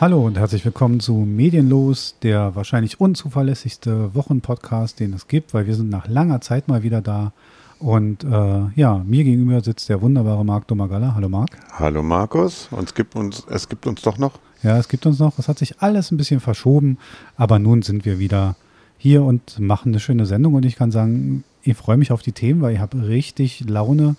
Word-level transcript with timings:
Hallo 0.00 0.24
und 0.24 0.38
herzlich 0.38 0.64
willkommen 0.64 0.98
zu 0.98 1.12
Medienlos, 1.12 2.14
der 2.22 2.54
wahrscheinlich 2.56 3.00
unzuverlässigste 3.00 4.14
Wochenpodcast, 4.14 4.98
den 4.98 5.12
es 5.12 5.28
gibt, 5.28 5.52
weil 5.52 5.66
wir 5.66 5.74
sind 5.74 5.90
nach 5.90 6.08
langer 6.08 6.40
Zeit 6.40 6.68
mal 6.68 6.82
wieder 6.82 7.02
da. 7.02 7.34
Und 7.78 8.24
äh, 8.24 8.62
ja, 8.76 9.04
mir 9.04 9.24
gegenüber 9.24 9.60
sitzt 9.60 9.90
der 9.90 10.00
wunderbare 10.00 10.42
Marc 10.42 10.66
Domagalla. 10.68 11.14
Hallo 11.14 11.28
Marc. 11.28 11.50
Hallo 11.72 12.02
Markus. 12.02 12.68
Und 12.70 12.84
es 12.84 12.94
gibt 12.94 13.14
uns, 13.14 13.44
es 13.50 13.68
gibt 13.68 13.86
uns 13.86 14.00
doch 14.00 14.16
noch. 14.16 14.38
Ja, 14.62 14.78
es 14.78 14.88
gibt 14.88 15.04
uns 15.04 15.18
noch. 15.18 15.38
Es 15.38 15.48
hat 15.48 15.58
sich 15.58 15.82
alles 15.82 16.10
ein 16.10 16.16
bisschen 16.16 16.40
verschoben, 16.40 16.96
aber 17.36 17.58
nun 17.58 17.82
sind 17.82 18.06
wir 18.06 18.18
wieder 18.18 18.56
hier 18.96 19.22
und 19.22 19.60
machen 19.60 19.92
eine 19.92 20.00
schöne 20.00 20.24
Sendung. 20.24 20.54
Und 20.54 20.64
ich 20.64 20.76
kann 20.76 20.90
sagen, 20.90 21.44
ich 21.62 21.76
freue 21.76 21.98
mich 21.98 22.10
auf 22.10 22.22
die 22.22 22.32
Themen, 22.32 22.62
weil 22.62 22.72
ich 22.72 22.80
habe 22.80 23.06
richtig 23.06 23.68
Laune. 23.68 24.16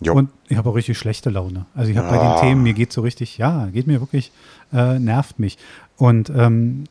Jo. 0.00 0.14
Und 0.14 0.30
ich 0.48 0.56
habe 0.56 0.68
auch 0.70 0.74
richtig 0.74 0.98
schlechte 0.98 1.30
Laune. 1.30 1.66
Also 1.74 1.90
ich 1.90 1.96
habe 1.96 2.14
ja. 2.14 2.16
bei 2.16 2.24
den 2.24 2.40
Themen, 2.40 2.62
mir 2.62 2.72
geht 2.72 2.92
so 2.92 3.02
richtig, 3.02 3.38
ja, 3.38 3.66
geht 3.66 3.86
mir 3.86 4.00
wirklich, 4.00 4.32
äh, 4.72 4.98
nervt 4.98 5.38
mich. 5.38 5.58
Und 5.96 6.30
ähm, 6.30 6.84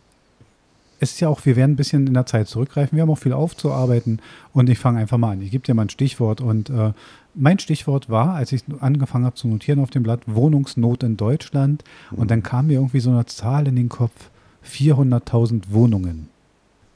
es 0.99 1.13
ist 1.13 1.19
ja 1.21 1.29
auch, 1.29 1.45
wir 1.45 1.55
werden 1.55 1.71
ein 1.71 1.75
bisschen 1.75 2.07
in 2.07 2.13
der 2.13 2.25
Zeit 2.25 2.47
zurückgreifen. 2.47 2.95
Wir 2.95 3.03
haben 3.03 3.09
auch 3.09 3.17
viel 3.17 3.33
aufzuarbeiten. 3.33 4.21
Und 4.53 4.69
ich 4.69 4.77
fange 4.77 4.99
einfach 4.99 5.17
mal 5.17 5.31
an. 5.31 5.41
Ich 5.41 5.51
gebe 5.51 5.65
dir 5.65 5.73
mal 5.73 5.83
ein 5.83 5.89
Stichwort. 5.89 6.41
Und 6.41 6.69
äh, 6.69 6.93
mein 7.33 7.57
Stichwort 7.57 8.09
war, 8.09 8.35
als 8.35 8.51
ich 8.51 8.63
angefangen 8.79 9.25
habe 9.25 9.35
zu 9.35 9.47
notieren 9.47 9.79
auf 9.79 9.89
dem 9.89 10.03
Blatt, 10.03 10.21
Wohnungsnot 10.27 11.03
in 11.03 11.17
Deutschland. 11.17 11.83
Und 12.11 12.29
dann 12.31 12.43
kam 12.43 12.67
mir 12.67 12.73
irgendwie 12.73 12.99
so 12.99 13.09
eine 13.11 13.25
Zahl 13.25 13.67
in 13.67 13.75
den 13.75 13.89
Kopf. 13.89 14.29
400.000 14.65 15.63
Wohnungen 15.69 16.29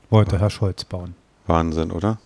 wollte 0.10 0.40
Herr 0.40 0.50
Scholz 0.50 0.84
bauen. 0.84 1.16
Wahnsinn, 1.48 1.92
oder? 1.92 2.20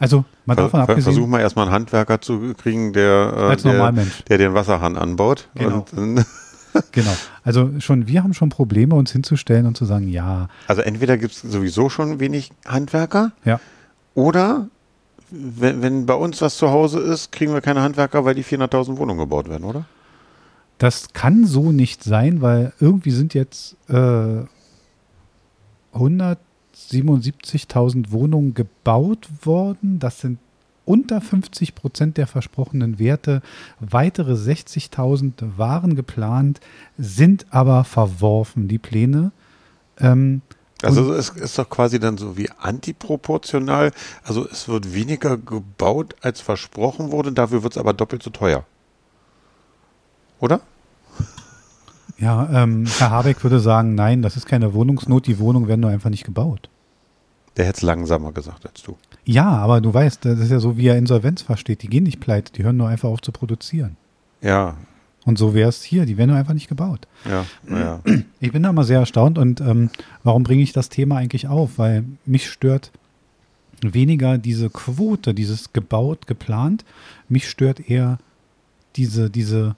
Also 0.00 0.24
mal 0.46 0.56
davon 0.56 0.80
abgesehen. 0.80 1.04
Versuchen 1.04 1.30
wir 1.30 1.40
erstmal 1.40 1.66
einen 1.66 1.74
Handwerker 1.74 2.20
zu 2.22 2.54
kriegen, 2.54 2.94
der, 2.94 3.52
äh, 3.52 3.56
der, 3.56 3.92
der, 4.28 4.38
den 4.38 4.54
Wasserhahn 4.54 4.96
anbaut. 4.96 5.48
Genau. 5.54 5.84
genau. 6.92 7.16
Also 7.44 7.70
schon, 7.80 8.08
wir 8.08 8.24
haben 8.24 8.32
schon 8.32 8.48
Probleme, 8.48 8.94
uns 8.94 9.12
hinzustellen 9.12 9.66
und 9.66 9.76
zu 9.76 9.84
sagen, 9.84 10.08
ja. 10.08 10.48
Also 10.66 10.80
entweder 10.80 11.18
gibt 11.18 11.34
es 11.34 11.42
sowieso 11.42 11.90
schon 11.90 12.18
wenig 12.18 12.50
Handwerker. 12.66 13.32
Ja. 13.44 13.60
Oder 14.14 14.68
wenn, 15.30 15.82
wenn 15.82 16.06
bei 16.06 16.14
uns 16.14 16.40
was 16.40 16.56
zu 16.56 16.70
Hause 16.70 17.00
ist, 17.00 17.30
kriegen 17.30 17.52
wir 17.52 17.60
keine 17.60 17.82
Handwerker, 17.82 18.24
weil 18.24 18.34
die 18.34 18.44
400.000 18.44 18.96
Wohnungen 18.96 19.20
gebaut 19.20 19.50
werden, 19.50 19.64
oder? 19.64 19.84
Das 20.78 21.12
kann 21.12 21.44
so 21.44 21.72
nicht 21.72 22.02
sein, 22.04 22.40
weil 22.40 22.72
irgendwie 22.80 23.10
sind 23.10 23.34
jetzt 23.34 23.76
äh, 23.90 24.44
100 25.92 26.38
77.000 26.90 28.10
Wohnungen 28.10 28.54
gebaut 28.54 29.28
worden. 29.44 29.98
Das 29.98 30.20
sind 30.20 30.38
unter 30.84 31.20
50 31.20 31.74
Prozent 31.74 32.16
der 32.16 32.26
versprochenen 32.26 32.98
Werte. 32.98 33.42
Weitere 33.78 34.32
60.000 34.32 35.56
waren 35.56 35.94
geplant, 35.94 36.60
sind 36.98 37.46
aber 37.50 37.84
verworfen, 37.84 38.66
die 38.66 38.78
Pläne. 38.78 39.32
Ähm, 39.98 40.42
also 40.82 41.12
es 41.12 41.28
ist 41.30 41.58
doch 41.58 41.68
quasi 41.68 42.00
dann 42.00 42.16
so 42.16 42.36
wie 42.36 42.50
antiproportional. 42.50 43.92
Also 44.24 44.48
es 44.48 44.66
wird 44.66 44.94
weniger 44.94 45.36
gebaut, 45.36 46.16
als 46.22 46.40
versprochen 46.40 47.12
wurde, 47.12 47.32
dafür 47.32 47.62
wird 47.62 47.74
es 47.74 47.78
aber 47.78 47.92
doppelt 47.92 48.22
so 48.22 48.30
teuer. 48.30 48.64
Oder? 50.40 50.60
Ja, 52.18 52.48
ähm, 52.52 52.86
Herr 52.98 53.10
Habeck 53.10 53.42
würde 53.42 53.60
sagen, 53.60 53.94
nein, 53.94 54.22
das 54.22 54.36
ist 54.36 54.46
keine 54.46 54.74
Wohnungsnot, 54.74 55.26
die 55.26 55.38
Wohnungen 55.38 55.68
werden 55.68 55.80
nur 55.80 55.90
einfach 55.90 56.10
nicht 56.10 56.24
gebaut. 56.24 56.68
Der 57.56 57.66
hätte 57.66 57.78
es 57.78 57.82
langsamer 57.82 58.32
gesagt 58.32 58.66
als 58.66 58.82
du. 58.82 58.96
Ja, 59.24 59.48
aber 59.48 59.80
du 59.80 59.92
weißt, 59.92 60.24
das 60.24 60.38
ist 60.38 60.50
ja 60.50 60.60
so, 60.60 60.76
wie 60.76 60.86
er 60.86 60.96
Insolvenz 60.96 61.42
versteht. 61.42 61.82
Die 61.82 61.88
gehen 61.88 62.04
nicht 62.04 62.20
pleite, 62.20 62.52
die 62.52 62.62
hören 62.62 62.76
nur 62.76 62.88
einfach 62.88 63.08
auf 63.08 63.20
zu 63.20 63.32
produzieren. 63.32 63.96
Ja. 64.40 64.76
Und 65.24 65.36
so 65.36 65.52
wäre 65.52 65.68
es 65.68 65.82
hier, 65.82 66.06
die 66.06 66.16
werden 66.16 66.30
nur 66.30 66.38
einfach 66.38 66.54
nicht 66.54 66.68
gebaut. 66.68 67.06
Ja, 67.28 67.44
ja. 67.68 68.00
Ich 68.40 68.52
bin 68.52 68.62
da 68.62 68.72
mal 68.72 68.84
sehr 68.84 69.00
erstaunt 69.00 69.36
und 69.36 69.60
ähm, 69.60 69.90
warum 70.22 70.44
bringe 70.44 70.62
ich 70.62 70.72
das 70.72 70.88
Thema 70.88 71.16
eigentlich 71.16 71.46
auf? 71.46 71.78
Weil 71.78 72.04
mich 72.24 72.48
stört 72.48 72.90
weniger 73.82 74.38
diese 74.38 74.70
Quote, 74.70 75.34
dieses 75.34 75.72
gebaut, 75.72 76.26
geplant. 76.26 76.84
Mich 77.28 77.48
stört 77.48 77.88
eher 77.90 78.18
diese, 78.96 79.30
diese, 79.30 79.76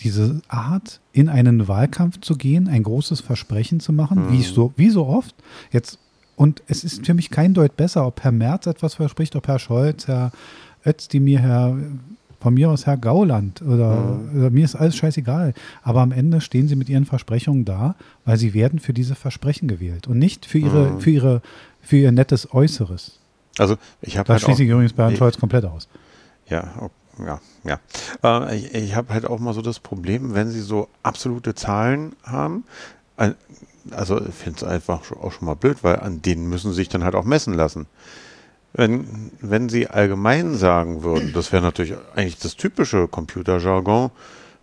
diese 0.00 0.42
Art, 0.48 1.00
in 1.12 1.28
einen 1.28 1.68
Wahlkampf 1.68 2.20
zu 2.20 2.36
gehen, 2.36 2.68
ein 2.68 2.82
großes 2.82 3.20
Versprechen 3.20 3.80
zu 3.80 3.92
machen, 3.92 4.26
mhm. 4.26 4.32
wie, 4.32 4.42
so, 4.42 4.72
wie 4.76 4.90
so 4.90 5.06
oft. 5.06 5.34
Jetzt 5.70 5.98
und 6.38 6.62
es 6.68 6.84
ist 6.84 7.04
für 7.04 7.14
mich 7.14 7.30
kein 7.30 7.52
Deut 7.52 7.76
besser, 7.76 8.06
ob 8.06 8.22
Herr 8.22 8.30
Merz 8.30 8.68
etwas 8.68 8.94
verspricht, 8.94 9.34
ob 9.34 9.48
Herr 9.48 9.58
Scholz, 9.58 10.06
Herr 10.06 10.30
Özdemir, 10.86 11.40
Herr, 11.40 11.76
von 12.40 12.54
mir 12.54 12.70
aus 12.70 12.86
Herr 12.86 12.96
Gauland 12.96 13.60
oder, 13.60 13.96
mhm. 13.96 14.38
oder, 14.38 14.50
mir 14.50 14.64
ist 14.64 14.76
alles 14.76 14.94
scheißegal. 14.94 15.52
Aber 15.82 16.00
am 16.00 16.12
Ende 16.12 16.40
stehen 16.40 16.68
sie 16.68 16.76
mit 16.76 16.88
ihren 16.88 17.06
Versprechungen 17.06 17.64
da, 17.64 17.96
weil 18.24 18.36
sie 18.36 18.54
werden 18.54 18.78
für 18.78 18.92
diese 18.92 19.16
Versprechen 19.16 19.66
gewählt 19.66 20.06
und 20.06 20.20
nicht 20.20 20.46
für 20.46 20.58
ihre, 20.58 20.92
mhm. 20.92 21.00
für 21.00 21.10
ihre, 21.10 21.42
für 21.82 21.96
ihr 21.96 22.12
nettes 22.12 22.54
Äußeres. 22.54 23.18
Also 23.58 23.76
ich 24.00 24.16
habe 24.16 24.28
da 24.28 24.34
halt 24.34 24.42
schließe 24.44 24.62
ich 24.62 24.68
übrigens 24.70 24.92
bei 24.92 25.06
Herrn 25.06 25.16
Scholz 25.16 25.38
komplett 25.38 25.64
aus. 25.64 25.88
Ja, 26.48 26.88
ja, 27.18 27.40
ja. 27.64 27.80
Äh, 28.22 28.56
ich, 28.58 28.74
ich 28.74 28.94
habe 28.94 29.12
halt 29.12 29.26
auch 29.26 29.40
mal 29.40 29.54
so 29.54 29.60
das 29.60 29.80
Problem, 29.80 30.34
wenn 30.34 30.50
sie 30.50 30.60
so 30.60 30.86
absolute 31.02 31.56
Zahlen 31.56 32.12
haben, 32.22 32.62
also 33.92 34.20
ich 34.20 34.34
finde 34.34 34.58
es 34.58 34.64
einfach 34.64 35.12
auch 35.12 35.32
schon 35.32 35.46
mal 35.46 35.54
blöd, 35.54 35.78
weil 35.82 35.96
an 35.96 36.22
denen 36.22 36.48
müssen 36.48 36.70
sie 36.70 36.76
sich 36.76 36.88
dann 36.88 37.04
halt 37.04 37.14
auch 37.14 37.24
messen 37.24 37.54
lassen. 37.54 37.86
Wenn, 38.72 39.32
wenn 39.40 39.68
sie 39.68 39.88
allgemein 39.88 40.54
sagen 40.54 41.02
würden, 41.02 41.32
das 41.32 41.52
wäre 41.52 41.62
natürlich 41.62 41.94
eigentlich 42.14 42.38
das 42.38 42.56
typische 42.56 43.08
Computerjargon, 43.08 44.10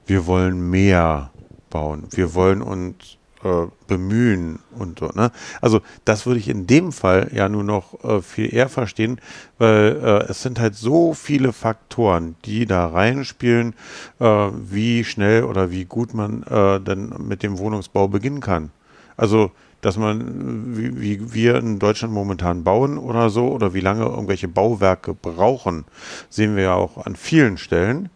wir 0.06 0.26
wollen 0.28 0.70
mehr 0.70 1.32
bauen, 1.70 2.04
wir 2.12 2.36
wollen 2.36 2.62
uns 2.62 3.18
äh, 3.46 3.68
bemühen 3.88 4.60
und 4.78 5.00
so. 5.00 5.08
Ne? 5.14 5.32
Also 5.62 5.82
das 6.04 6.26
würde 6.26 6.40
ich 6.40 6.50
in 6.50 6.66
dem 6.66 6.92
Fall 6.92 7.30
ja 7.34 7.48
nur 7.48 7.64
noch 7.64 8.04
äh, 8.04 8.22
viel 8.22 8.54
eher 8.54 8.70
verstehen, 8.70 9.22
weil 9.60 10.00
äh, 10.04 10.32
es 10.32 10.42
sind 10.42 10.60
halt 10.60 10.76
so 10.76 11.14
viele 11.14 11.54
Faktoren, 11.54 12.36
die 12.46 12.66
da 12.66 12.88
reinspielen, 12.88 13.76
äh, 14.20 14.26
wie 14.26 15.04
schnell 15.04 15.44
oder 15.44 15.70
wie 15.70 15.86
gut 15.86 16.14
man 16.14 16.44
äh, 16.44 16.80
denn 16.80 17.14
mit 17.20 17.44
dem 17.44 17.60
Wohnungsbau 17.60 18.08
beginnen 18.08 18.40
kann. 18.40 18.72
Also, 19.18 19.52
dass 19.82 19.98
man, 19.98 20.76
wie, 20.78 21.00
wie, 21.00 21.34
wir 21.34 21.58
in 21.58 21.80
Deutschland 21.80 22.14
momentan 22.14 22.64
bauen 22.64 22.98
oder 22.98 23.30
so, 23.30 23.50
oder 23.50 23.74
wie 23.74 23.82
lange 23.82 24.06
irgendwelche 24.06 24.48
Bauwerke 24.48 25.14
brauchen, 25.14 25.86
sehen 26.30 26.56
wir 26.56 26.64
ja 26.64 26.74
auch 26.74 27.06
an 27.06 27.16
vielen 27.16 27.58
Stellen, 27.58 28.10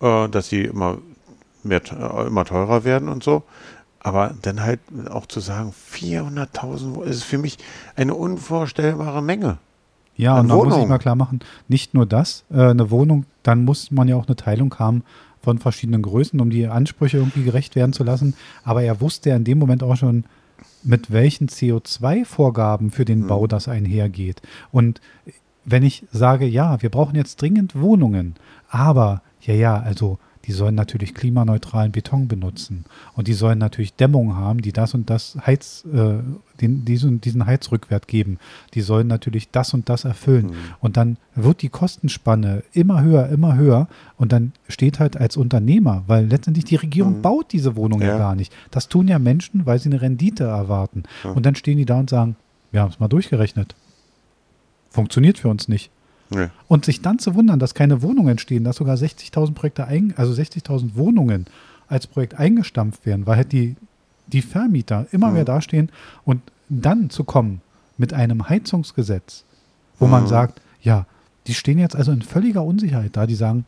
äh, 0.00 0.28
dass 0.28 0.48
sie 0.48 0.62
immer, 0.62 0.98
mehr, 1.62 1.80
äh, 1.90 2.26
immer 2.26 2.44
teurer 2.44 2.84
werden 2.84 3.08
und 3.08 3.22
so. 3.22 3.44
Aber 4.00 4.34
dann 4.42 4.62
halt 4.62 4.80
auch 5.10 5.26
zu 5.26 5.40
sagen, 5.40 5.72
400.000 5.92 7.02
ist 7.04 7.24
für 7.24 7.38
mich 7.38 7.58
eine 7.96 8.14
unvorstellbare 8.14 9.22
Menge. 9.22 9.58
Ja, 10.16 10.38
und 10.38 10.48
da 10.48 10.54
muss 10.54 10.76
ich 10.76 10.86
mal 10.86 10.98
klar 10.98 11.14
machen, 11.14 11.40
nicht 11.68 11.92
nur 11.92 12.06
das, 12.06 12.44
äh, 12.50 12.60
eine 12.60 12.90
Wohnung, 12.90 13.26
dann 13.42 13.64
muss 13.64 13.90
man 13.90 14.08
ja 14.08 14.16
auch 14.16 14.26
eine 14.26 14.36
Teilung 14.36 14.74
haben 14.78 15.02
von 15.42 15.58
verschiedenen 15.58 16.02
Größen, 16.02 16.40
um 16.40 16.50
die 16.50 16.66
Ansprüche 16.66 17.18
irgendwie 17.18 17.44
gerecht 17.44 17.76
werden 17.76 17.92
zu 17.92 18.02
lassen. 18.02 18.34
Aber 18.64 18.82
er 18.82 19.00
wusste 19.00 19.30
ja 19.30 19.36
in 19.36 19.44
dem 19.44 19.58
Moment 19.58 19.82
auch 19.82 19.96
schon, 19.96 20.24
mit 20.86 21.10
welchen 21.10 21.48
CO2-Vorgaben 21.48 22.90
für 22.90 23.04
den 23.04 23.26
Bau 23.26 23.42
mhm. 23.42 23.48
das 23.48 23.68
einhergeht. 23.68 24.40
Und 24.70 25.00
wenn 25.64 25.82
ich 25.82 26.04
sage, 26.12 26.46
ja, 26.46 26.80
wir 26.80 26.90
brauchen 26.90 27.16
jetzt 27.16 27.42
dringend 27.42 27.78
Wohnungen, 27.78 28.36
aber 28.68 29.22
ja, 29.40 29.54
ja, 29.54 29.76
also 29.78 30.18
die 30.46 30.52
sollen 30.52 30.74
natürlich 30.74 31.14
klimaneutralen 31.14 31.92
Beton 31.92 32.28
benutzen 32.28 32.84
und 33.14 33.26
die 33.26 33.32
sollen 33.32 33.58
natürlich 33.58 33.94
Dämmung 33.94 34.36
haben, 34.36 34.62
die 34.62 34.72
das 34.72 34.94
und 34.94 35.10
das 35.10 35.36
Heiz, 35.44 35.84
äh, 35.92 36.18
den, 36.60 36.84
diesen, 36.84 37.20
diesen 37.20 37.46
Heizrückwert 37.46 38.06
geben. 38.06 38.38
Die 38.74 38.80
sollen 38.80 39.08
natürlich 39.08 39.50
das 39.50 39.74
und 39.74 39.88
das 39.88 40.04
erfüllen. 40.04 40.46
Mhm. 40.46 40.54
Und 40.80 40.96
dann 40.96 41.16
wird 41.34 41.62
die 41.62 41.68
Kostenspanne 41.68 42.62
immer 42.72 43.02
höher, 43.02 43.28
immer 43.28 43.56
höher 43.56 43.88
und 44.16 44.32
dann 44.32 44.52
steht 44.68 45.00
halt 45.00 45.16
als 45.16 45.36
Unternehmer, 45.36 46.04
weil 46.06 46.26
letztendlich 46.26 46.64
die 46.64 46.76
Regierung 46.76 47.18
mhm. 47.18 47.22
baut 47.22 47.52
diese 47.52 47.74
Wohnung 47.74 48.00
ja. 48.00 48.08
ja. 48.08 48.18
gar 48.18 48.34
nicht. 48.36 48.52
Das 48.70 48.88
tun 48.88 49.08
ja 49.08 49.18
Menschen, 49.18 49.66
weil 49.66 49.80
sie 49.80 49.88
eine 49.88 50.00
Rendite 50.00 50.44
erwarten. 50.44 51.02
Ja. 51.24 51.30
Und 51.30 51.44
dann 51.44 51.56
stehen 51.56 51.78
die 51.78 51.86
da 51.86 51.98
und 51.98 52.10
sagen, 52.10 52.36
wir 52.70 52.82
haben 52.82 52.90
es 52.90 53.00
mal 53.00 53.08
durchgerechnet. 53.08 53.74
Funktioniert 54.90 55.38
für 55.38 55.48
uns 55.48 55.66
nicht. 55.68 55.90
Nee. 56.30 56.48
Und 56.68 56.84
sich 56.84 57.02
dann 57.02 57.18
zu 57.18 57.34
wundern, 57.34 57.58
dass 57.58 57.74
keine 57.74 58.02
Wohnungen 58.02 58.30
entstehen, 58.30 58.64
dass 58.64 58.76
sogar 58.76 58.96
60.000 58.96 59.54
Projekte, 59.54 59.86
ein, 59.86 60.14
also 60.16 60.32
60.000 60.32 60.96
Wohnungen 60.96 61.46
als 61.88 62.06
Projekt 62.06 62.34
eingestampft 62.34 63.06
werden, 63.06 63.26
weil 63.26 63.36
halt 63.36 63.52
die, 63.52 63.76
die 64.26 64.42
Vermieter 64.42 65.06
immer 65.12 65.28
mhm. 65.28 65.34
mehr 65.34 65.44
dastehen 65.44 65.90
und 66.24 66.42
dann 66.68 67.10
zu 67.10 67.24
kommen 67.24 67.60
mit 67.96 68.12
einem 68.12 68.48
Heizungsgesetz, 68.48 69.44
wo 69.98 70.06
mhm. 70.06 70.10
man 70.10 70.26
sagt, 70.26 70.60
ja, 70.82 71.06
die 71.46 71.54
stehen 71.54 71.78
jetzt 71.78 71.94
also 71.94 72.12
in 72.12 72.22
völliger 72.22 72.64
Unsicherheit 72.64 73.16
da, 73.16 73.26
die 73.26 73.36
sagen, 73.36 73.64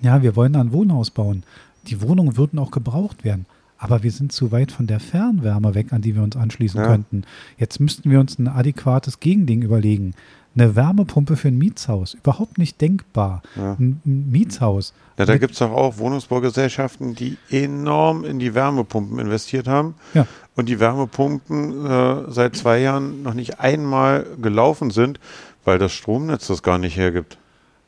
ja, 0.00 0.22
wir 0.22 0.36
wollen 0.36 0.54
da 0.54 0.60
ein 0.60 0.72
Wohnhaus 0.72 1.10
bauen. 1.10 1.42
Die 1.86 2.00
Wohnungen 2.00 2.36
würden 2.36 2.58
auch 2.58 2.70
gebraucht 2.70 3.24
werden. 3.24 3.46
Aber 3.78 4.02
wir 4.02 4.10
sind 4.10 4.32
zu 4.32 4.52
weit 4.52 4.72
von 4.72 4.86
der 4.86 5.00
Fernwärme 5.00 5.74
weg, 5.74 5.92
an 5.92 6.00
die 6.00 6.14
wir 6.14 6.22
uns 6.22 6.36
anschließen 6.36 6.80
ja. 6.80 6.86
könnten. 6.86 7.24
Jetzt 7.58 7.78
müssten 7.78 8.10
wir 8.10 8.20
uns 8.20 8.38
ein 8.38 8.48
adäquates 8.48 9.20
Gegending 9.20 9.62
überlegen 9.62 10.14
Eine 10.56 10.74
Wärmepumpe 10.74 11.36
für 11.36 11.48
ein 11.48 11.58
Mietshaus, 11.58 12.14
überhaupt 12.14 12.56
nicht 12.56 12.80
denkbar. 12.80 13.42
Ja. 13.56 13.76
Ein, 13.78 14.00
Mietshaus. 14.04 14.94
Ja, 15.18 15.26
da 15.26 15.36
gibt 15.38 15.52
es 15.52 15.58
doch 15.58 15.70
auch 15.70 15.98
Wohnungsbaugesellschaften, 15.98 17.14
die 17.14 17.36
enorm 17.50 18.24
in 18.24 18.38
die 18.38 18.54
Wärmepumpen 18.54 19.18
investiert 19.18 19.68
haben. 19.68 19.94
Ja. 20.14 20.26
Und 20.54 20.68
die 20.68 20.80
Wärmepumpen 20.80 21.86
äh, 21.86 22.30
seit 22.30 22.56
zwei 22.56 22.78
Jahren 22.78 23.22
noch 23.22 23.34
nicht 23.34 23.60
einmal 23.60 24.26
gelaufen 24.40 24.90
sind, 24.90 25.20
weil 25.64 25.78
das 25.78 25.92
Stromnetz 25.92 26.46
das 26.46 26.62
gar 26.62 26.78
nicht 26.78 26.96
hergibt. 26.96 27.38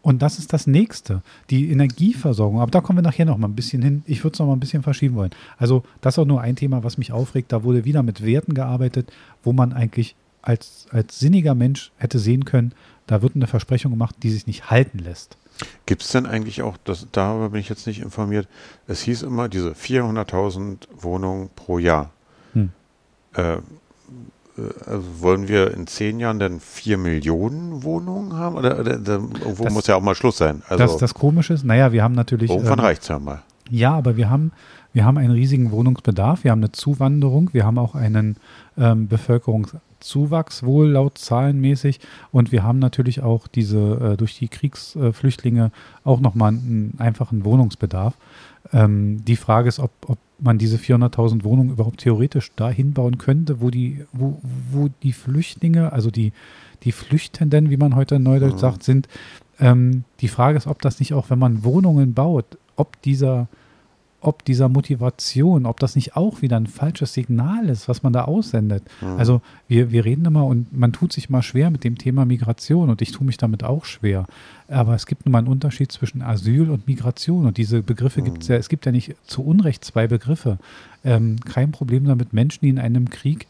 Und 0.02 0.22
das 0.22 0.38
ist 0.38 0.52
das 0.52 0.66
nächste, 0.66 1.22
die 1.50 1.70
Energieversorgung. 1.70 2.60
Aber 2.60 2.70
da 2.70 2.80
kommen 2.80 2.98
wir 2.98 3.02
nachher 3.02 3.24
noch 3.24 3.36
mal 3.36 3.48
ein 3.48 3.54
bisschen 3.54 3.82
hin. 3.82 4.02
Ich 4.06 4.24
würde 4.24 4.34
es 4.34 4.38
noch 4.38 4.46
mal 4.46 4.54
ein 4.54 4.60
bisschen 4.60 4.82
verschieben 4.82 5.16
wollen. 5.16 5.30
Also, 5.58 5.82
das 6.00 6.14
ist 6.14 6.18
auch 6.18 6.24
nur 6.24 6.40
ein 6.40 6.56
Thema, 6.56 6.84
was 6.84 6.98
mich 6.98 7.12
aufregt. 7.12 7.52
Da 7.52 7.62
wurde 7.64 7.84
wieder 7.84 8.02
mit 8.02 8.24
Werten 8.24 8.54
gearbeitet, 8.54 9.12
wo 9.42 9.52
man 9.52 9.72
eigentlich 9.72 10.14
als, 10.48 10.86
als 10.90 11.20
sinniger 11.20 11.54
Mensch 11.54 11.92
hätte 11.98 12.18
sehen 12.18 12.46
können, 12.46 12.72
da 13.06 13.22
wird 13.22 13.36
eine 13.36 13.46
Versprechung 13.46 13.92
gemacht, 13.92 14.16
die 14.22 14.30
sich 14.30 14.46
nicht 14.46 14.70
halten 14.70 14.98
lässt. 14.98 15.36
Gibt 15.86 16.02
es 16.02 16.08
denn 16.08 16.24
eigentlich 16.24 16.62
auch, 16.62 16.76
das, 16.84 17.06
darüber 17.12 17.50
bin 17.50 17.60
ich 17.60 17.68
jetzt 17.68 17.86
nicht 17.86 18.00
informiert, 18.00 18.48
es 18.86 19.02
hieß 19.02 19.22
immer 19.22 19.48
diese 19.48 19.72
400.000 19.72 20.88
Wohnungen 21.00 21.50
pro 21.54 21.78
Jahr. 21.78 22.10
Hm. 22.54 22.70
Äh, 23.34 23.58
also 24.86 25.04
wollen 25.20 25.48
wir 25.48 25.72
in 25.72 25.86
zehn 25.86 26.18
Jahren 26.18 26.38
dann 26.38 26.60
vier 26.60 26.98
Millionen 26.98 27.82
Wohnungen 27.82 28.32
haben? 28.34 28.56
Oder, 28.56 28.78
oder 28.80 28.92
irgendwo 28.92 29.64
das, 29.64 29.72
muss 29.72 29.86
ja 29.86 29.96
auch 29.96 30.02
mal 30.02 30.14
Schluss 30.14 30.38
sein. 30.38 30.62
Also, 30.68 30.82
das, 30.82 30.96
das 30.96 31.14
Komische 31.14 31.52
ist, 31.54 31.64
naja, 31.64 31.92
wir 31.92 32.02
haben 32.02 32.14
natürlich. 32.14 32.50
Irgendwann 32.50 32.78
ähm, 32.78 32.84
reicht 32.84 33.02
es 33.02 33.08
ja 33.08 33.18
mal. 33.18 33.42
Ja, 33.70 33.92
aber 33.92 34.16
wir 34.16 34.30
haben, 34.30 34.52
wir 34.92 35.04
haben 35.04 35.18
einen 35.18 35.30
riesigen 35.30 35.70
Wohnungsbedarf, 35.70 36.42
wir 36.42 36.50
haben 36.50 36.60
eine 36.60 36.72
Zuwanderung, 36.72 37.50
wir 37.52 37.64
haben 37.64 37.78
auch 37.78 37.94
einen 37.94 38.36
ähm, 38.76 39.06
Bevölkerungszuwachs, 39.98 40.62
wohl 40.62 40.88
laut 40.88 41.18
zahlenmäßig. 41.18 42.00
Und 42.32 42.52
wir 42.52 42.62
haben 42.62 42.78
natürlich 42.78 43.22
auch 43.22 43.46
diese 43.46 44.12
äh, 44.12 44.16
durch 44.16 44.38
die 44.38 44.48
Kriegsflüchtlinge 44.48 45.70
auch 46.04 46.20
nochmal 46.20 46.50
einen 46.50 46.94
einfachen 46.98 47.44
Wohnungsbedarf. 47.44 48.14
Ähm, 48.72 49.24
die 49.24 49.36
Frage 49.36 49.68
ist, 49.68 49.78
ob, 49.78 49.90
ob 50.06 50.18
man 50.38 50.58
diese 50.58 50.76
400.000 50.76 51.44
Wohnungen 51.44 51.70
überhaupt 51.70 52.00
theoretisch 52.00 52.52
dahin 52.54 52.92
bauen 52.92 53.18
könnte, 53.18 53.60
wo 53.60 53.70
die, 53.70 54.04
wo, 54.12 54.40
wo 54.70 54.88
die 55.02 55.12
Flüchtlinge, 55.12 55.92
also 55.92 56.10
die, 56.10 56.32
die 56.84 56.92
Flüchtenden, 56.92 57.70
wie 57.70 57.76
man 57.76 57.96
heute 57.96 58.16
in 58.16 58.22
Neudeutsch 58.22 58.54
mhm. 58.54 58.58
sagt, 58.58 58.82
sind. 58.82 59.08
Ähm, 59.58 60.04
die 60.20 60.28
Frage 60.28 60.56
ist, 60.56 60.66
ob 60.66 60.80
das 60.82 61.00
nicht 61.00 61.14
auch, 61.14 61.30
wenn 61.30 61.38
man 61.38 61.64
Wohnungen 61.64 62.14
baut, 62.14 62.58
ob 62.76 63.00
dieser 63.02 63.48
ob 64.20 64.44
dieser 64.44 64.68
Motivation, 64.68 65.64
ob 65.64 65.78
das 65.78 65.94
nicht 65.94 66.16
auch 66.16 66.42
wieder 66.42 66.56
ein 66.56 66.66
falsches 66.66 67.14
Signal 67.14 67.68
ist, 67.68 67.88
was 67.88 68.02
man 68.02 68.12
da 68.12 68.24
aussendet. 68.24 68.82
Mhm. 69.00 69.16
Also 69.16 69.42
wir, 69.68 69.92
wir 69.92 70.04
reden 70.04 70.24
immer 70.24 70.44
und 70.44 70.76
man 70.76 70.92
tut 70.92 71.12
sich 71.12 71.30
mal 71.30 71.42
schwer 71.42 71.70
mit 71.70 71.84
dem 71.84 71.98
Thema 71.98 72.24
Migration 72.24 72.90
und 72.90 73.00
ich 73.00 73.12
tue 73.12 73.24
mich 73.24 73.36
damit 73.36 73.62
auch 73.62 73.84
schwer. 73.84 74.26
Aber 74.66 74.94
es 74.94 75.06
gibt 75.06 75.24
nun 75.24 75.32
mal 75.32 75.38
einen 75.38 75.48
Unterschied 75.48 75.92
zwischen 75.92 76.20
Asyl 76.20 76.68
und 76.70 76.88
Migration 76.88 77.46
und 77.46 77.58
diese 77.58 77.82
Begriffe 77.82 78.20
mhm. 78.20 78.24
gibt 78.24 78.42
es 78.42 78.48
ja, 78.48 78.56
es 78.56 78.68
gibt 78.68 78.86
ja 78.86 78.92
nicht 78.92 79.14
zu 79.24 79.44
Unrecht 79.44 79.84
zwei 79.84 80.08
Begriffe. 80.08 80.58
Ähm, 81.04 81.38
kein 81.40 81.70
Problem 81.70 82.04
damit, 82.04 82.32
Menschen, 82.32 82.60
die 82.62 82.70
in 82.70 82.80
einem 82.80 83.10
Krieg 83.10 83.46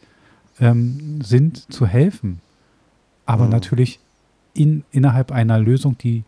ähm, 0.59 1.19
sind, 1.23 1.71
zu 1.73 1.87
helfen. 1.87 2.41
Aber 3.25 3.45
mhm. 3.45 3.51
natürlich 3.51 3.99
in, 4.53 4.83
innerhalb 4.91 5.31
einer 5.31 5.57
Lösung, 5.57 5.97
die 5.97 6.23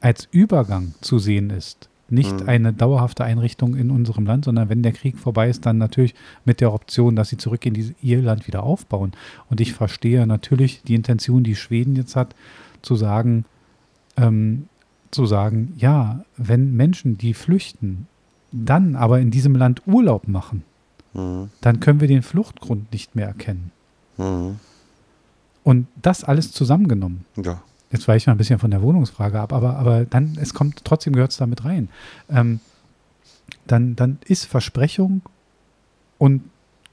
als 0.00 0.26
Übergang 0.32 0.94
zu 1.00 1.20
sehen 1.20 1.50
ist 1.50 1.88
nicht 2.12 2.42
mhm. 2.42 2.48
eine 2.48 2.72
dauerhafte 2.72 3.24
Einrichtung 3.24 3.74
in 3.74 3.90
unserem 3.90 4.26
Land, 4.26 4.44
sondern 4.44 4.68
wenn 4.68 4.82
der 4.82 4.92
Krieg 4.92 5.18
vorbei 5.18 5.48
ist, 5.48 5.66
dann 5.66 5.78
natürlich 5.78 6.14
mit 6.44 6.60
der 6.60 6.72
Option, 6.72 7.16
dass 7.16 7.30
sie 7.30 7.38
zurück 7.38 7.64
in 7.66 7.74
die, 7.74 7.94
ihr 8.02 8.22
Land 8.22 8.46
wieder 8.46 8.62
aufbauen. 8.62 9.12
Und 9.48 9.60
ich 9.60 9.72
verstehe 9.72 10.26
natürlich 10.26 10.82
die 10.82 10.94
Intention, 10.94 11.42
die 11.42 11.56
Schweden 11.56 11.96
jetzt 11.96 12.14
hat, 12.14 12.34
zu 12.82 12.96
sagen, 12.96 13.44
ähm, 14.16 14.68
zu 15.10 15.26
sagen, 15.26 15.74
ja, 15.76 16.24
wenn 16.36 16.74
Menschen, 16.76 17.18
die 17.18 17.34
flüchten, 17.34 18.06
dann 18.52 18.94
aber 18.96 19.20
in 19.20 19.30
diesem 19.30 19.56
Land 19.56 19.82
Urlaub 19.86 20.28
machen, 20.28 20.64
mhm. 21.14 21.50
dann 21.60 21.80
können 21.80 22.00
wir 22.00 22.08
den 22.08 22.22
Fluchtgrund 22.22 22.92
nicht 22.92 23.16
mehr 23.16 23.26
erkennen. 23.26 23.72
Mhm. 24.18 24.58
Und 25.64 25.86
das 26.00 26.24
alles 26.24 26.52
zusammengenommen. 26.52 27.24
Ja. 27.42 27.62
Jetzt 27.92 28.08
weiche 28.08 28.16
ich 28.16 28.26
mal 28.26 28.34
ein 28.34 28.38
bisschen 28.38 28.58
von 28.58 28.70
der 28.70 28.82
Wohnungsfrage 28.82 29.38
ab, 29.38 29.52
aber, 29.52 29.76
aber 29.76 30.04
dann, 30.04 30.38
es 30.40 30.54
kommt, 30.54 30.84
trotzdem 30.84 31.12
gehört 31.12 31.30
es 31.30 31.36
damit 31.36 31.64
rein. 31.64 31.88
Ähm, 32.30 32.60
dann, 33.66 33.96
dann 33.96 34.18
ist 34.24 34.46
Versprechung 34.46 35.20
und 36.18 36.42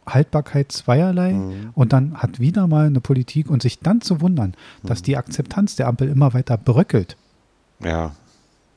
Haltbarkeit 0.05 0.71
zweierlei 0.71 1.33
mhm. 1.33 1.69
und 1.73 1.93
dann 1.93 2.15
hat 2.15 2.39
wieder 2.39 2.67
mal 2.67 2.87
eine 2.87 2.99
Politik 2.99 3.49
und 3.49 3.61
sich 3.61 3.79
dann 3.79 4.01
zu 4.01 4.21
wundern, 4.21 4.55
dass 4.83 4.99
mhm. 4.99 5.05
die 5.05 5.17
Akzeptanz 5.17 5.75
der 5.75 5.87
Ampel 5.87 6.09
immer 6.09 6.33
weiter 6.33 6.57
bröckelt. 6.57 7.15
Ja. 7.81 8.13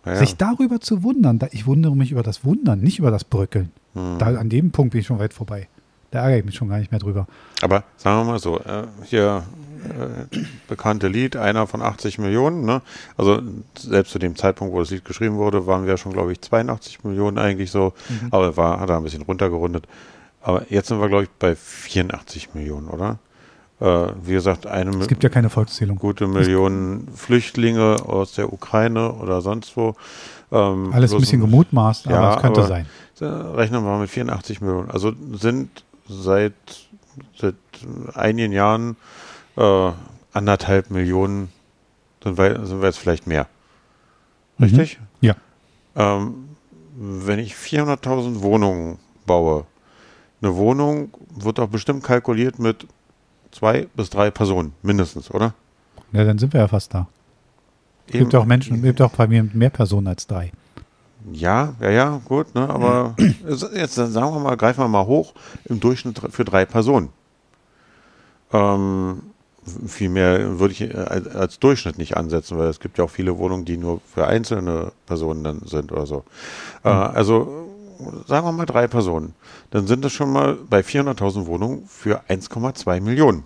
ja. 0.05 0.17
Sich 0.17 0.37
darüber 0.37 0.81
zu 0.81 1.03
wundern, 1.03 1.39
da, 1.39 1.49
ich 1.51 1.67
wundere 1.67 1.97
mich 1.97 2.13
über 2.13 2.23
das 2.23 2.45
Wundern, 2.45 2.81
nicht 2.81 2.99
über 2.99 3.11
das 3.11 3.25
Bröckeln. 3.25 3.73
Mhm. 3.95 4.19
Da, 4.19 4.27
an 4.27 4.49
dem 4.49 4.71
Punkt 4.71 4.93
bin 4.93 5.01
ich 5.01 5.07
schon 5.07 5.19
weit 5.19 5.33
vorbei. 5.33 5.69
Da 6.13 6.21
ärgere 6.21 6.41
ich 6.41 6.45
mich 6.45 6.55
schon 6.55 6.69
gar 6.69 6.79
nicht 6.79 6.91
mehr 6.91 7.01
drüber. 7.01 7.27
Aber 7.63 7.85
sagen 7.97 8.21
wir 8.21 8.33
mal 8.33 8.39
so, 8.39 8.59
äh, 8.59 8.85
hier 9.05 9.45
äh, 9.83 10.39
bekannte 10.69 11.09
Lied, 11.09 11.37
einer 11.37 11.67
von 11.67 11.81
80 11.81 12.19
Millionen. 12.19 12.67
Ne? 12.67 12.83
Also 13.17 13.41
selbst 13.79 14.13
zu 14.13 14.19
dem 14.19 14.37
Zeitpunkt, 14.37 14.75
wo 14.75 14.81
das 14.81 14.91
Lied 14.91 15.07
geschrieben 15.07 15.37
wurde, 15.37 15.67
waren 15.67 15.87
wir 15.87 15.97
schon, 15.97 16.13
glaube 16.13 16.33
ich, 16.33 16.43
82 16.43 17.03
Millionen 17.05 17.39
eigentlich 17.39 17.71
so. 17.71 17.95
Mhm. 18.11 18.29
Aber 18.31 18.57
war, 18.59 18.79
hat 18.79 18.91
er 18.91 18.99
ein 18.99 19.05
bisschen 19.05 19.23
runtergerundet. 19.23 19.87
Aber 20.43 20.71
jetzt 20.71 20.89
sind 20.89 21.01
wir, 21.01 21.09
glaube 21.09 21.25
ich, 21.25 21.31
bei 21.39 21.57
84 21.57 22.55
Millionen, 22.55 22.89
oder? 22.89 23.19
Äh, 23.81 24.13
wie 24.23 24.33
gesagt, 24.33 24.67
eine 24.67 24.91
Es 24.91 25.09
gibt 25.09 25.25
ja 25.25 25.31
keine 25.31 25.49
Volkszählung. 25.49 25.97
Gute 25.97 26.27
Millionen 26.27 27.09
Flüchtlinge 27.17 28.05
aus 28.05 28.33
der 28.33 28.53
Ukraine 28.53 29.15
oder 29.15 29.41
sonst 29.41 29.79
wo. 29.79 29.95
Ähm, 30.51 30.93
Alles 30.93 31.15
ein 31.15 31.21
bisschen 31.21 31.41
gemutmaßt, 31.41 32.07
aber 32.07 32.15
ja, 32.15 32.35
es 32.35 32.43
könnte 32.43 32.61
aber 32.61 32.69
sein. 32.69 32.87
Rechnen 33.21 33.83
wir 33.83 33.99
mit 33.99 34.11
84 34.11 34.61
Millionen. 34.61 34.91
Also 34.91 35.13
sind 35.33 35.85
seit, 36.13 36.55
seit 37.37 37.55
einigen 38.15 38.53
Jahren 38.53 38.97
äh, 39.57 39.91
anderthalb 40.33 40.91
Millionen, 40.91 41.51
sind 42.23 42.39
wir, 42.39 42.65
sind 42.67 42.81
wir 42.81 42.87
jetzt 42.87 42.99
vielleicht 42.99 43.27
mehr. 43.27 43.47
Richtig? 44.61 44.99
Mhm. 44.99 45.07
Ja. 45.21 45.35
Ähm, 45.97 46.49
wenn 46.97 47.39
ich 47.39 47.55
400.000 47.55 48.43
Wohnungen 48.43 48.99
baue, 49.27 49.67
eine 50.41 50.57
Wohnung 50.57 51.11
wird 51.35 51.59
doch 51.59 51.69
bestimmt 51.69 52.03
kalkuliert 52.03 52.59
mit 52.59 52.87
zwei 53.51 53.87
bis 53.95 54.11
drei 54.11 54.31
Personen, 54.31 54.73
mindestens, 54.83 55.31
oder? 55.31 55.55
Ja, 56.13 56.25
dann 56.25 56.39
sind 56.39 56.53
wir 56.53 56.61
ja 56.61 56.69
fast 56.69 56.93
da. 56.95 57.09
Es 58.07 58.15
gibt 58.15 58.35
auch 58.35 58.45
Menschen, 58.45 58.77
es 58.77 58.83
gibt 58.83 59.01
auch 59.01 59.13
bei 59.13 59.27
mir 59.27 59.49
mehr 59.53 59.71
Personen 59.71 60.09
als 60.09 60.27
drei. 60.27 60.53
Ja, 61.31 61.75
ja, 61.81 61.91
ja, 61.91 62.21
gut, 62.25 62.55
ne, 62.55 62.69
aber 62.69 63.15
jetzt 63.75 63.95
sagen 63.95 64.35
wir 64.35 64.41
mal, 64.41 64.57
greifen 64.57 64.81
wir 64.81 64.89
mal 64.89 65.07
hoch 65.07 65.35
im 65.65 65.79
Durchschnitt 65.79 66.21
für 66.31 66.45
drei 66.45 66.65
Personen. 66.65 67.11
Ähm, 68.53 69.23
viel 69.87 70.09
mehr 70.09 70.59
würde 70.59 70.73
ich 70.73 70.81
äh, 70.81 71.23
als 71.35 71.61
Durchschnitt 71.61 71.99
nicht 71.99 72.17
ansetzen, 72.17 72.59
weil 72.59 72.69
es 72.69 72.81
gibt 72.81 72.99
ja 72.99 73.05
auch 73.05 73.11
viele 73.11 73.39
Wohnungen, 73.39 73.65
die 73.65 73.77
nur 73.77 74.01
für 74.13 74.27
einzelne 74.27 74.93
Personen 75.07 75.45
dann 75.45 75.61
sind 75.65 75.93
oder 75.93 76.07
so. 76.07 76.25
Mhm. 76.83 76.91
Äh, 76.91 76.93
also 76.93 77.69
sagen 78.27 78.47
wir 78.47 78.53
mal 78.53 78.67
drei 78.67 78.89
Personen. 78.89 79.35
Dann 79.71 79.87
sind 79.87 80.05
das 80.05 80.13
schon 80.13 80.33
mal 80.33 80.59
bei 80.69 80.81
400.000 80.81 81.47
Wohnungen 81.47 81.85
für 81.87 82.23
1,2 82.29 83.01
Millionen. 83.01 83.45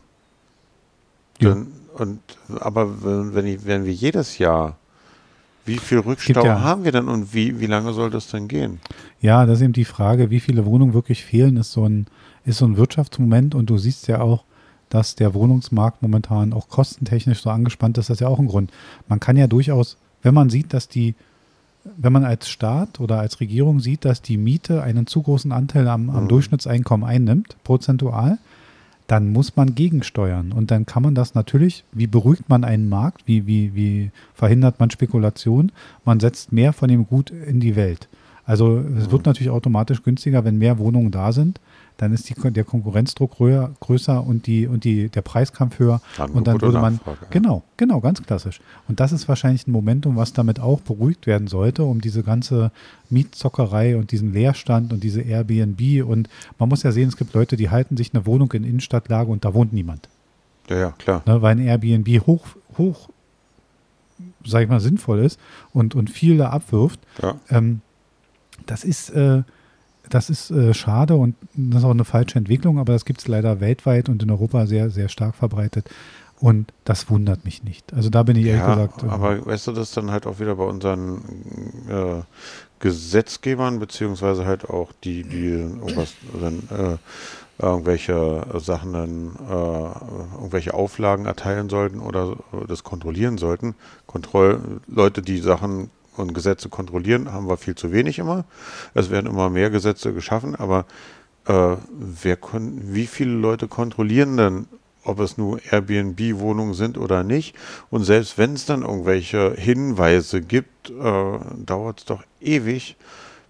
Ja. 1.40 1.50
Dann, 1.50 1.72
und, 1.94 2.20
aber 2.60 3.02
wenn, 3.02 3.46
ich, 3.46 3.66
wenn 3.66 3.84
wir 3.84 3.92
jedes 3.92 4.38
Jahr 4.38 4.76
wie 5.66 5.78
viel 5.78 5.98
Rückstau 5.98 6.44
ja, 6.44 6.60
haben 6.60 6.84
wir 6.84 6.92
denn 6.92 7.08
und 7.08 7.34
wie, 7.34 7.60
wie 7.60 7.66
lange 7.66 7.92
soll 7.92 8.10
das 8.10 8.28
denn 8.28 8.48
gehen? 8.48 8.80
Ja, 9.20 9.44
das 9.46 9.58
ist 9.58 9.64
eben 9.64 9.72
die 9.72 9.84
Frage, 9.84 10.30
wie 10.30 10.40
viele 10.40 10.64
Wohnungen 10.64 10.94
wirklich 10.94 11.24
fehlen, 11.24 11.56
ist 11.56 11.72
so 11.72 11.84
ein, 11.86 12.06
ist 12.44 12.58
so 12.58 12.66
ein 12.66 12.76
Wirtschaftsmoment 12.76 13.54
und 13.54 13.68
du 13.68 13.76
siehst 13.76 14.06
ja 14.06 14.20
auch, 14.20 14.44
dass 14.88 15.16
der 15.16 15.34
Wohnungsmarkt 15.34 16.02
momentan 16.02 16.52
auch 16.52 16.68
kostentechnisch 16.68 17.42
so 17.42 17.50
angespannt 17.50 17.98
ist, 17.98 18.08
das 18.08 18.16
ist 18.16 18.20
ja 18.20 18.28
auch 18.28 18.38
ein 18.38 18.46
Grund. 18.46 18.70
Man 19.08 19.20
kann 19.20 19.36
ja 19.36 19.48
durchaus, 19.48 19.96
wenn 20.22 20.34
man 20.34 20.48
sieht, 20.48 20.72
dass 20.72 20.88
die, 20.88 21.14
wenn 21.96 22.12
man 22.12 22.24
als 22.24 22.48
Staat 22.48 23.00
oder 23.00 23.18
als 23.18 23.40
Regierung 23.40 23.80
sieht, 23.80 24.04
dass 24.04 24.22
die 24.22 24.36
Miete 24.36 24.82
einen 24.82 25.06
zu 25.06 25.22
großen 25.22 25.50
Anteil 25.50 25.88
am, 25.88 26.10
am 26.10 26.24
mhm. 26.24 26.28
Durchschnittseinkommen 26.28 27.08
einnimmt, 27.08 27.56
prozentual, 27.64 28.38
dann 29.06 29.30
muss 29.30 29.56
man 29.56 29.74
gegensteuern. 29.74 30.52
Und 30.52 30.70
dann 30.70 30.86
kann 30.86 31.02
man 31.02 31.14
das 31.14 31.34
natürlich, 31.34 31.84
wie 31.92 32.06
beruhigt 32.06 32.48
man 32.48 32.64
einen 32.64 32.88
Markt, 32.88 33.22
wie, 33.26 33.46
wie, 33.46 33.74
wie 33.74 34.10
verhindert 34.34 34.80
man 34.80 34.90
Spekulation? 34.90 35.72
Man 36.04 36.20
setzt 36.20 36.52
mehr 36.52 36.72
von 36.72 36.88
dem 36.88 37.06
Gut 37.06 37.30
in 37.30 37.60
die 37.60 37.76
Welt. 37.76 38.08
Also 38.46 38.78
es 38.78 39.10
wird 39.10 39.22
mhm. 39.22 39.30
natürlich 39.30 39.50
automatisch 39.50 40.02
günstiger, 40.02 40.44
wenn 40.44 40.56
mehr 40.56 40.78
Wohnungen 40.78 41.10
da 41.10 41.32
sind 41.32 41.60
dann 41.96 42.12
ist 42.12 42.28
die, 42.28 42.34
der 42.52 42.64
Konkurrenzdruck 42.64 43.38
höher, 43.38 43.72
größer 43.80 44.22
und, 44.22 44.46
die, 44.46 44.66
und 44.66 44.84
die, 44.84 45.08
der 45.08 45.22
Preiskampf 45.22 45.78
höher. 45.78 46.00
Angebot 46.18 46.36
und 46.36 46.46
dann 46.46 46.60
würde 46.60 46.78
man. 46.78 46.94
Nachfrage. 46.94 47.26
Genau, 47.30 47.62
genau, 47.76 48.00
ganz 48.00 48.22
klassisch. 48.22 48.60
Und 48.86 49.00
das 49.00 49.12
ist 49.12 49.28
wahrscheinlich 49.28 49.66
ein 49.66 49.72
Momentum, 49.72 50.16
was 50.16 50.32
damit 50.32 50.60
auch 50.60 50.80
beruhigt 50.80 51.26
werden 51.26 51.48
sollte, 51.48 51.84
um 51.84 52.00
diese 52.00 52.22
ganze 52.22 52.70
Mietzockerei 53.08 53.96
und 53.96 54.12
diesen 54.12 54.32
Leerstand 54.32 54.92
und 54.92 55.02
diese 55.02 55.22
Airbnb. 55.22 56.06
Und 56.06 56.28
man 56.58 56.68
muss 56.68 56.82
ja 56.82 56.92
sehen, 56.92 57.08
es 57.08 57.16
gibt 57.16 57.32
Leute, 57.34 57.56
die 57.56 57.70
halten 57.70 57.96
sich 57.96 58.14
eine 58.14 58.26
Wohnung 58.26 58.52
in 58.52 58.64
Innenstadtlage 58.64 59.30
und 59.30 59.44
da 59.44 59.54
wohnt 59.54 59.72
niemand. 59.72 60.08
Ja, 60.68 60.76
ja, 60.76 60.90
klar. 60.98 61.22
Ne, 61.26 61.40
weil 61.40 61.56
ein 61.56 61.60
Airbnb 61.60 62.26
hoch, 62.26 62.44
hoch, 62.76 63.08
sag 64.44 64.62
ich 64.62 64.68
mal, 64.68 64.80
sinnvoll 64.80 65.20
ist 65.20 65.40
und, 65.72 65.94
und 65.94 66.10
viel 66.10 66.36
da 66.36 66.50
abwirft. 66.50 67.00
Ja. 67.22 67.36
Ähm, 67.48 67.80
das 68.66 68.84
ist, 68.84 69.10
äh, 69.10 69.42
das 70.08 70.30
ist 70.30 70.50
äh, 70.50 70.72
schade 70.74 71.16
und 71.16 71.34
das 71.54 71.80
ist 71.80 71.84
auch 71.84 71.90
eine 71.90 72.04
falsche 72.04 72.38
Entwicklung, 72.38 72.78
aber 72.78 72.92
das 72.92 73.04
gibt 73.04 73.20
es 73.20 73.28
leider 73.28 73.60
weltweit 73.60 74.08
und 74.08 74.22
in 74.22 74.30
Europa 74.30 74.66
sehr, 74.66 74.90
sehr 74.90 75.08
stark 75.08 75.34
verbreitet. 75.34 75.88
Und 76.38 76.72
das 76.84 77.08
wundert 77.08 77.46
mich 77.46 77.64
nicht. 77.64 77.94
Also 77.94 78.10
da 78.10 78.22
bin 78.22 78.36
ich 78.36 78.44
ehrlich 78.44 78.60
ja, 78.60 78.74
gesagt. 78.74 79.02
äh, 79.02 79.06
aber 79.06 79.46
weißt 79.46 79.68
du, 79.68 79.72
das 79.72 79.88
ist 79.88 79.96
dann 79.96 80.10
halt 80.10 80.26
auch 80.26 80.38
wieder 80.38 80.56
bei 80.56 80.64
unseren 80.64 81.22
äh, 81.88 82.22
Gesetzgebern, 82.78 83.78
beziehungsweise 83.78 84.44
halt 84.44 84.68
auch 84.68 84.92
die, 85.02 85.22
die 85.22 85.46
irgendwas 85.46 86.12
dann, 86.38 86.68
äh, 86.70 87.64
irgendwelche 87.64 88.46
Sachen 88.56 88.92
dann, 88.92 89.36
äh, 89.48 90.34
irgendwelche 90.34 90.74
Auflagen 90.74 91.24
erteilen 91.24 91.70
sollten 91.70 92.00
oder 92.00 92.36
das 92.68 92.84
kontrollieren 92.84 93.38
sollten. 93.38 93.74
Kontroll 94.06 94.60
Leute, 94.86 95.22
die 95.22 95.38
Sachen 95.38 95.90
und 96.16 96.34
Gesetze 96.34 96.68
kontrollieren, 96.68 97.32
haben 97.32 97.48
wir 97.48 97.56
viel 97.56 97.74
zu 97.74 97.92
wenig 97.92 98.18
immer. 98.18 98.44
Es 98.94 99.10
werden 99.10 99.26
immer 99.26 99.50
mehr 99.50 99.70
Gesetze 99.70 100.12
geschaffen, 100.12 100.54
aber 100.54 100.86
äh, 101.46 101.76
wer 101.90 102.36
kon 102.36 102.80
wie 102.82 103.06
viele 103.06 103.32
Leute 103.32 103.68
kontrollieren 103.68 104.36
denn, 104.36 104.66
ob 105.04 105.20
es 105.20 105.38
nur 105.38 105.60
Airbnb-Wohnungen 105.70 106.74
sind 106.74 106.98
oder 106.98 107.22
nicht? 107.22 107.54
Und 107.90 108.04
selbst 108.04 108.38
wenn 108.38 108.54
es 108.54 108.66
dann 108.66 108.82
irgendwelche 108.82 109.54
Hinweise 109.56 110.42
gibt, 110.42 110.90
äh, 110.90 111.38
dauert 111.64 112.00
es 112.00 112.04
doch 112.06 112.24
ewig, 112.40 112.96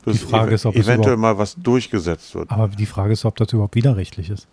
bis 0.05 0.21
Die 0.21 0.27
Frage 0.27 0.51
ev 0.51 0.55
ist, 0.55 0.67
ob 0.67 0.77
eventuell 0.77 1.17
mal 1.17 1.39
was 1.39 1.57
durchgesetzt 1.57 2.35
wird. 2.35 2.51
aber 2.51 2.69
die 2.69 2.87
Frage 2.87 3.13
ist, 3.13 3.25
ob 3.25 3.37
das 3.37 3.53
überhaupt 3.53 3.75
widerrechtlich 3.75 4.31
ist. 4.31 4.47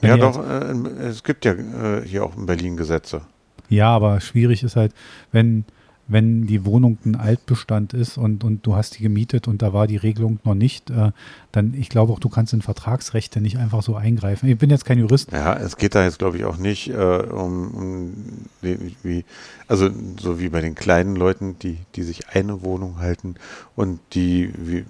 Wenn 0.00 0.10
Ja, 0.10 0.16
doch, 0.18 0.38
äh, 0.38 1.06
es 1.06 1.24
gibt 1.24 1.44
ja 1.44 1.52
äh, 1.52 2.02
hier 2.06 2.24
auch 2.24 2.36
in 2.36 2.46
Berlin 2.46 2.76
Gesetze. 2.76 3.22
Ja, 3.68 3.88
aber 3.90 4.20
schwierig 4.20 4.62
ist 4.62 4.76
halt, 4.76 4.92
wenn, 5.32 5.64
wenn 6.08 6.46
die 6.46 6.64
Wohnung 6.64 6.98
ein 7.04 7.16
Altbestand 7.16 7.92
ist 7.92 8.16
und, 8.16 8.44
und 8.44 8.64
du 8.64 8.76
hast 8.76 8.98
die 8.98 9.02
gemietet 9.02 9.48
und 9.48 9.62
da 9.62 9.72
war 9.72 9.86
die 9.86 9.96
Regelung 9.96 10.38
noch 10.44 10.54
nicht, 10.54 10.90
äh, 10.90 11.10
dann 11.50 11.74
ich 11.74 11.88
glaube 11.88 12.12
auch, 12.12 12.20
du 12.20 12.28
kannst 12.28 12.52
in 12.52 12.62
Vertragsrechte 12.62 13.40
nicht 13.40 13.58
einfach 13.58 13.82
so 13.82 13.96
eingreifen. 13.96 14.48
Ich 14.48 14.58
bin 14.58 14.70
jetzt 14.70 14.84
kein 14.84 14.98
Jurist. 14.98 15.32
Ja, 15.32 15.54
es 15.54 15.76
geht 15.76 15.94
da 15.94 16.04
jetzt, 16.04 16.18
glaube 16.18 16.36
ich, 16.36 16.44
auch 16.44 16.58
nicht 16.58 16.88
äh, 16.90 16.94
um, 16.94 17.70
um 17.74 18.12
wie, 18.60 19.24
also 19.66 19.90
so 20.20 20.38
wie 20.38 20.48
bei 20.48 20.60
den 20.60 20.74
kleinen 20.74 21.16
Leuten, 21.16 21.58
die, 21.58 21.78
die 21.96 22.02
sich 22.02 22.28
eine 22.28 22.62
Wohnung 22.62 22.98
halten 22.98 23.34
und 23.74 24.00
die 24.12 24.52
wie, 24.56 24.84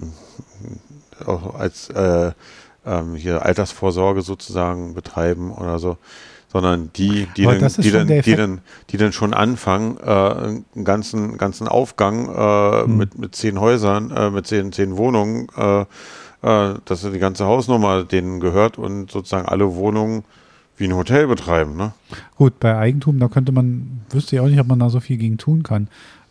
auch 1.24 1.54
als 1.54 1.88
äh, 1.90 2.32
ähm, 2.84 3.14
hier 3.14 3.44
Altersvorsorge 3.44 4.22
sozusagen 4.22 4.94
betreiben 4.94 5.50
oder 5.50 5.78
so, 5.78 5.96
sondern 6.56 6.90
die, 6.94 7.28
die, 7.36 7.44
dann, 7.44 7.58
die, 7.58 7.90
schon 7.90 8.08
dann, 8.08 8.22
die, 8.22 8.34
dann, 8.34 8.60
die 8.88 8.96
dann 8.96 9.12
schon 9.12 9.34
anfangen, 9.34 9.98
äh, 9.98 10.10
einen 10.10 10.84
ganzen, 10.84 11.36
ganzen 11.36 11.68
Aufgang 11.68 12.28
äh, 12.34 12.84
Hm. 12.84 12.96
mit, 12.96 13.18
mit 13.18 13.34
zehn 13.34 13.60
Häusern, 13.60 14.10
äh, 14.10 14.30
mit 14.30 14.46
zehn, 14.46 14.72
zehn 14.72 14.96
Wohnungen, 14.96 15.48
äh, 15.54 15.80
äh, 15.82 16.74
dass 16.82 17.02
die 17.02 17.18
ganze 17.18 17.44
Hausnummer 17.44 18.04
denen 18.04 18.40
gehört 18.40 18.78
und 18.78 19.10
sozusagen 19.10 19.46
alle 19.46 19.74
Wohnungen 19.74 20.24
wie 20.78 20.84
ein 20.84 20.94
Hotel 20.94 21.26
betreiben. 21.26 21.76
Ne? 21.76 21.92
Gut, 22.36 22.58
bei 22.58 22.74
Eigentum, 22.74 23.18
da 23.18 23.28
könnte 23.28 23.52
man, 23.52 24.00
wüsste 24.10 24.36
ich 24.36 24.40
auch 24.40 24.46
nicht, 24.46 24.60
ob 24.60 24.66
man 24.66 24.78
da 24.78 24.88
so 24.88 25.00
viel 25.00 25.18
gegen 25.18 25.36
tun 25.36 25.62
kann. 25.62 25.88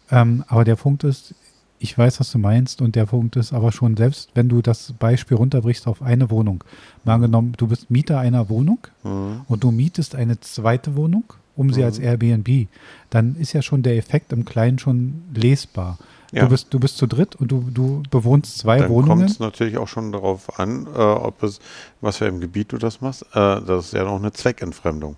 Ähm, 0.10 0.44
aber 0.48 0.64
der 0.64 0.76
Punkt 0.76 1.04
ist, 1.04 1.36
ich 1.80 1.98
weiß, 1.98 2.20
was 2.20 2.32
du 2.32 2.38
meinst 2.38 2.82
und 2.82 2.96
der 2.96 3.06
Punkt 3.06 3.36
ist 3.36 3.54
aber 3.54 3.72
schon, 3.72 3.98
selbst 3.98 4.30
wenn 4.34 4.48
du 4.50 4.62
das 4.62 4.94
Beispiel 4.98 5.38
runterbrichst 5.38 5.88
auf 5.88 6.02
eine 6.02 6.30
Wohnung, 6.30 6.64
mal 7.04 7.16
angenommen, 7.16 7.54
du 7.58 7.68
bist 7.68 7.92
Mieter 7.92 8.20
einer 8.20 8.50
Wohnung 8.50 8.80
Mhm. 9.04 9.42
und 9.48 9.64
du 9.64 9.72
mietest 9.72 10.16
eine 10.16 10.40
zweite 10.40 10.96
Wohnung, 10.96 11.26
um 11.56 11.72
sie 11.74 11.82
Mhm. 11.82 11.86
als 11.86 12.00
Airbnb, 12.00 12.68
dann 13.10 13.36
ist 13.36 13.54
ja 13.54 13.62
schon 13.62 13.84
der 13.84 13.98
Effekt 13.98 14.32
im 14.34 14.46
Kleinen 14.46 14.80
schon 14.80 15.22
lesbar. 15.34 15.98
Ja. 16.32 16.44
Du, 16.44 16.50
bist, 16.50 16.68
du 16.74 16.80
bist 16.80 16.98
zu 16.98 17.08
dritt 17.08 17.36
und 17.36 17.50
du, 17.52 17.70
du 17.74 18.04
bewohnst 18.10 18.58
zwei 18.58 18.80
Dann 18.80 18.88
kommt 18.88 19.08
Wohnungen. 19.08 19.26
es 19.26 19.40
natürlich 19.40 19.78
auch 19.78 19.88
schon 19.88 20.12
darauf 20.12 20.60
an, 20.60 20.86
äh, 20.94 20.98
ob 21.00 21.44
es, 21.44 21.60
was 22.02 22.18
für 22.18 22.26
im 22.26 22.40
Gebiet 22.42 22.72
du 22.74 22.78
das 22.78 23.00
machst. 23.00 23.22
Äh, 23.34 23.62
das 23.62 23.86
ist 23.88 23.94
ja 23.94 24.04
noch 24.04 24.18
eine 24.18 24.34
Zweckentfremdung. 24.34 25.16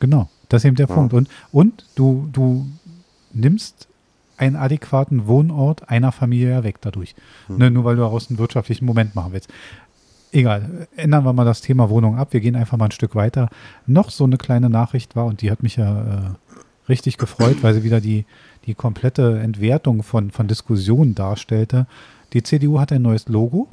Genau, 0.00 0.28
das 0.48 0.62
ist 0.62 0.66
eben 0.66 0.76
der 0.76 0.86
Ja. 0.88 0.94
Punkt. 0.94 1.12
Und, 1.14 1.28
und 1.50 1.86
du, 1.96 2.28
du 2.32 2.66
nimmst 3.32 3.87
einen 4.38 4.56
adäquaten 4.56 5.26
Wohnort 5.26 5.88
einer 5.90 6.12
Familie 6.12 6.50
ja 6.50 6.64
weg 6.64 6.76
dadurch. 6.80 7.14
Hm. 7.48 7.58
Ne, 7.58 7.70
nur 7.70 7.84
weil 7.84 7.96
du 7.96 8.02
daraus 8.02 8.28
einen 8.30 8.38
wirtschaftlichen 8.38 8.84
Moment 8.84 9.14
machen 9.14 9.32
willst. 9.32 9.48
Egal, 10.30 10.86
ändern 10.96 11.24
wir 11.24 11.32
mal 11.32 11.44
das 11.44 11.62
Thema 11.62 11.88
Wohnung 11.88 12.18
ab. 12.18 12.32
Wir 12.32 12.40
gehen 12.40 12.54
einfach 12.54 12.76
mal 12.76 12.86
ein 12.86 12.90
Stück 12.92 13.14
weiter. 13.14 13.48
Noch 13.86 14.10
so 14.10 14.24
eine 14.24 14.36
kleine 14.36 14.68
Nachricht 14.68 15.16
war, 15.16 15.24
und 15.24 15.40
die 15.40 15.50
hat 15.50 15.62
mich 15.62 15.76
ja 15.76 16.00
äh, 16.00 16.20
richtig 16.88 17.16
gefreut, 17.16 17.62
weil 17.62 17.72
sie 17.74 17.82
wieder 17.82 18.00
die, 18.00 18.26
die 18.66 18.74
komplette 18.74 19.38
Entwertung 19.38 20.02
von, 20.02 20.30
von 20.30 20.46
Diskussionen 20.46 21.14
darstellte. 21.14 21.86
Die 22.34 22.42
CDU 22.42 22.78
hat 22.78 22.92
ein 22.92 23.02
neues 23.02 23.28
Logo. 23.28 23.68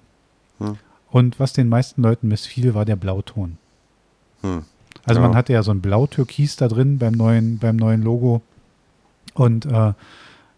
Hm. 0.60 0.78
Und 1.12 1.40
was 1.40 1.54
den 1.54 1.68
meisten 1.70 2.02
Leuten 2.02 2.30
missfiel, 2.30 2.74
war 2.74 2.86
der 2.86 2.96
Blauton. 2.96 3.58
Hm. 4.42 4.64
Also 5.06 5.22
Ja. 5.22 5.28
man 5.28 5.36
hatte 5.36 5.54
ja 5.54 5.62
so 5.62 5.72
ein 5.72 5.82
Blau-Türkis 5.82 6.56
da 6.56 6.68
drin 6.68 6.98
beim 7.00 7.14
neuen, 7.14 7.58
beim 7.58 7.76
neuen 7.76 8.02
Logo. 8.02 8.42
Und 9.34 9.66
äh, 9.66 9.94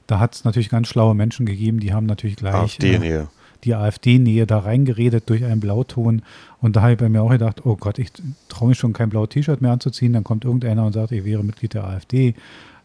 da 0.07 0.19
hat 0.19 0.35
es 0.35 0.43
natürlich 0.43 0.69
ganz 0.69 0.87
schlaue 0.87 1.13
Menschen 1.15 1.45
gegeben, 1.45 1.79
die 1.79 1.93
haben 1.93 2.05
natürlich 2.05 2.37
gleich 2.37 2.53
äh, 2.53 2.57
AfD-Nähe. 2.57 3.27
die 3.63 3.75
AfD-Nähe 3.75 4.47
da 4.47 4.59
reingeredet 4.59 5.29
durch 5.29 5.43
einen 5.43 5.59
Blauton. 5.59 6.21
Und 6.61 6.75
da 6.75 6.81
habe 6.81 6.93
ich 6.93 6.97
bei 6.97 7.09
mir 7.09 7.21
auch 7.21 7.29
gedacht, 7.29 7.65
oh 7.65 7.75
Gott, 7.75 7.99
ich 7.99 8.11
traue 8.49 8.69
mich 8.69 8.77
schon 8.77 8.93
kein 8.93 9.09
blaues 9.09 9.29
T-Shirt 9.29 9.61
mehr 9.61 9.71
anzuziehen. 9.71 10.13
Dann 10.13 10.23
kommt 10.23 10.45
irgendeiner 10.45 10.85
und 10.85 10.93
sagt, 10.93 11.11
ich 11.11 11.25
wäre 11.25 11.43
Mitglied 11.43 11.73
der 11.73 11.83
AfD. 11.85 12.33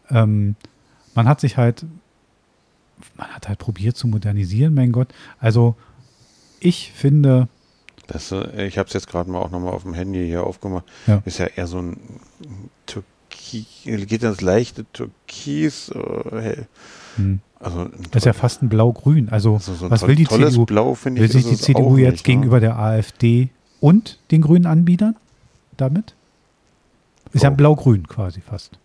Ähm, 0.09 0.55
man 1.15 1.27
hat 1.27 1.39
sich 1.39 1.57
halt, 1.57 1.85
man 3.15 3.27
hat 3.29 3.47
halt 3.47 3.59
probiert 3.59 3.95
zu 3.97 4.07
modernisieren, 4.07 4.73
mein 4.73 4.91
Gott. 4.91 5.07
Also 5.39 5.75
ich 6.59 6.91
finde, 6.93 7.47
Das, 8.07 8.31
äh, 8.31 8.65
ich 8.67 8.77
habe 8.77 8.87
es 8.87 8.93
jetzt 8.93 9.07
gerade 9.07 9.29
mal 9.31 9.39
auch 9.39 9.51
nochmal 9.51 9.73
auf 9.73 9.83
dem 9.83 9.93
Handy 9.93 10.25
hier 10.25 10.43
aufgemacht. 10.43 10.85
Ja. 11.07 11.21
Ist 11.25 11.37
ja 11.39 11.45
eher 11.45 11.67
so 11.67 11.79
ein 11.79 11.97
Türkis, 12.85 13.05
geht 13.85 14.23
das 14.23 14.41
leichte 14.41 14.85
Türkis. 14.91 15.89
Äh, 15.89 16.41
hell. 16.41 16.67
Hm, 17.15 17.39
also 17.59 17.79
ein 17.81 17.91
das 18.11 18.21
ist 18.21 18.25
ja 18.25 18.33
fast 18.33 18.61
ein 18.61 18.69
Blau-Grün. 18.69 19.29
Also 19.29 19.53
also 19.55 19.73
so 19.73 19.85
ein 19.85 19.91
was 19.91 20.01
toll- 20.01 20.09
will 20.09 20.15
die 20.15 20.27
CDU? 20.27 20.65
Blau, 20.65 20.93
finde 20.95 21.21
Will 21.21 21.27
ich. 21.27 21.33
sich 21.33 21.45
die 21.45 21.55
CDU 21.57 21.97
jetzt 21.97 22.11
nicht, 22.13 22.23
gegenüber 22.25 22.57
Ne? 22.57 22.61
der 22.61 22.79
AfD 22.79 23.49
und 23.79 24.19
den 24.31 24.41
grünen 24.41 24.65
Anbietern 24.65 25.15
damit? 25.77 26.15
Ist 27.31 27.43
ja 27.43 27.51
Oh. 27.51 27.55
blau-grün 27.55 28.07
quasi 28.07 28.41
fast. 28.41 28.77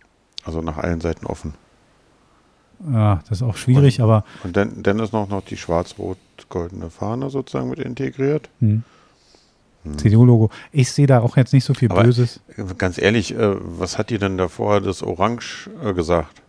Also 0.44 0.62
nach 0.62 0.78
allen 0.78 1.00
Seiten 1.00 1.26
offen. 1.26 1.54
Ja, 2.92 3.20
das 3.28 3.38
ist 3.38 3.42
auch 3.42 3.56
schwierig, 3.56 4.00
aber 4.00 4.24
Und 4.44 4.56
dann, 4.56 4.82
dann 4.84 5.00
ist 5.00 5.12
noch, 5.12 5.28
noch 5.28 5.42
die 5.44 5.56
schwarz-rot-goldene 5.56 6.90
Fahne 6.90 7.28
sozusagen 7.28 7.68
mit 7.70 7.78
integriert. 7.80 8.48
hm, 8.60 8.84
Hm. 9.84 9.98
CDU-Logo. 9.98 10.50
Ich 10.72 10.90
sehe 10.92 11.06
da 11.06 11.20
auch 11.20 11.36
jetzt 11.36 11.52
nicht 11.52 11.64
so 11.64 11.74
viel 11.74 11.90
Aber- 11.90 12.02
Böses. 12.04 12.40
Ganz 12.78 12.98
ehrlich, 12.98 13.34
äh, 13.34 13.54
was 13.60 13.96
hat 13.98 14.10
die 14.10 14.18
denn 14.18 14.36
davor 14.38 14.80
das 14.80 15.02
Orange 15.02 15.68
äh, 15.84 15.92
gesagt? 15.92 16.40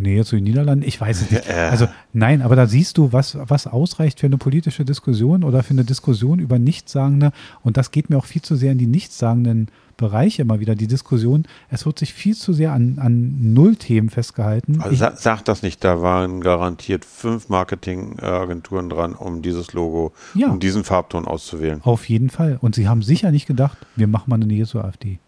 Nähe 0.00 0.24
zu 0.24 0.36
den 0.36 0.44
Niederlanden? 0.44 0.84
Ich 0.86 1.00
weiß 1.00 1.22
es 1.22 1.30
nicht. 1.30 1.44
Also 1.70 1.86
nein, 2.12 2.42
aber 2.42 2.56
da 2.56 2.66
siehst 2.66 2.98
du, 2.98 3.12
was, 3.12 3.36
was 3.40 3.66
ausreicht 3.66 4.20
für 4.20 4.26
eine 4.26 4.38
politische 4.38 4.84
Diskussion 4.84 5.44
oder 5.44 5.62
für 5.62 5.70
eine 5.72 5.84
Diskussion 5.84 6.38
über 6.40 6.58
Nichtssagende. 6.58 7.32
Und 7.62 7.76
das 7.76 7.90
geht 7.90 8.10
mir 8.10 8.18
auch 8.18 8.24
viel 8.24 8.42
zu 8.42 8.56
sehr 8.56 8.72
in 8.72 8.78
die 8.78 8.86
nichtssagenden 8.86 9.68
Bereiche 9.96 10.42
immer 10.42 10.60
wieder. 10.60 10.74
Die 10.74 10.86
Diskussion, 10.86 11.44
es 11.68 11.84
wird 11.86 11.98
sich 11.98 12.14
viel 12.14 12.34
zu 12.34 12.52
sehr 12.54 12.72
an, 12.72 12.98
an 12.98 13.52
Nullthemen 13.52 14.08
festgehalten. 14.10 14.80
Also 14.80 14.92
Ich, 14.92 14.98
sa 14.98 15.14
sag 15.14 15.44
das 15.44 15.62
nicht, 15.62 15.84
da 15.84 16.00
waren 16.00 16.40
garantiert 16.40 17.04
fünf 17.04 17.48
Marketingagenturen 17.50 18.88
dran, 18.88 19.12
um 19.14 19.42
dieses 19.42 19.72
Logo, 19.74 20.12
Ja. 20.34 20.48
um 20.48 20.58
diesen 20.60 20.84
Farbton 20.84 21.26
auszuwählen. 21.26 21.80
Auf 21.84 22.08
jeden 22.08 22.30
Fall. 22.30 22.58
Und 22.60 22.74
sie 22.74 22.88
haben 22.88 23.02
sicher 23.02 23.30
nicht 23.30 23.46
gedacht, 23.46 23.78
wir 23.96 24.06
machen 24.06 24.24
mal 24.30 24.36
eine 24.36 24.46
Nähe 24.46 24.66
zur 24.66 24.84
AfD. 24.84 25.18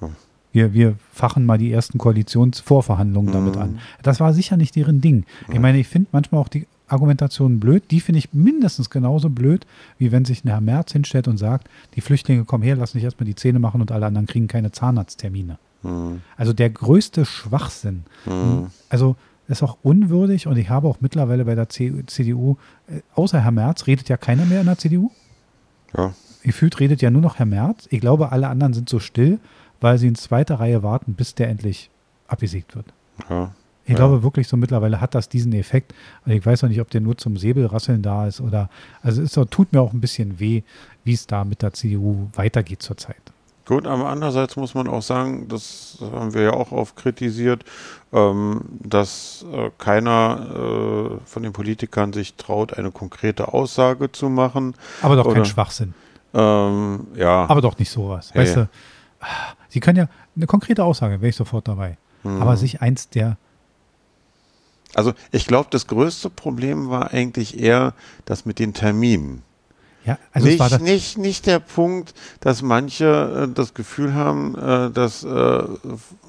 Hm. 0.00 0.10
Wir, 0.52 0.72
wir 0.74 0.94
fachen 1.12 1.46
mal 1.46 1.58
die 1.58 1.70
ersten 1.72 1.98
Koalitionsvorverhandlungen 1.98 3.32
damit 3.32 3.56
Mhm. 3.56 3.62
an. 3.62 3.78
Das 4.02 4.20
war 4.20 4.32
sicher 4.34 4.56
nicht 4.56 4.74
deren 4.76 5.00
Ding. 5.00 5.24
Ich 5.52 5.58
meine, 5.60 5.78
ich 5.78 5.88
finde 5.88 6.08
manchmal 6.12 6.40
auch 6.40 6.48
die 6.48 6.66
Argumentation 6.88 7.60
blöd. 7.60 7.84
Die 7.92 8.00
finde 8.00 8.18
ich 8.18 8.32
mindestens 8.32 8.90
genauso 8.90 9.30
blöd, 9.30 9.64
wie 9.98 10.10
wenn 10.10 10.24
sich 10.24 10.44
ein 10.44 10.48
Herr 10.48 10.60
Merz 10.60 10.92
hinstellt 10.92 11.28
und 11.28 11.36
sagt, 11.38 11.68
die 11.94 12.00
Flüchtlinge 12.00 12.44
kommen 12.44 12.64
her, 12.64 12.74
lassen 12.74 12.94
sich 12.94 13.04
erstmal 13.04 13.26
die 13.26 13.36
Zähne 13.36 13.60
machen 13.60 13.80
und 13.80 13.92
alle 13.92 14.06
anderen 14.06 14.26
kriegen 14.26 14.48
keine 14.48 14.72
Zahnarzttermine. 14.72 15.58
Hm, 15.82 16.20
Also 16.36 16.52
der 16.52 16.70
größte 16.70 17.24
Schwachsinn. 17.24 18.02
hm, 18.24 18.66
Also 18.88 19.14
ist 19.46 19.62
auch 19.62 19.78
unwürdig 19.82 20.46
und 20.48 20.56
ich 20.56 20.68
habe 20.70 20.88
auch 20.88 20.98
mittlerweile 21.00 21.44
bei 21.44 21.54
der 21.54 21.68
CDU, 21.68 22.56
äh, 22.88 23.00
außer 23.14 23.40
Herr 23.40 23.50
Merz, 23.52 23.86
redet 23.86 24.08
ja 24.08 24.16
keiner 24.16 24.44
mehr 24.46 24.60
in 24.60 24.66
der 24.66 24.78
CDU. 24.78 25.10
ja. 25.96 26.12
Gefühlt 26.42 26.80
redet 26.80 27.02
ja 27.02 27.10
nur 27.10 27.20
noch 27.20 27.38
Herr 27.38 27.44
Merz. 27.44 27.86
Ich 27.90 28.00
glaube, 28.00 28.32
alle 28.32 28.48
anderen 28.48 28.72
sind 28.72 28.88
so 28.88 28.98
still, 28.98 29.38
weil 29.80 29.98
sie 29.98 30.08
in 30.08 30.14
zweiter 30.14 30.60
Reihe 30.60 30.82
warten, 30.82 31.14
bis 31.14 31.34
der 31.34 31.48
endlich 31.48 31.90
abgesiegt 32.28 32.76
wird. 32.76 32.86
ja. 33.28 33.50
Ich 33.84 33.92
Ja. 33.92 33.96
glaube 33.96 34.22
wirklich, 34.22 34.46
so 34.46 34.56
mittlerweile 34.56 35.00
hat 35.00 35.16
das 35.16 35.28
diesen 35.28 35.52
Effekt. 35.52 35.94
Und 36.24 36.30
ich 36.30 36.44
weiß 36.46 36.62
noch 36.62 36.68
nicht, 36.68 36.80
ob 36.80 36.90
der 36.90 37.00
nur 37.00 37.16
zum 37.16 37.36
Säbelrasseln 37.36 38.02
da 38.02 38.28
ist 38.28 38.40
oder. 38.40 38.68
Also 39.02 39.20
es 39.22 39.32
tut 39.50 39.72
mir 39.72 39.80
auch 39.80 39.92
ein 39.92 40.00
bisschen 40.00 40.38
weh, 40.38 40.62
wie 41.02 41.14
es 41.14 41.26
da 41.26 41.42
mit 41.44 41.62
der 41.62 41.72
CDU 41.72 42.28
weitergeht 42.34 42.82
zurzeit. 42.82 43.16
Gut, 43.66 43.86
aber 43.86 44.08
andererseits 44.08 44.54
muss 44.56 44.74
man 44.74 44.86
auch 44.86 45.02
sagen, 45.02 45.48
das 45.48 45.98
haben 46.12 46.34
wir 46.34 46.42
ja 46.42 46.52
auch 46.52 46.72
oft 46.72 46.94
kritisiert, 46.94 47.64
ähm, 48.12 48.62
dass 48.80 49.44
äh, 49.52 49.70
keiner 49.78 50.46
äh, 50.50 51.18
von 51.24 51.42
den 51.42 51.52
Politikern 51.52 52.12
sich 52.12 52.34
traut, 52.34 52.76
eine 52.76 52.90
konkrete 52.92 53.52
Aussage 53.52 54.12
zu 54.12 54.28
machen. 54.28 54.74
Aber 55.02 55.16
doch 55.16 55.24
Oder, 55.26 55.34
kein 55.36 55.44
Schwachsinn. 55.46 55.94
Ähm, 56.34 57.06
ja. 57.16 57.46
Aber 57.48 57.60
doch 57.60 57.78
nicht 57.78 57.90
sowas. 57.90 58.30
Hey. 58.32 58.42
Weißt 58.42 58.56
du, 58.56 58.68
Sie 59.68 59.80
können 59.80 59.98
ja 59.98 60.08
eine 60.36 60.46
konkrete 60.46 60.84
Aussage, 60.84 61.20
wäre 61.20 61.30
ich 61.30 61.36
sofort 61.36 61.68
dabei. 61.68 61.96
Mhm. 62.22 62.42
Aber 62.42 62.56
sich 62.56 62.80
eins 62.80 63.08
der 63.08 63.36
also 64.94 65.12
ich 65.30 65.46
glaube, 65.46 65.68
das 65.70 65.86
größte 65.86 66.30
Problem 66.30 66.90
war 66.90 67.12
eigentlich 67.12 67.58
eher 67.58 67.94
das 68.24 68.44
mit 68.44 68.58
den 68.58 68.74
Terminen. 68.74 69.42
Ja, 70.04 70.18
also 70.32 70.48
nicht, 70.48 70.80
nicht, 70.80 71.18
nicht 71.18 71.46
der 71.46 71.58
Punkt, 71.58 72.14
dass 72.40 72.62
manche 72.62 73.48
äh, 73.50 73.54
das 73.54 73.74
Gefühl 73.74 74.14
haben, 74.14 74.56
äh, 74.56 74.90
dass 74.90 75.22
äh, 75.24 75.62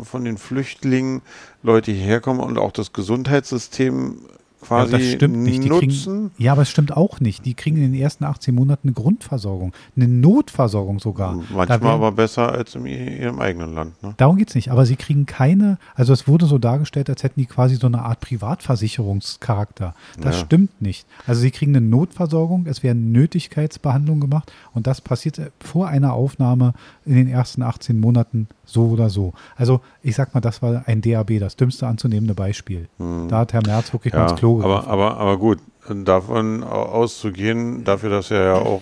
von 0.03 0.25
den 0.25 0.37
Flüchtlingen 0.37 1.21
Leute 1.63 1.91
hierher 1.91 2.19
kommen 2.19 2.41
und 2.41 2.57
auch 2.57 2.73
das 2.73 2.91
Gesundheitssystem 2.91 4.17
quasi 4.61 4.91
ja, 4.91 4.97
das 4.97 5.07
stimmt 5.07 5.37
nicht. 5.37 5.63
Die 5.63 5.69
nutzen. 5.69 6.29
Kriegen, 6.29 6.31
ja, 6.37 6.51
aber 6.53 6.61
es 6.63 6.69
stimmt 6.69 6.95
auch 6.95 7.19
nicht. 7.19 7.45
Die 7.45 7.53
kriegen 7.53 7.77
in 7.77 7.91
den 7.91 8.01
ersten 8.01 8.23
18 8.23 8.53
Monaten 8.53 8.87
eine 8.87 8.93
Grundversorgung, 8.93 9.73
eine 9.95 10.07
Notversorgung 10.07 10.99
sogar. 10.99 11.35
Manchmal 11.35 11.69
werden, 11.69 11.87
aber 11.87 12.11
besser 12.11 12.51
als 12.51 12.75
in 12.75 12.85
ihrem 12.85 13.39
eigenen 13.39 13.73
Land. 13.73 14.01
Ne? 14.03 14.13
Darum 14.17 14.37
geht 14.37 14.49
es 14.49 14.55
nicht. 14.55 14.71
Aber 14.71 14.85
sie 14.85 14.95
kriegen 14.95 15.25
keine, 15.25 15.77
also 15.95 16.13
es 16.13 16.27
wurde 16.27 16.45
so 16.45 16.57
dargestellt, 16.57 17.09
als 17.09 17.23
hätten 17.23 17.39
die 17.39 17.45
quasi 17.45 17.75
so 17.75 17.87
eine 17.87 18.03
Art 18.03 18.19
Privatversicherungscharakter. 18.19 19.95
Das 20.19 20.35
ja. 20.35 20.45
stimmt 20.45 20.81
nicht. 20.81 21.05
Also 21.25 21.41
sie 21.41 21.51
kriegen 21.51 21.75
eine 21.75 21.85
Notversorgung, 21.85 22.65
es 22.67 22.83
werden 22.83 23.11
Nötigkeitsbehandlungen 23.11 24.21
gemacht 24.21 24.51
und 24.73 24.87
das 24.87 25.01
passiert 25.01 25.39
vor 25.59 25.87
einer 25.87 26.13
Aufnahme 26.13 26.73
in 27.05 27.15
den 27.15 27.27
ersten 27.27 27.61
18 27.63 27.99
Monaten 27.99 28.47
so 28.65 28.87
oder 28.87 29.09
so. 29.09 29.33
Also 29.55 29.81
ich 30.01 30.15
sag 30.15 30.33
mal, 30.33 30.41
das 30.41 30.61
war 30.61 30.83
ein 30.85 31.01
DAB, 31.01 31.39
das 31.39 31.55
dümmste 31.55 31.87
anzunehmende 31.87 32.33
Beispiel. 32.33 32.87
Hm. 32.97 33.27
Da 33.27 33.39
hat 33.39 33.53
Herr 33.53 33.65
Merz 33.65 33.93
wirklich 33.93 34.13
ja, 34.13 34.19
mal 34.19 34.31
ins 34.31 34.39
Klo 34.59 34.63
aber, 34.63 34.87
aber, 34.87 35.17
aber 35.17 35.37
gut, 35.37 35.59
davon 35.89 36.63
auszugehen, 36.63 37.83
dafür, 37.83 38.09
dass 38.09 38.29
wir 38.29 38.41
ja 38.41 38.55
auch, 38.55 38.81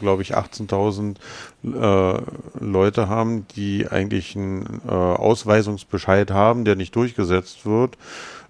glaube 0.00 0.22
ich, 0.22 0.36
18.000 0.36 1.16
äh, 1.64 2.22
Leute 2.60 3.08
haben, 3.08 3.46
die 3.54 3.86
eigentlich 3.88 4.36
einen 4.36 4.80
äh, 4.86 4.90
Ausweisungsbescheid 4.90 6.30
haben, 6.30 6.64
der 6.64 6.76
nicht 6.76 6.94
durchgesetzt 6.96 7.64
wird. 7.64 7.96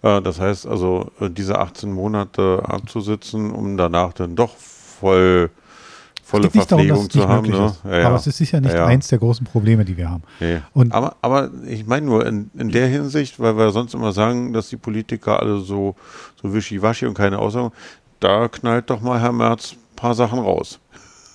Äh, 0.02 0.22
das 0.22 0.40
heißt 0.40 0.66
also, 0.66 1.10
äh, 1.20 1.28
diese 1.30 1.58
18 1.58 1.92
Monate 1.92 2.62
abzusitzen, 2.66 3.50
um 3.50 3.76
danach 3.76 4.12
dann 4.12 4.36
doch 4.36 4.56
voll 4.56 5.50
volle 6.32 6.50
Verpflegung 6.50 6.88
darum, 6.88 7.10
zu 7.10 7.28
haben. 7.28 7.50
Ne? 7.50 7.74
Ja, 7.84 7.98
ja. 7.98 8.06
Aber 8.06 8.16
es 8.16 8.26
ist 8.26 8.38
sicher 8.38 8.60
nicht 8.60 8.74
ja, 8.74 8.86
eins 8.86 9.08
der 9.08 9.18
großen 9.18 9.46
Probleme, 9.46 9.84
die 9.84 9.96
wir 9.96 10.10
haben. 10.10 10.22
Nee. 10.40 10.60
Aber, 10.90 11.16
aber 11.20 11.50
ich 11.66 11.86
meine 11.86 12.06
nur 12.06 12.26
in, 12.26 12.50
in 12.54 12.70
der 12.70 12.88
Hinsicht, 12.88 13.38
weil 13.38 13.56
wir 13.56 13.70
sonst 13.70 13.94
immer 13.94 14.12
sagen, 14.12 14.52
dass 14.52 14.68
die 14.68 14.76
Politiker 14.76 15.40
alle 15.40 15.60
so, 15.60 15.94
so 16.40 16.52
wischiwaschi 16.54 17.06
und 17.06 17.14
keine 17.14 17.38
Aussagen, 17.38 17.72
da 18.20 18.48
knallt 18.48 18.88
doch 18.88 19.00
mal 19.00 19.20
Herr 19.20 19.32
Merz 19.32 19.72
ein 19.72 19.96
paar 19.96 20.14
Sachen 20.14 20.38
raus. 20.38 20.80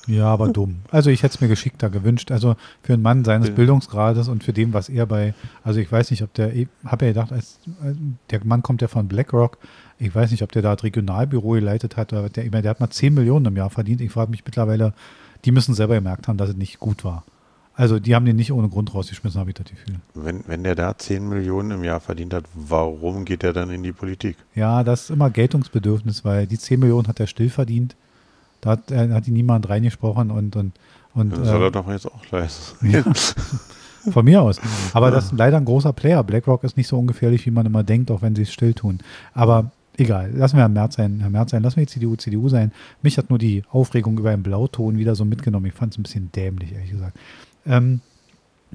Ja, 0.07 0.27
aber 0.27 0.47
dumm. 0.47 0.77
Also 0.89 1.09
ich 1.09 1.21
hätte 1.21 1.35
es 1.35 1.41
mir 1.41 1.49
geschickter 1.49 1.89
gewünscht. 1.89 2.31
Also 2.31 2.55
für 2.81 2.93
einen 2.93 3.01
Mann 3.01 3.25
seines 3.25 3.51
Bildungsgrades 3.51 4.29
und 4.29 4.41
für 4.43 4.53
dem, 4.53 4.73
was 4.73 4.87
er 4.87 5.05
bei, 5.05 5.33
also 5.63 5.81
ich 5.81 5.91
weiß 5.91 6.11
nicht, 6.11 6.23
ob 6.23 6.33
der, 6.33 6.53
habe 6.85 7.05
ja 7.05 7.11
gedacht, 7.11 7.33
als, 7.33 7.59
der 8.29 8.43
Mann 8.45 8.63
kommt 8.63 8.81
ja 8.81 8.87
von 8.87 9.09
BlackRock, 9.09 9.57
ich 9.99 10.13
weiß 10.13 10.31
nicht, 10.31 10.43
ob 10.43 10.51
der 10.51 10.61
da 10.61 10.75
das 10.75 10.83
Regionalbüro 10.83 11.51
geleitet 11.51 11.97
hat, 11.97 12.13
oder 12.13 12.29
der, 12.29 12.45
ich 12.45 12.51
meine, 12.51 12.63
der 12.63 12.71
hat 12.71 12.79
mal 12.79 12.89
10 12.89 13.13
Millionen 13.13 13.45
im 13.45 13.57
Jahr 13.57 13.69
verdient. 13.69 14.01
Ich 14.01 14.11
frage 14.11 14.31
mich 14.31 14.45
mittlerweile, 14.45 14.93
die 15.45 15.51
müssen 15.51 15.73
selber 15.73 15.95
gemerkt 15.95 16.27
haben, 16.27 16.37
dass 16.37 16.49
es 16.49 16.55
nicht 16.55 16.79
gut 16.79 17.03
war. 17.03 17.23
Also 17.73 17.99
die 17.99 18.15
haben 18.15 18.25
den 18.25 18.35
nicht 18.35 18.51
ohne 18.51 18.69
Grund 18.69 18.93
rausgeschmissen, 18.93 19.39
habe 19.39 19.51
ich 19.51 19.55
das 19.55 19.67
Gefühl. 19.67 19.99
Wenn, 20.15 20.43
wenn 20.47 20.63
der 20.63 20.73
da 20.73 20.97
10 20.97 21.29
Millionen 21.29 21.71
im 21.71 21.83
Jahr 21.83 21.99
verdient 21.99 22.33
hat, 22.33 22.45
warum 22.55 23.23
geht 23.23 23.43
er 23.43 23.53
dann 23.53 23.69
in 23.69 23.83
die 23.83 23.91
Politik? 23.91 24.35
Ja, 24.55 24.83
das 24.83 25.03
ist 25.03 25.09
immer 25.11 25.29
Geltungsbedürfnis, 25.29 26.25
weil 26.25 26.47
die 26.47 26.57
10 26.57 26.79
Millionen 26.79 27.07
hat 27.07 27.19
er 27.19 27.27
still 27.27 27.51
verdient. 27.51 27.95
Da 28.61 28.71
hat, 28.71 28.89
äh, 28.89 29.11
hat 29.11 29.27
ihn 29.27 29.35
niemand 29.35 29.69
reingesprochen 29.69 30.31
und, 30.31 30.55
und, 30.55 30.71
und 31.13 31.29
Dann 31.33 31.45
soll 31.45 31.61
äh, 31.61 31.65
er 31.65 31.71
doch 31.71 31.87
jetzt 31.87 32.07
auch 32.07 32.31
leisten. 32.31 32.89
Ja. 32.91 33.03
Von 34.11 34.23
mir 34.23 34.41
aus. 34.41 34.61
Aber 34.93 35.11
das 35.11 35.25
ist 35.25 35.33
leider 35.33 35.57
ein 35.57 35.65
großer 35.65 35.91
Player. 35.91 36.23
BlackRock 36.23 36.63
ist 36.63 36.77
nicht 36.77 36.87
so 36.87 36.97
ungefährlich, 36.97 37.45
wie 37.45 37.51
man 37.51 37.65
immer 37.65 37.83
denkt, 37.83 38.09
auch 38.09 38.21
wenn 38.21 38.35
sie 38.35 38.43
es 38.43 38.53
still 38.53 38.73
tun. 38.73 38.99
Aber 39.33 39.71
egal, 39.97 40.31
lassen 40.33 40.55
wir 40.55 40.61
Herr 40.61 40.69
Merz 40.69 40.95
sein, 40.95 41.19
Herr 41.19 41.29
Merz 41.29 41.51
sein, 41.51 41.63
lassen 41.63 41.77
wir 41.77 41.85
die 41.85 41.91
CDU, 41.91 42.15
CDU 42.15 42.49
sein. 42.49 42.71
Mich 43.01 43.17
hat 43.17 43.29
nur 43.29 43.39
die 43.39 43.63
Aufregung 43.69 44.17
über 44.17 44.31
einen 44.31 44.43
Blauton 44.43 44.97
wieder 44.97 45.15
so 45.15 45.25
mitgenommen. 45.25 45.65
Ich 45.65 45.73
fand 45.73 45.93
es 45.93 45.99
ein 45.99 46.03
bisschen 46.03 46.31
dämlich, 46.31 46.73
ehrlich 46.73 46.91
gesagt. 46.91 47.17
Ähm, 47.65 48.01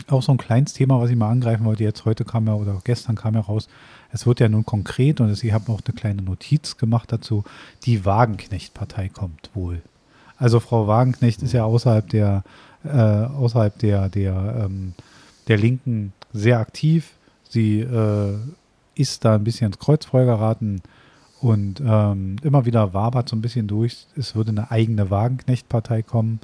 auch 0.08 0.22
so 0.22 0.32
ein 0.32 0.38
kleines 0.38 0.72
Thema, 0.72 1.00
was 1.00 1.10
ich 1.10 1.16
mal 1.16 1.30
angreifen 1.30 1.64
wollte, 1.64 1.84
jetzt 1.84 2.04
heute 2.04 2.24
kam 2.24 2.46
ja 2.46 2.54
oder 2.54 2.80
gestern 2.84 3.14
kam 3.14 3.34
ja 3.34 3.40
raus, 3.40 3.68
es 4.10 4.26
wird 4.26 4.40
ja 4.40 4.48
nun 4.48 4.64
konkret 4.64 5.20
und 5.20 5.30
ich 5.30 5.52
habe 5.52 5.70
auch 5.70 5.80
eine 5.84 5.94
kleine 5.94 6.22
Notiz 6.22 6.76
gemacht 6.76 7.12
dazu, 7.12 7.44
die 7.84 8.04
Wagenknecht-Partei 8.04 9.08
kommt 9.08 9.50
wohl. 9.54 9.82
Also 10.38 10.60
Frau 10.60 10.86
Wagenknecht 10.86 11.42
ist 11.42 11.52
ja 11.52 11.64
außerhalb 11.64 12.08
der, 12.08 12.42
äh, 12.84 12.88
außerhalb 12.88 13.78
der, 13.78 14.08
der, 14.08 14.64
ähm, 14.64 14.94
der 15.48 15.58
Linken 15.58 16.12
sehr 16.32 16.58
aktiv. 16.58 17.12
Sie 17.48 17.80
äh, 17.80 18.34
ist 18.94 19.24
da 19.24 19.34
ein 19.34 19.44
bisschen 19.44 19.68
ins 19.68 19.78
Kreuzfeuer 19.78 20.24
geraten 20.24 20.82
und 21.42 21.82
ähm, 21.84 22.36
immer 22.42 22.66
wieder 22.66 22.94
wabert 22.94 23.28
so 23.28 23.34
ein 23.34 23.42
bisschen 23.42 23.66
durch, 23.66 24.06
es 24.16 24.36
würde 24.36 24.50
eine 24.50 24.70
eigene 24.70 25.10
Wagenknecht-Partei 25.10 26.02
kommen. 26.02 26.38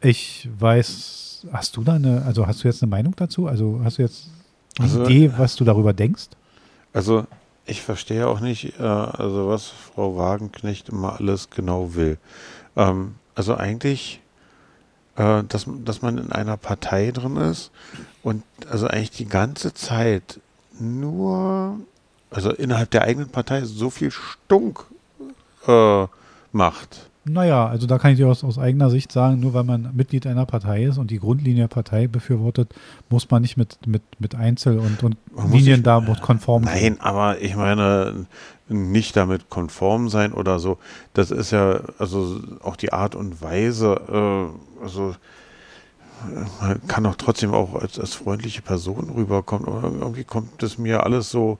Ich 0.00 0.48
weiß, 0.58 1.46
hast 1.52 1.76
du 1.76 1.84
da 1.84 1.94
eine, 1.94 2.22
also 2.22 2.48
hast 2.48 2.64
du 2.64 2.68
jetzt 2.68 2.82
eine 2.82 2.90
Meinung 2.90 3.14
dazu? 3.16 3.46
Also 3.46 3.80
hast 3.84 3.98
du 3.98 4.02
jetzt 4.02 4.28
eine 4.76 4.88
also, 4.88 5.04
Idee, 5.04 5.32
was 5.36 5.54
du 5.54 5.64
darüber 5.64 5.92
denkst? 5.92 6.30
Also 6.92 7.26
ich 7.64 7.80
verstehe 7.82 8.26
auch 8.26 8.40
nicht, 8.40 8.80
äh, 8.80 8.82
also 8.82 9.48
was 9.48 9.66
Frau 9.66 10.16
Wagenknecht 10.16 10.88
immer 10.88 11.20
alles 11.20 11.50
genau 11.50 11.94
will. 11.94 12.18
Ähm, 12.74 13.14
also 13.36 13.54
eigentlich, 13.54 14.20
äh, 15.14 15.44
dass, 15.44 15.66
dass 15.84 16.02
man 16.02 16.18
in 16.18 16.32
einer 16.32 16.56
Partei 16.56 17.12
drin 17.12 17.36
ist 17.36 17.70
und 18.24 18.42
also 18.68 18.88
eigentlich 18.88 19.12
die 19.12 19.28
ganze 19.28 19.74
Zeit 19.74 20.40
nur, 20.80 21.78
also 22.30 22.50
innerhalb 22.52 22.90
der 22.90 23.02
eigenen 23.02 23.28
Partei 23.28 23.64
so 23.64 23.90
viel 23.90 24.10
Stunk 24.10 24.84
äh, 25.66 26.06
macht. 26.52 27.10
Naja, 27.24 27.66
also 27.66 27.86
da 27.86 27.98
kann 27.98 28.12
ich 28.12 28.16
dir 28.16 28.28
aus, 28.28 28.42
aus, 28.42 28.58
eigener 28.58 28.88
Sicht 28.88 29.12
sagen, 29.12 29.40
nur 29.40 29.52
weil 29.52 29.64
man 29.64 29.90
Mitglied 29.94 30.26
einer 30.26 30.46
Partei 30.46 30.84
ist 30.84 30.96
und 30.96 31.10
die 31.10 31.18
Grundlinie 31.18 31.64
der 31.64 31.68
Partei 31.68 32.06
befürwortet, 32.06 32.72
muss 33.10 33.30
man 33.30 33.42
nicht 33.42 33.58
mit, 33.58 33.86
mit, 33.86 34.02
mit 34.18 34.34
Einzel- 34.34 34.78
und, 34.78 35.02
und 35.02 35.16
Linien 35.52 35.80
ich, 35.80 35.82
da 35.82 36.00
konform 36.22 36.64
sein. 36.64 36.74
Nein, 36.74 37.00
aber 37.00 37.40
ich 37.40 37.56
meine, 37.56 38.26
nicht 38.68 39.16
damit 39.16 39.50
konform 39.50 40.08
sein 40.08 40.32
oder 40.32 40.58
so, 40.58 40.78
das 41.12 41.30
ist 41.30 41.50
ja, 41.50 41.80
also 41.98 42.40
auch 42.62 42.76
die 42.76 42.92
Art 42.94 43.14
und 43.14 43.42
Weise, 43.42 44.00
äh, 44.08 44.82
also 44.82 45.14
man 46.60 46.86
kann 46.86 47.06
auch 47.06 47.16
trotzdem 47.16 47.52
auch 47.52 47.74
als, 47.74 47.98
als 47.98 48.14
freundliche 48.14 48.62
Person 48.62 49.10
rüberkommen. 49.10 49.68
Aber 49.68 49.90
irgendwie 49.90 50.24
kommt 50.24 50.62
es 50.62 50.78
mir 50.78 51.04
alles 51.04 51.30
so 51.30 51.58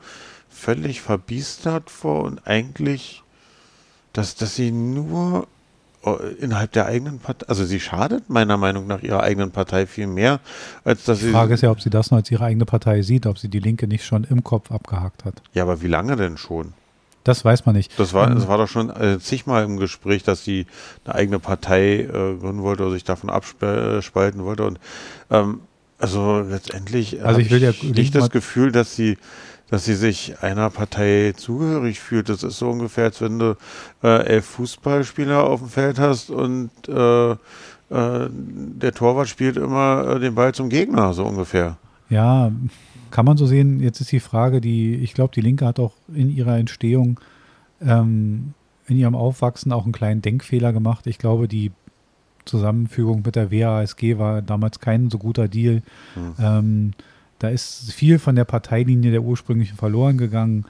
völlig 0.50 1.00
verbiestert 1.00 1.90
vor 1.90 2.24
und 2.24 2.46
eigentlich, 2.46 3.22
dass, 4.12 4.34
dass 4.34 4.56
sie 4.56 4.70
nur 4.70 5.46
äh, 6.04 6.34
innerhalb 6.40 6.72
der 6.72 6.86
eigenen 6.86 7.18
Partei, 7.18 7.46
also 7.48 7.64
sie 7.64 7.80
schadet 7.80 8.28
meiner 8.28 8.56
Meinung 8.56 8.86
nach 8.86 9.02
ihrer 9.02 9.22
eigenen 9.22 9.50
Partei 9.50 9.86
viel 9.86 10.06
mehr, 10.06 10.40
als 10.84 11.04
dass 11.04 11.20
sie. 11.20 11.26
Die 11.26 11.32
Frage 11.32 11.54
ist 11.54 11.62
ja, 11.62 11.70
ob 11.70 11.80
sie 11.80 11.90
das 11.90 12.10
noch 12.10 12.18
als 12.18 12.30
ihre 12.30 12.44
eigene 12.44 12.64
Partei 12.64 13.02
sieht, 13.02 13.26
ob 13.26 13.38
sie 13.38 13.48
die 13.48 13.60
Linke 13.60 13.86
nicht 13.86 14.04
schon 14.04 14.24
im 14.24 14.42
Kopf 14.42 14.70
abgehakt 14.70 15.24
hat. 15.24 15.42
Ja, 15.54 15.62
aber 15.62 15.82
wie 15.82 15.88
lange 15.88 16.16
denn 16.16 16.36
schon? 16.36 16.72
Das 17.24 17.44
weiß 17.44 17.66
man 17.66 17.76
nicht. 17.76 17.98
Das 17.98 18.14
war, 18.14 18.28
ähm, 18.28 18.34
das 18.34 18.48
war 18.48 18.56
doch 18.56 18.68
schon 18.68 18.88
äh, 18.90 19.18
zigmal 19.20 19.64
im 19.64 19.76
Gespräch, 19.76 20.22
dass 20.22 20.42
sie 20.42 20.66
eine 21.04 21.14
eigene 21.14 21.38
Partei 21.38 22.00
äh, 22.00 22.08
gründen 22.08 22.62
wollte 22.62 22.84
oder 22.84 22.92
sich 22.92 23.04
davon 23.04 23.28
abspalten 23.28 24.44
wollte. 24.44 24.64
Und 24.64 24.80
ähm, 25.30 25.60
also 25.98 26.40
letztendlich 26.40 27.22
also 27.22 27.40
ich 27.40 27.50
will 27.50 27.62
ja 27.62 27.72
nicht 27.82 28.14
das 28.14 28.30
Gefühl, 28.30 28.72
dass 28.72 28.96
sie, 28.96 29.18
dass 29.70 29.84
sie 29.84 29.94
sich 29.94 30.42
einer 30.42 30.68
Partei 30.70 31.32
zugehörig 31.36 32.00
fühlt. 32.00 32.28
Das 32.28 32.42
ist 32.42 32.58
so 32.58 32.70
ungefähr, 32.70 33.04
als 33.04 33.20
wenn 33.20 33.38
du 33.38 33.56
äh, 34.02 34.26
elf 34.26 34.44
Fußballspieler 34.46 35.44
auf 35.44 35.60
dem 35.60 35.68
Feld 35.68 35.98
hast 35.98 36.30
und 36.30 36.70
äh, 36.88 37.30
äh, 37.32 37.36
der 37.90 38.92
Torwart 38.92 39.28
spielt 39.28 39.56
immer 39.56 40.16
äh, 40.16 40.20
den 40.20 40.34
Ball 40.34 40.52
zum 40.52 40.68
Gegner, 40.68 41.12
so 41.12 41.24
ungefähr. 41.24 41.76
Ja, 42.08 42.50
kann 43.10 43.24
man 43.24 43.36
so 43.36 43.46
sehen. 43.46 43.80
Jetzt 43.80 44.00
ist 44.00 44.12
die 44.12 44.20
Frage, 44.20 44.60
die, 44.60 44.96
ich 44.96 45.14
glaube, 45.14 45.34
die 45.34 45.40
Linke 45.40 45.66
hat 45.66 45.78
auch 45.78 45.92
in 46.12 46.30
ihrer 46.30 46.58
Entstehung, 46.58 47.20
ähm, 47.80 48.54
in 48.86 48.96
ihrem 48.96 49.14
Aufwachsen 49.14 49.72
auch 49.72 49.84
einen 49.84 49.92
kleinen 49.92 50.22
Denkfehler 50.22 50.72
gemacht. 50.72 51.06
Ich 51.06 51.18
glaube, 51.18 51.46
die 51.46 51.70
Zusammenfügung 52.44 53.22
mit 53.24 53.36
der 53.36 53.52
WASG 53.52 54.18
war 54.18 54.42
damals 54.42 54.80
kein 54.80 55.10
so 55.10 55.18
guter 55.18 55.48
Deal. 55.48 55.82
Mhm. 56.16 56.34
Ähm, 56.40 56.92
da 57.40 57.48
ist 57.48 57.92
viel 57.92 58.18
von 58.18 58.36
der 58.36 58.44
Parteilinie 58.44 59.10
der 59.10 59.22
ursprünglichen 59.22 59.76
verloren 59.76 60.18
gegangen. 60.18 60.66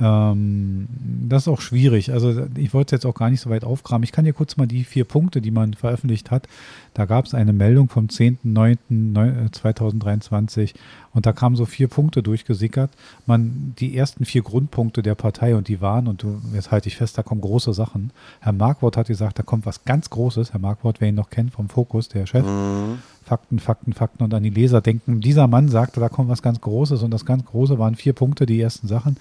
Ähm, 0.00 0.88
das 1.28 1.42
ist 1.42 1.48
auch 1.48 1.60
schwierig. 1.60 2.12
Also 2.12 2.46
ich 2.56 2.74
wollte 2.74 2.94
es 2.94 3.00
jetzt 3.00 3.06
auch 3.06 3.14
gar 3.14 3.30
nicht 3.30 3.40
so 3.40 3.50
weit 3.50 3.64
aufgraben. 3.64 4.02
Ich 4.02 4.12
kann 4.12 4.24
dir 4.24 4.32
kurz 4.32 4.56
mal 4.56 4.66
die 4.66 4.84
vier 4.84 5.04
Punkte, 5.04 5.40
die 5.40 5.50
man 5.50 5.74
veröffentlicht 5.74 6.30
hat. 6.30 6.48
Da 6.94 7.06
gab 7.06 7.26
es 7.26 7.34
eine 7.34 7.52
Meldung 7.52 7.88
vom 7.88 8.06
10.09.2023 8.06 10.74
und 11.12 11.26
da 11.26 11.32
kamen 11.32 11.56
so 11.56 11.64
vier 11.64 11.88
Punkte 11.88 12.22
durchgesickert. 12.22 12.90
Man, 13.26 13.74
die 13.78 13.96
ersten 13.96 14.24
vier 14.24 14.42
Grundpunkte 14.42 15.02
der 15.02 15.14
Partei 15.14 15.56
und 15.56 15.68
die 15.68 15.80
waren, 15.80 16.08
und 16.08 16.22
du, 16.22 16.40
jetzt 16.52 16.70
halte 16.70 16.88
ich 16.88 16.96
fest, 16.96 17.18
da 17.18 17.22
kommen 17.22 17.40
große 17.40 17.72
Sachen. 17.72 18.10
Herr 18.40 18.52
Markwort 18.52 18.96
hat 18.96 19.06
gesagt, 19.06 19.38
da 19.38 19.42
kommt 19.42 19.66
was 19.66 19.84
ganz 19.84 20.10
Großes. 20.10 20.52
Herr 20.52 20.60
Markwort, 20.60 21.00
wer 21.00 21.08
ihn 21.08 21.14
noch 21.14 21.30
kennt 21.30 21.52
vom 21.52 21.68
Fokus, 21.68 22.08
der 22.08 22.26
Chef. 22.26 22.44
Mhm. 22.44 22.98
Fakten, 23.24 23.58
Fakten, 23.58 23.94
Fakten 23.94 24.22
und 24.22 24.34
an 24.34 24.42
die 24.42 24.50
Leser 24.50 24.82
denken. 24.82 25.20
Dieser 25.20 25.48
Mann 25.48 25.68
sagte, 25.68 25.98
da 25.98 26.08
kommt 26.08 26.28
was 26.28 26.42
ganz 26.42 26.60
Großes 26.60 27.02
und 27.02 27.10
das 27.10 27.24
ganz 27.24 27.44
Große 27.46 27.78
waren 27.78 27.94
vier 27.94 28.12
Punkte, 28.12 28.44
die 28.44 28.60
ersten 28.60 28.86
Sachen. 28.86 29.16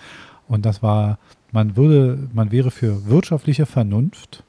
Und 0.53 0.67
das 0.67 0.83
war, 0.83 1.17
man 1.51 1.75
würde, 1.75 2.29
man 2.31 2.51
wäre 2.51 2.69
für 2.69 3.07
wirtschaftliche 3.07 3.65
Vernunft, 3.65 4.43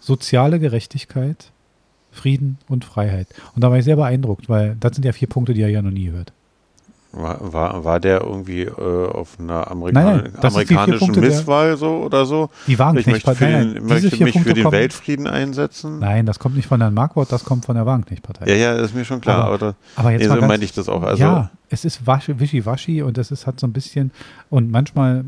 soziale 0.00 0.58
Gerechtigkeit, 0.58 1.52
Frieden 2.10 2.56
und 2.68 2.86
Freiheit. 2.86 3.28
Und 3.54 3.62
da 3.62 3.70
war 3.70 3.76
ich 3.76 3.84
sehr 3.84 3.96
beeindruckt, 3.96 4.48
weil 4.48 4.74
das 4.80 4.94
sind 4.94 5.04
ja 5.04 5.12
vier 5.12 5.28
Punkte, 5.28 5.52
die 5.52 5.60
er 5.60 5.68
ja 5.68 5.82
noch 5.82 5.90
nie 5.90 6.08
hört. 6.08 6.32
War, 7.14 7.52
war, 7.52 7.84
war 7.84 8.00
der 8.00 8.22
irgendwie 8.22 8.62
äh, 8.62 8.70
auf 8.70 9.38
einer 9.38 9.70
Amerikan 9.70 10.04
nein, 10.04 10.32
nein, 10.32 10.44
amerikanischen 10.44 11.20
Misswahl 11.20 11.76
so 11.76 12.04
oder 12.04 12.24
so? 12.24 12.48
Die 12.66 12.78
Wagenknecht-Partei. 12.78 13.60
Ich 13.60 13.82
möchte, 13.82 14.10
für 14.10 14.16
den, 14.16 14.22
möchte 14.22 14.24
mich 14.24 14.40
für 14.40 14.54
den 14.54 14.64
kommen, 14.64 14.72
Weltfrieden 14.72 15.26
einsetzen. 15.26 15.98
Nein, 15.98 16.24
das 16.24 16.38
kommt 16.38 16.56
nicht 16.56 16.68
von 16.68 16.80
Herrn 16.80 16.94
Markwort, 16.94 17.30
das 17.30 17.44
kommt 17.44 17.66
von 17.66 17.74
der 17.74 17.84
Wagenknecht-Partei. 17.84 18.46
Ja, 18.48 18.54
ja, 18.54 18.72
ist 18.76 18.94
mir 18.94 19.04
schon 19.04 19.20
klar. 19.20 19.44
Aber, 19.44 19.54
aber, 19.54 19.74
aber 19.96 20.12
jetzt 20.12 20.22
nee, 20.22 20.40
so 20.40 20.46
meinte 20.46 20.64
ich 20.64 20.72
das 20.72 20.88
auch. 20.88 21.02
Also, 21.02 21.22
ja, 21.22 21.50
es 21.68 21.84
ist 21.84 22.06
wischiwaschi 22.06 23.02
und 23.02 23.18
es 23.18 23.30
ist, 23.30 23.46
hat 23.46 23.60
so 23.60 23.66
ein 23.66 23.74
bisschen 23.74 24.10
und 24.48 24.70
manchmal 24.70 25.24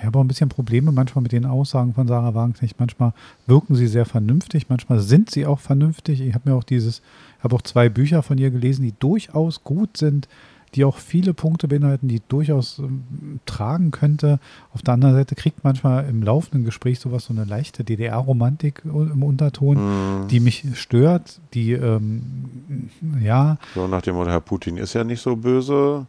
ich 0.00 0.06
habe 0.06 0.18
auch 0.18 0.24
ein 0.24 0.28
bisschen 0.28 0.48
Probleme 0.48 0.92
manchmal 0.92 1.22
mit 1.22 1.32
den 1.32 1.44
Aussagen 1.44 1.92
von 1.92 2.08
Sarah 2.08 2.34
Wagenknecht. 2.34 2.80
Manchmal 2.80 3.12
wirken 3.46 3.74
sie 3.74 3.86
sehr 3.86 4.06
vernünftig, 4.06 4.70
manchmal 4.70 4.98
sind 5.00 5.30
sie 5.30 5.44
auch 5.44 5.58
vernünftig. 5.58 6.22
Ich 6.22 6.34
habe 6.34 6.48
mir 6.48 6.56
auch 6.56 6.64
dieses, 6.64 7.02
habe 7.40 7.54
auch 7.54 7.62
zwei 7.62 7.88
Bücher 7.88 8.22
von 8.22 8.38
ihr 8.38 8.50
gelesen, 8.50 8.82
die 8.82 8.94
durchaus 8.98 9.64
gut 9.64 9.96
sind, 9.96 10.28
die 10.74 10.84
auch 10.84 10.96
viele 10.96 11.34
Punkte 11.34 11.68
beinhalten, 11.68 12.08
die 12.08 12.20
durchaus 12.28 12.78
ähm, 12.78 13.40
tragen 13.46 13.90
könnte. 13.90 14.38
Auf 14.74 14.82
der 14.82 14.94
anderen 14.94 15.14
Seite 15.14 15.34
kriegt 15.34 15.64
manchmal 15.64 16.06
im 16.08 16.22
laufenden 16.22 16.64
Gespräch 16.64 17.00
sowas 17.00 17.24
so 17.24 17.32
eine 17.32 17.44
leichte 17.44 17.84
DDR-Romantik 17.84 18.82
im 18.84 19.22
Unterton, 19.22 19.76
mhm. 19.76 20.28
die 20.28 20.40
mich 20.40 20.66
stört, 20.74 21.40
die 21.54 21.72
ähm, 21.72 22.90
ja. 23.22 23.56
So 23.74 23.86
nach 23.86 24.02
dem 24.02 24.16
Motto, 24.16 24.30
Herr 24.30 24.40
Putin 24.40 24.76
ist 24.76 24.94
ja 24.94 25.04
nicht 25.04 25.20
so 25.20 25.36
böse. 25.36 26.06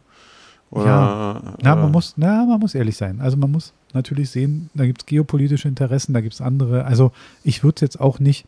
Oder, 0.70 0.86
ja, 0.86 1.42
na, 1.62 1.74
man 1.74 1.90
muss, 1.90 2.14
na, 2.16 2.44
man 2.44 2.60
muss 2.60 2.76
ehrlich 2.76 2.96
sein. 2.96 3.20
Also 3.20 3.36
man 3.36 3.50
muss 3.50 3.72
natürlich 3.92 4.30
sehen, 4.30 4.70
da 4.74 4.86
gibt 4.86 5.02
es 5.02 5.06
geopolitische 5.06 5.66
Interessen, 5.66 6.12
da 6.12 6.20
gibt 6.20 6.34
es 6.34 6.40
andere. 6.40 6.84
Also 6.84 7.10
ich 7.42 7.64
würde 7.64 7.76
es 7.76 7.80
jetzt 7.80 8.00
auch 8.00 8.20
nicht, 8.20 8.46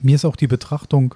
mir 0.00 0.14
ist 0.14 0.24
auch 0.24 0.36
die 0.36 0.46
Betrachtung 0.46 1.14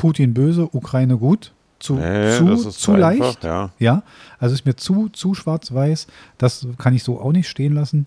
Putin 0.00 0.32
böse, 0.32 0.66
Ukraine 0.74 1.18
gut, 1.18 1.52
zu, 1.78 1.96
nee, 1.96 2.32
zu, 2.38 2.56
zu 2.56 2.96
leicht. 2.96 3.20
Einfach, 3.20 3.42
ja. 3.44 3.70
ja, 3.78 4.02
also 4.38 4.54
ist 4.54 4.64
mir 4.64 4.74
zu, 4.74 5.10
zu 5.10 5.34
schwarz-weiß. 5.34 6.06
Das 6.38 6.66
kann 6.78 6.94
ich 6.94 7.02
so 7.02 7.20
auch 7.20 7.32
nicht 7.32 7.48
stehen 7.48 7.74
lassen. 7.74 8.04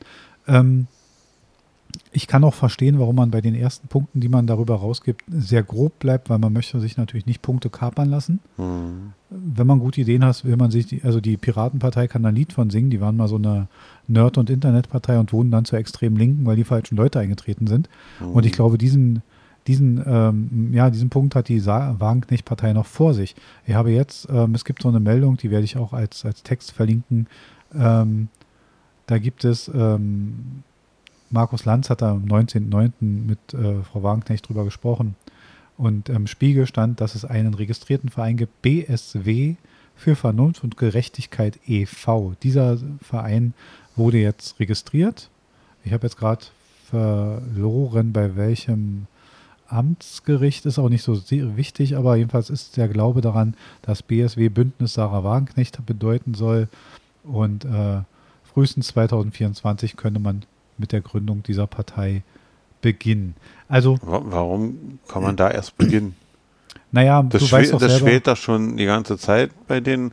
Ähm, 0.47 0.87
ich 2.11 2.25
kann 2.25 2.43
auch 2.43 2.55
verstehen, 2.55 2.97
warum 2.97 3.15
man 3.15 3.29
bei 3.29 3.41
den 3.41 3.53
ersten 3.53 3.87
Punkten, 3.89 4.21
die 4.21 4.27
man 4.27 4.47
darüber 4.47 4.77
rausgibt, 4.77 5.23
sehr 5.27 5.61
grob 5.61 5.99
bleibt, 5.99 6.31
weil 6.31 6.39
man 6.39 6.51
möchte 6.51 6.79
sich 6.79 6.97
natürlich 6.97 7.27
nicht 7.27 7.43
Punkte 7.43 7.69
kapern 7.69 8.09
lassen. 8.09 8.39
Mhm. 8.57 9.13
Wenn 9.29 9.67
man 9.67 9.77
gute 9.77 10.01
Ideen 10.01 10.25
hat, 10.25 10.43
will 10.43 10.57
man 10.57 10.71
sich, 10.71 10.87
die, 10.87 11.03
also 11.03 11.21
die 11.21 11.37
Piratenpartei 11.37 12.07
kann 12.07 12.23
da 12.23 12.29
ein 12.29 12.35
Lied 12.35 12.53
von 12.53 12.71
singen, 12.71 12.89
die 12.89 13.01
waren 13.01 13.17
mal 13.17 13.27
so 13.27 13.35
eine 13.35 13.67
Nerd- 14.07 14.39
und 14.39 14.49
Internetpartei 14.49 15.19
und 15.19 15.31
wurden 15.31 15.51
dann 15.51 15.65
zur 15.65 15.77
extrem 15.77 16.17
Linken, 16.17 16.47
weil 16.47 16.55
die 16.55 16.63
falschen 16.63 16.95
Leute 16.95 17.19
eingetreten 17.19 17.67
sind. 17.67 17.87
Mhm. 18.19 18.31
Und 18.31 18.47
ich 18.47 18.53
glaube, 18.53 18.79
diesen, 18.79 19.21
diesen, 19.67 20.03
ähm, 20.05 20.73
ja, 20.73 20.89
diesen 20.89 21.09
Punkt 21.09 21.35
hat 21.35 21.47
die 21.47 21.65
Wagenknecht-Partei 21.65 22.73
noch 22.73 22.85
vor 22.85 23.13
sich. 23.13 23.35
Ich 23.65 23.73
habe 23.73 23.91
jetzt, 23.91 24.27
ähm, 24.29 24.55
es 24.55 24.65
gibt 24.65 24.81
so 24.81 24.89
eine 24.89 24.99
Meldung, 24.99 25.37
die 25.37 25.51
werde 25.51 25.65
ich 25.65 25.77
auch 25.77 25.93
als, 25.93 26.25
als 26.25 26.43
Text 26.43 26.71
verlinken. 26.71 27.27
Ähm, 27.73 28.27
da 29.07 29.17
gibt 29.17 29.45
es 29.45 29.69
ähm, 29.73 30.63
Markus 31.33 31.65
Lanz 31.65 31.89
hat 31.89 32.03
da 32.03 32.11
am 32.11 32.25
19.09. 32.25 32.91
mit 33.01 33.55
äh, 33.55 33.81
Frau 33.81 34.03
Wagenknecht 34.03 34.47
drüber 34.47 34.65
gesprochen. 34.65 35.15
Und 35.77 36.07
im 36.07 36.27
Spiegel 36.27 36.67
stand, 36.67 37.01
dass 37.01 37.15
es 37.15 37.25
einen 37.25 37.55
registrierten 37.55 38.09
Verein 38.09 38.37
gibt, 38.37 38.61
BSW 38.61 39.55
für 39.95 40.15
Vernunft 40.15 40.63
und 40.63 40.77
Gerechtigkeit 40.77 41.59
e.V. 41.65 42.35
Dieser 42.43 42.77
Verein 43.01 43.55
wurde 43.95 44.19
jetzt 44.19 44.59
registriert. 44.59 45.31
Ich 45.83 45.91
habe 45.91 46.05
jetzt 46.05 46.17
gerade 46.17 46.45
verloren, 46.85 48.13
bei 48.13 48.35
welchem 48.35 49.07
Amtsgericht 49.67 50.65
ist 50.65 50.79
auch 50.79 50.89
nicht 50.89 51.03
so 51.03 51.19
wichtig, 51.29 51.95
aber 51.95 52.15
jedenfalls 52.15 52.49
ist 52.49 52.77
der 52.77 52.87
Glaube 52.87 53.21
daran, 53.21 53.55
dass 53.81 54.03
BSW 54.03 54.49
Bündnis 54.49 54.93
Sarah 54.93 55.23
Wagenknecht 55.23 55.85
bedeuten 55.85 56.33
soll. 56.33 56.67
Und 57.23 57.65
äh, 57.65 58.01
frühestens 58.43 58.87
2024 58.87 59.95
könnte 59.95 60.19
man 60.19 60.43
mit 60.77 60.91
der 60.91 61.01
Gründung 61.01 61.43
dieser 61.43 61.67
Partei 61.67 62.23
beginnen. 62.81 63.35
Also 63.67 63.97
warum 64.01 64.99
kann 65.07 65.23
man 65.23 65.35
da 65.35 65.49
erst 65.49 65.77
beginnen? 65.77 66.15
Naja, 66.91 67.23
das, 67.23 67.47
schwelt, 67.47 67.73
das 67.81 67.97
schwelt 67.97 68.27
da 68.27 68.35
schon 68.35 68.77
die 68.77 68.85
ganze 68.85 69.17
Zeit 69.17 69.49
bei 69.67 69.79
denen 69.79 70.11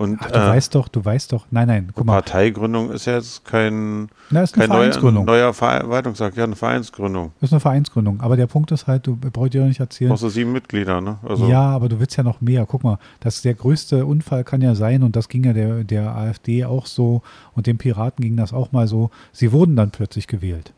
und, 0.00 0.16
Ach, 0.18 0.30
du 0.30 0.38
äh, 0.38 0.46
weißt 0.46 0.74
doch, 0.74 0.88
du 0.88 1.04
weißt 1.04 1.30
doch, 1.34 1.44
nein, 1.50 1.68
nein, 1.68 1.88
guck 1.94 2.06
mal. 2.06 2.14
Parteigründung 2.14 2.90
ist 2.90 3.04
ja 3.04 3.16
jetzt 3.16 3.44
kein, 3.44 4.08
Na, 4.30 4.40
ist 4.40 4.54
kein 4.54 4.70
neuer, 4.70 5.12
neuer 5.12 5.52
Verwaltungsakt, 5.52 6.38
ja, 6.38 6.44
eine 6.44 6.56
Vereinsgründung. 6.56 7.32
Das 7.38 7.50
ist 7.50 7.52
eine 7.52 7.60
Vereinsgründung, 7.60 8.18
aber 8.22 8.38
der 8.38 8.46
Punkt 8.46 8.72
ist 8.72 8.86
halt, 8.86 9.06
du 9.06 9.14
brauchst 9.14 9.52
dir 9.52 9.60
doch 9.60 9.68
nicht 9.68 9.78
erzählen. 9.78 10.10
Außer 10.10 10.30
sieben 10.30 10.52
Mitglieder, 10.52 11.02
ne? 11.02 11.18
Also 11.22 11.48
ja, 11.48 11.60
aber 11.60 11.90
du 11.90 12.00
willst 12.00 12.16
ja 12.16 12.22
noch 12.22 12.40
mehr. 12.40 12.64
Guck 12.64 12.82
mal, 12.82 12.98
das 13.20 13.42
der 13.42 13.52
größte 13.52 14.06
Unfall 14.06 14.42
kann 14.42 14.62
ja 14.62 14.74
sein, 14.74 15.02
und 15.02 15.16
das 15.16 15.28
ging 15.28 15.44
ja 15.44 15.52
der, 15.52 15.84
der 15.84 16.16
AfD 16.16 16.64
auch 16.64 16.86
so 16.86 17.20
und 17.54 17.66
den 17.66 17.76
Piraten 17.76 18.22
ging 18.22 18.38
das 18.38 18.54
auch 18.54 18.72
mal 18.72 18.88
so, 18.88 19.10
sie 19.32 19.52
wurden 19.52 19.76
dann 19.76 19.90
plötzlich 19.90 20.26
gewählt. 20.26 20.72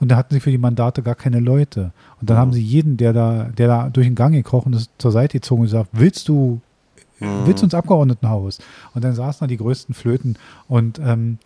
Und 0.00 0.08
da 0.08 0.16
hatten 0.16 0.34
sie 0.34 0.40
für 0.40 0.50
die 0.50 0.58
Mandate 0.58 1.02
gar 1.02 1.14
keine 1.14 1.38
Leute. 1.38 1.92
Und 2.20 2.28
dann 2.28 2.36
mhm. 2.36 2.40
haben 2.40 2.52
sie 2.52 2.62
jeden, 2.62 2.96
der 2.96 3.12
da, 3.12 3.44
der 3.44 3.68
da 3.68 3.90
durch 3.90 4.08
den 4.08 4.16
Gang 4.16 4.34
gekrochen 4.34 4.72
ist, 4.72 4.90
zur 4.98 5.12
Seite 5.12 5.38
gezogen 5.38 5.60
und 5.60 5.66
gesagt, 5.66 5.90
willst 5.92 6.28
du 6.28 6.60
mhm. 7.20 7.46
willst 7.46 7.62
du 7.62 7.66
ins 7.66 7.74
Abgeordnetenhaus? 7.74 8.58
Und 8.94 9.04
dann 9.04 9.14
saßen 9.14 9.40
da 9.40 9.46
die 9.46 9.56
größten 9.56 9.94
Flöten 9.94 10.36
und 10.68 10.98
ähm, 10.98 11.38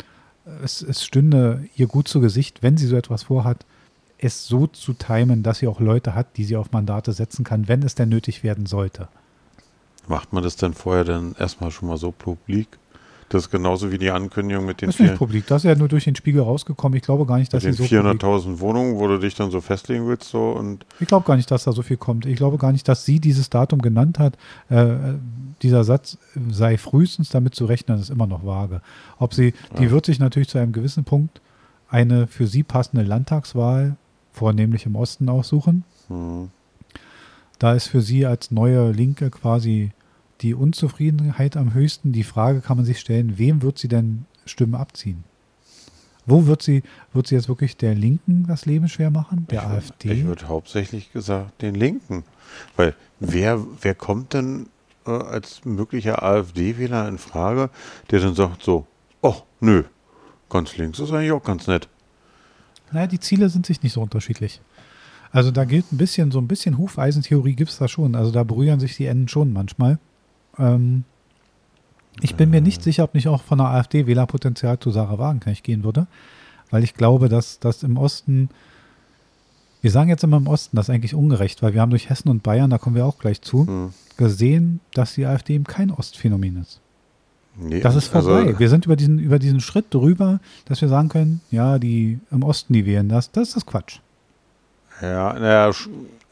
es, 0.63 0.83
es 0.83 1.05
stünde 1.05 1.65
ihr 1.77 1.87
gut 1.87 2.09
zu 2.09 2.21
Gesicht, 2.21 2.63
wenn 2.63 2.77
sie 2.77 2.87
so 2.87 2.97
etwas 2.97 3.25
vorhat, 3.25 3.65
es 4.19 4.47
so 4.47 4.67
zu 4.67 4.95
timen, 4.95 5.43
dass 5.43 5.59
sie 5.59 5.69
auch 5.69 5.81
Leute 5.81 6.15
hat, 6.15 6.37
die 6.37 6.45
sie 6.45 6.57
auf 6.57 6.73
Mandate 6.73 7.13
setzen 7.13 7.45
kann, 7.45 7.69
wenn 7.69 7.83
es 7.83 7.95
denn 7.95 8.09
nötig 8.09 8.43
werden 8.43 8.67
sollte. 8.67 9.09
Macht 10.07 10.33
man 10.33 10.43
das 10.43 10.57
denn 10.57 10.75
vorher 10.75 11.05
dann 11.05 11.35
erstmal 11.39 11.71
schon 11.71 11.89
mal 11.89 11.97
so 11.97 12.13
publik? 12.13 12.69
Das 13.29 13.45
ist 13.45 13.51
genauso 13.51 13.91
wie 13.91 13.99
die 13.99 14.11
Ankündigung 14.11 14.65
mit 14.65 14.81
den 14.81 14.89
Das 14.89 14.97
ist 14.97 15.01
nicht 15.01 15.17
publik, 15.17 15.47
das 15.47 15.65
ist 15.65 15.69
ja 15.69 15.75
nur 15.75 15.89
durch 15.89 16.05
den 16.05 16.15
Spiegel 16.15 16.43
rausgekommen. 16.43 16.97
Ich 16.97 17.03
glaube 17.03 17.27
gar 17.27 17.39
nicht, 17.39 17.53
dass 17.53 17.65
mit 17.65 17.79
den 17.79 17.87
so 17.87 17.95
400.000 17.95 18.61
Wohnungen, 18.61 18.97
wo 18.97 19.09
du 19.09 19.19
dich 19.19 19.35
dann 19.35 19.51
so 19.51 19.61
festlegen 19.61 20.07
willst 20.07 20.29
so 20.29 20.51
und 20.51 20.85
Ich 21.01 21.09
glaube 21.09 21.27
gar 21.27 21.37
nicht, 21.37 21.51
dass 21.51 21.65
da 21.65 21.73
so 21.73 21.83
viel 21.83 21.97
kommt. 21.97 22.27
Ich 22.27 22.37
glaube 22.37 22.59
gar 22.59 22.73
nicht, 22.73 22.87
dass 22.89 23.05
sie 23.05 23.21
dieses 23.21 23.51
Datum 23.51 23.83
genannt 23.83 24.19
hat. 24.19 24.37
Äh, 24.69 25.15
dieser 25.63 25.85
Satz 25.85 26.19
sei 26.51 26.77
frühestens 26.79 27.31
damit 27.31 27.55
zu 27.55 27.65
rechnen, 27.65 27.99
ist 27.99 28.11
immer 28.11 28.27
noch 28.27 28.45
vage. 28.45 28.83
Ob 29.19 29.35
sie, 29.35 29.55
ja. 29.73 29.81
die 29.81 29.91
wird 29.91 30.07
sich 30.07 30.19
natürlich 30.19 30.49
zu 30.49 30.59
einem 30.59 30.73
gewissen 30.73 31.05
Punkt 31.05 31.41
eine 31.89 32.27
für 32.27 32.47
sie 32.47 32.63
passende 32.63 33.05
Landtagswahl, 33.05 33.97
vornehmlich 34.33 34.85
im 34.87 34.97
Osten, 34.97 35.29
aussuchen. 35.29 35.85
Mhm. 36.09 36.51
Da 37.59 37.73
ist 37.73 37.87
für 37.87 38.01
sie 38.01 38.27
als 38.27 38.51
neue 38.51 38.91
Linke 38.91 39.31
quasi 39.31 39.93
die 40.41 40.55
Unzufriedenheit 40.55 41.57
am 41.57 41.75
höchsten. 41.75 42.13
Die 42.13 42.25
Frage 42.25 42.61
kann 42.61 42.77
man 42.77 42.87
sich 42.87 43.01
stellen, 43.01 43.39
wem 43.39 43.63
wird 43.63 43.79
sie 43.79 43.89
denn 43.89 44.27
Stimmen 44.47 44.75
abziehen? 44.75 45.25
Wo 46.27 46.47
wird 46.47 46.63
sie, 46.63 46.83
wird 47.13 47.27
sie 47.27 47.35
jetzt 47.35 47.49
wirklich 47.49 47.77
der 47.77 47.95
Linken 47.95 48.47
das 48.47 48.65
Leben 48.65 48.89
schwer 48.89 49.11
machen? 49.11 49.47
Der 49.51 49.63
ich 49.63 49.69
AfD? 49.69 50.13
ich 50.13 50.25
würde 50.25 50.49
hauptsächlich 50.49 51.13
gesagt 51.13 51.61
den 51.61 51.75
Linken. 51.75 52.25
Weil 52.77 52.95
wer, 53.21 53.61
wer 53.81 53.95
kommt 53.95 54.33
denn 54.33 54.67
äh, 55.07 55.11
als 55.11 55.65
möglicher 55.65 56.23
AfD-Wähler 56.23 57.09
in 57.09 57.19
Frage, 57.19 57.71
der 58.11 58.21
dann 58.21 58.35
sagt 58.35 58.63
so, 58.63 58.87
oh, 59.21 59.37
nö, 59.61 59.85
ganz 60.49 60.77
links 60.77 60.99
ist 60.99 61.13
eigentlich 61.13 61.33
auch 61.33 61.45
ganz 61.45 61.67
nett. 61.67 61.89
Naja, 62.91 63.07
die 63.07 63.21
Ziele 63.21 63.49
sind 63.49 63.67
sich 63.67 63.83
nicht 63.83 63.93
so 63.93 64.01
unterschiedlich. 64.01 64.61
Also 65.31 65.51
da 65.51 65.65
gilt 65.65 65.93
ein 65.93 65.97
bisschen, 65.97 66.31
so 66.31 66.39
ein 66.39 66.47
bisschen 66.47 66.79
Hufeisentheorie 66.79 67.55
gibt 67.55 67.71
es 67.71 67.79
da 67.79 67.89
schon. 67.89 68.15
Also 68.15 68.31
da 68.31 68.45
berühren 68.45 68.79
sich 68.79 68.97
die 68.97 69.07
Enden 69.07 69.29
schon 69.29 69.53
manchmal. 69.53 69.99
Ähm, 70.59 71.05
ich 72.21 72.37
bin 72.37 72.51
mir 72.51 72.61
nicht 72.61 72.83
sicher, 72.83 73.05
ob 73.05 73.15
nicht 73.15 73.29
auch 73.29 73.43
von 73.43 73.59
der 73.59 73.69
AfD 73.69 74.07
Wählerpotenzial 74.07 74.79
zu 74.79 74.91
Sarah 74.91 75.19
Wagenknecht 75.19 75.65
gehen 75.65 75.85
würde, 75.85 76.07
weil 76.71 76.85
ich 76.85 76.95
glaube, 76.95 77.29
dass 77.29 77.59
das 77.59 77.83
im 77.83 77.97
Osten, 77.97 78.51
wir 79.83 79.91
sagen 79.91 80.09
jetzt 80.09 80.25
immer 80.25 80.37
im 80.37 80.47
Osten, 80.47 80.77
das 80.77 80.89
ist 80.89 80.95
eigentlich 80.95 81.15
ungerecht, 81.15 81.63
weil 81.63 81.75
wir 81.75 81.81
haben 81.81 81.91
durch 81.91 82.09
Hessen 82.11 82.29
und 82.29 82.43
Bayern, 82.43 82.71
da 82.71 82.79
kommen 82.79 82.97
wir 82.97 83.05
auch 83.05 83.19
gleich 83.19 83.43
zu, 83.43 83.65
mhm. 83.65 83.93
gesehen, 84.17 84.81
dass 84.95 85.15
die 85.15 85.27
AfD 85.27 85.55
eben 85.55 85.65
kein 85.65 85.91
Ostphänomen 85.91 86.61
ist. 86.63 86.81
Nee, 87.57 87.81
das 87.81 87.95
ist 87.95 88.09
vorbei. 88.09 88.47
Also, 88.47 88.59
wir 88.59 88.69
sind 88.69 88.87
über 88.87 88.97
diesen, 88.97 89.19
über 89.19 89.39
diesen 89.39 89.61
Schritt 89.61 89.87
drüber, 89.91 90.41
dass 90.65 90.81
wir 90.81 90.89
sagen 90.89 91.09
können, 91.09 91.41
ja, 91.51 91.79
die 91.79 92.19
im 92.31 92.43
Osten, 92.43 92.73
die 92.73 92.85
wählen 92.85 93.09
das. 93.09 93.31
Das 93.31 93.49
ist 93.49 93.57
das 93.57 93.67
Quatsch. 93.67 94.01
Ja, 95.01 95.33
naja, 95.35 95.71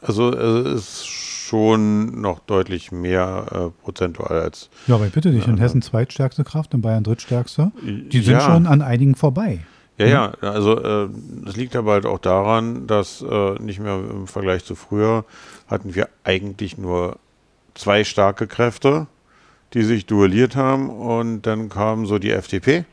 also 0.03 0.31
es 0.33 0.75
ist 0.75 1.05
schon 1.05 2.19
noch 2.19 2.39
deutlich 2.39 2.91
mehr 2.91 3.45
äh, 3.51 3.83
prozentual 3.83 4.41
als. 4.41 4.69
Ja, 4.87 4.95
aber 4.95 5.05
bitte 5.05 5.29
nicht. 5.29 5.47
In 5.47 5.57
äh, 5.57 5.61
Hessen 5.61 5.81
zweitstärkste 5.81 6.43
Kraft, 6.43 6.73
in 6.73 6.81
Bayern 6.81 7.03
drittstärkste. 7.03 7.71
Die 7.83 8.21
sind 8.21 8.33
ja. 8.33 8.41
schon 8.41 8.65
an 8.65 8.81
einigen 8.81 9.15
vorbei. 9.15 9.59
Ja, 9.97 10.07
ja, 10.07 10.33
also 10.41 10.79
äh, 10.79 11.09
das 11.45 11.55
liegt 11.55 11.75
aber 11.75 11.93
halt 11.93 12.05
auch 12.05 12.17
daran, 12.17 12.87
dass 12.87 13.21
äh, 13.21 13.53
nicht 13.61 13.79
mehr 13.79 13.95
im 13.95 14.27
Vergleich 14.27 14.65
zu 14.65 14.75
früher 14.75 15.25
hatten 15.67 15.93
wir 15.93 16.09
eigentlich 16.23 16.77
nur 16.77 17.17
zwei 17.75 18.03
starke 18.03 18.47
Kräfte, 18.47 19.07
die 19.75 19.83
sich 19.83 20.07
duelliert 20.07 20.55
haben 20.55 20.89
und 20.89 21.43
dann 21.43 21.69
kam 21.69 22.07
so 22.07 22.17
die 22.17 22.31
FDP. 22.31 22.85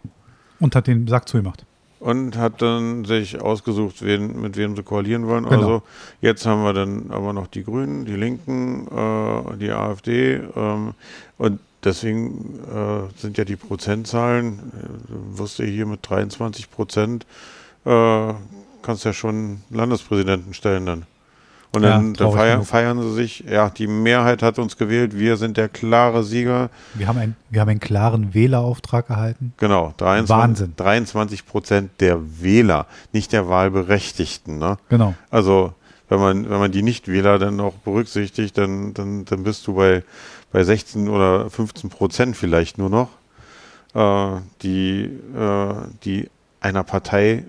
Und 0.59 0.77
hat 0.77 0.87
den 0.87 1.09
Sack 1.09 1.27
zugemacht 1.29 1.65
und 2.01 2.37
hat 2.37 2.63
dann 2.63 3.05
sich 3.05 3.41
ausgesucht, 3.41 4.03
wen, 4.03 4.41
mit 4.41 4.57
wem 4.57 4.75
sie 4.75 4.83
koalieren 4.83 5.27
wollen. 5.29 5.45
Genau. 5.45 5.57
Also 5.57 5.83
jetzt 6.21 6.47
haben 6.47 6.63
wir 6.63 6.73
dann 6.73 7.11
aber 7.11 7.33
noch 7.33 7.47
die 7.47 7.63
Grünen, 7.63 8.07
die 8.07 8.17
Linken, 8.17 8.89
äh, 8.89 9.57
die 9.59 9.71
AfD 9.71 10.41
ähm, 10.57 10.95
und 11.39 11.61
deswegen 11.85 12.59
äh, 12.75 13.21
sind 13.21 13.39
ja 13.39 13.45
die 13.45 13.57
Prozentzahlen, 13.57 14.59
äh, 14.59 15.39
ja 15.59 15.65
hier 15.67 15.87
mit 15.87 16.01
23 16.09 16.71
Prozent, 16.71 17.27
äh, 17.85 18.33
kannst 18.83 19.05
ja 19.05 19.13
schon 19.13 19.61
Landespräsidenten 19.71 20.55
stellen 20.55 20.87
dann. 20.87 21.07
Und 21.73 21.83
dann, 21.83 22.15
ja, 22.15 22.31
feiern, 22.31 22.65
feiern, 22.65 23.01
sie 23.01 23.15
sich, 23.15 23.45
ja, 23.49 23.71
die 23.71 23.87
Mehrheit 23.87 24.43
hat 24.43 24.59
uns 24.59 24.77
gewählt, 24.77 25.17
wir 25.17 25.37
sind 25.37 25.57
der 25.57 25.69
klare 25.69 26.25
Sieger. 26.25 26.69
Wir 26.95 27.07
haben, 27.07 27.19
ein, 27.19 27.37
wir 27.49 27.61
haben 27.61 27.69
einen 27.69 27.79
klaren 27.79 28.35
Wählerauftrag 28.35 29.09
erhalten. 29.09 29.53
Genau, 29.57 29.95
23, 29.97 30.29
Wahnsinn. 30.29 30.73
23 30.77 31.47
Prozent 31.47 31.91
der 32.01 32.19
Wähler, 32.43 32.87
nicht 33.13 33.33
der 33.33 33.49
Wahlberechtigten. 33.49 34.59
Ne? 34.59 34.79
Genau. 34.89 35.15
Also, 35.31 35.73
wenn 36.09 36.19
man, 36.19 36.51
wenn 36.51 36.59
man 36.59 36.73
die 36.73 36.83
Nichtwähler 36.83 37.39
dann 37.39 37.55
noch 37.55 37.75
berücksichtigt, 37.75 38.59
dann, 38.59 38.93
dann, 38.93 39.25
dann 39.27 39.45
bist 39.45 39.65
du 39.69 39.75
bei, 39.75 40.03
bei 40.51 40.65
16 40.65 41.09
oder 41.09 41.51
15 41.51 41.89
Prozent 41.89 42.37
vielleicht 42.37 42.79
nur 42.79 42.91
noch, 42.91 43.11
äh, 43.95 44.41
die, 44.63 45.05
äh, 45.05 45.75
die 46.03 46.29
einer 46.61 46.83
Partei 46.83 47.45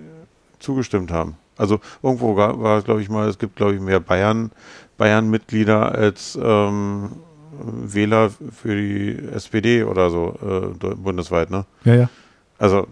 zugestimmt 0.60 1.12
haben. 1.12 1.38
Also 1.62 1.80
irgendwo 2.02 2.36
war 2.36 2.80
es, 2.80 2.84
glaube 2.86 3.04
ich 3.04 3.10
mal, 3.10 3.30
es 3.30 3.38
gibt, 3.38 3.56
glaube 3.56 3.76
ich, 3.76 3.80
mehr 3.80 4.00
Bayern, 4.00 4.50
Bayern-Mitglieder 4.98 5.92
als 5.92 6.38
ähm, 6.42 7.12
Wähler 7.52 8.32
für 8.32 8.76
die 8.76 9.16
SPD 9.32 9.84
oder 9.84 10.10
so 10.10 10.40
äh, 10.42 10.96
bundesweit, 10.96 11.52
ne? 11.52 11.66
Ja, 11.86 11.94
ja. 11.94 12.10
Also. 12.58 12.88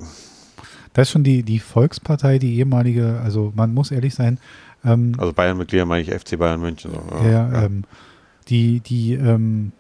Das 0.94 1.08
ist 1.08 1.14
schon 1.14 1.24
die, 1.24 1.42
die 1.42 1.58
Volkspartei, 1.58 2.38
die 2.38 2.58
ehemalige, 2.58 3.20
also 3.24 3.52
man 3.56 3.74
muss 3.74 3.90
ehrlich 3.90 4.14
sein. 4.14 4.38
Ähm, 4.86 5.14
also 5.18 5.34
Bayern-Mitglieder 5.34 5.86
meine 5.86 6.04
ich 6.04 6.12
FC 6.12 6.38
Bayern 6.38 6.62
München. 6.62 6.92
So. 6.92 7.24
Ja, 7.24 7.32
ja, 7.32 7.52
ja. 7.52 7.64
Ähm, 7.64 7.86
die, 8.50 8.82
die, 8.82 9.14
ähm, 9.14 9.72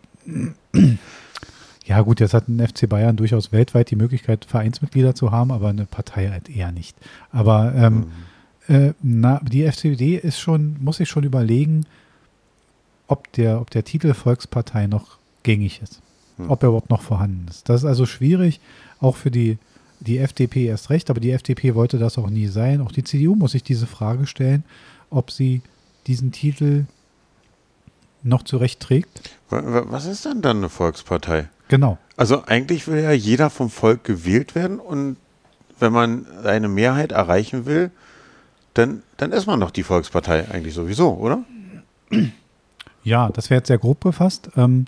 ja 1.85 2.01
gut, 2.01 2.19
jetzt 2.19 2.33
hat 2.33 2.47
ein 2.47 2.67
FC 2.67 2.89
Bayern 2.89 3.17
durchaus 3.17 3.51
weltweit 3.51 3.91
die 3.91 3.95
Möglichkeit, 3.95 4.45
Vereinsmitglieder 4.45 5.13
zu 5.13 5.31
haben, 5.31 5.51
aber 5.51 5.69
eine 5.69 5.85
Partei 5.85 6.29
halt 6.29 6.49
eher 6.49 6.71
nicht. 6.71 6.97
Aber 7.31 7.71
ähm, 7.75 7.93
mhm 7.93 8.28
äh, 8.69 8.93
na, 9.01 9.41
die 9.43 9.69
FCD 9.69 10.15
ist 10.15 10.39
schon, 10.39 10.77
muss 10.79 10.97
sich 10.97 11.09
schon 11.09 11.23
überlegen, 11.23 11.85
ob 13.07 13.31
der, 13.33 13.59
ob 13.59 13.71
der 13.71 13.83
Titel 13.83 14.13
Volkspartei 14.13 14.85
noch 14.85 15.17
gängig 15.41 15.81
ist. 15.81 16.01
Hm. 16.37 16.51
Ob 16.51 16.61
er 16.61 16.69
überhaupt 16.69 16.91
noch 16.91 17.01
vorhanden 17.01 17.47
ist. 17.49 17.67
Das 17.67 17.81
ist 17.81 17.85
also 17.85 18.05
schwierig, 18.05 18.59
auch 19.01 19.15
für 19.15 19.31
die, 19.31 19.57
die 19.99 20.19
FDP 20.19 20.67
erst 20.67 20.91
recht, 20.91 21.09
aber 21.09 21.19
die 21.19 21.31
FDP 21.31 21.73
wollte 21.73 21.97
das 21.97 22.19
auch 22.19 22.29
nie 22.29 22.47
sein. 22.47 22.81
Auch 22.81 22.91
die 22.91 23.03
CDU 23.03 23.35
muss 23.35 23.53
sich 23.53 23.63
diese 23.63 23.87
Frage 23.87 24.27
stellen, 24.27 24.63
ob 25.09 25.31
sie 25.31 25.61
diesen 26.05 26.31
Titel 26.31 26.85
noch 28.21 28.43
zurecht 28.43 28.79
trägt. 28.81 29.31
Was 29.49 30.05
ist 30.05 30.25
denn 30.25 30.41
dann 30.41 30.57
eine 30.57 30.69
Volkspartei? 30.69 31.49
Genau. 31.69 31.97
Also 32.17 32.43
eigentlich 32.45 32.87
will 32.87 33.01
ja 33.01 33.11
jeder 33.11 33.49
vom 33.49 33.71
Volk 33.71 34.03
gewählt 34.03 34.53
werden 34.53 34.79
und 34.79 35.17
wenn 35.79 35.93
man 35.93 36.27
eine 36.43 36.67
Mehrheit 36.67 37.13
erreichen 37.13 37.65
will, 37.65 37.89
dann, 38.79 39.03
dann 39.17 39.31
ist 39.31 39.45
man 39.45 39.59
doch 39.59 39.71
die 39.71 39.83
Volkspartei 39.83 40.49
eigentlich 40.49 40.73
sowieso, 40.73 41.13
oder? 41.13 41.43
Ja, 43.03 43.29
das 43.29 43.49
wäre 43.49 43.59
jetzt 43.59 43.67
sehr 43.67 43.77
grob 43.77 44.01
gefasst. 44.01 44.49
Ähm, 44.55 44.85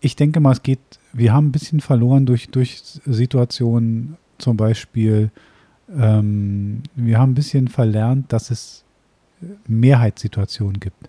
ich 0.00 0.16
denke 0.16 0.40
mal, 0.40 0.52
es 0.52 0.62
geht, 0.62 0.80
wir 1.12 1.32
haben 1.32 1.48
ein 1.48 1.52
bisschen 1.52 1.80
verloren 1.80 2.26
durch, 2.26 2.48
durch 2.50 2.82
Situationen, 3.04 4.16
zum 4.38 4.56
Beispiel, 4.56 5.30
ähm, 5.96 6.82
wir 6.94 7.18
haben 7.18 7.32
ein 7.32 7.34
bisschen 7.34 7.68
verlernt, 7.68 8.32
dass 8.32 8.50
es 8.50 8.84
Mehrheitssituationen 9.66 10.80
gibt. 10.80 11.08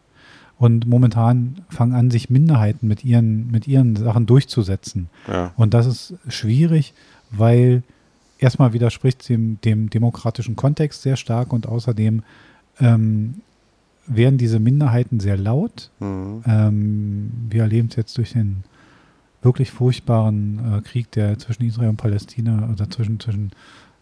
Und 0.59 0.87
momentan 0.87 1.65
fangen 1.69 1.93
an, 1.93 2.11
sich 2.11 2.29
Minderheiten 2.29 2.87
mit 2.87 3.03
ihren, 3.03 3.51
mit 3.51 3.67
ihren 3.67 3.95
Sachen 3.95 4.25
durchzusetzen. 4.25 5.09
Ja. 5.27 5.53
Und 5.55 5.73
das 5.73 5.85
ist 5.85 6.15
schwierig, 6.29 6.93
weil 7.31 7.83
erstmal 8.39 8.73
widerspricht 8.73 9.27
dem, 9.29 9.59
dem 9.61 9.89
demokratischen 9.89 10.55
Kontext 10.55 11.01
sehr 11.01 11.17
stark 11.17 11.53
und 11.53 11.67
außerdem 11.67 12.23
ähm, 12.79 13.35
werden 14.07 14.37
diese 14.37 14.59
Minderheiten 14.59 15.19
sehr 15.19 15.37
laut. 15.37 15.91
Mhm. 15.99 16.43
Ähm, 16.47 17.31
wir 17.49 17.63
erleben 17.63 17.89
es 17.89 17.95
jetzt 17.95 18.17
durch 18.17 18.33
den 18.33 18.63
wirklich 19.41 19.71
furchtbaren 19.71 20.77
äh, 20.77 20.81
Krieg, 20.81 21.11
der 21.11 21.37
zwischen 21.37 21.63
Israel 21.63 21.89
und 21.89 21.97
Palästina 21.97 22.69
oder 22.71 22.89
zwischen, 22.89 23.19
zwischen 23.19 23.51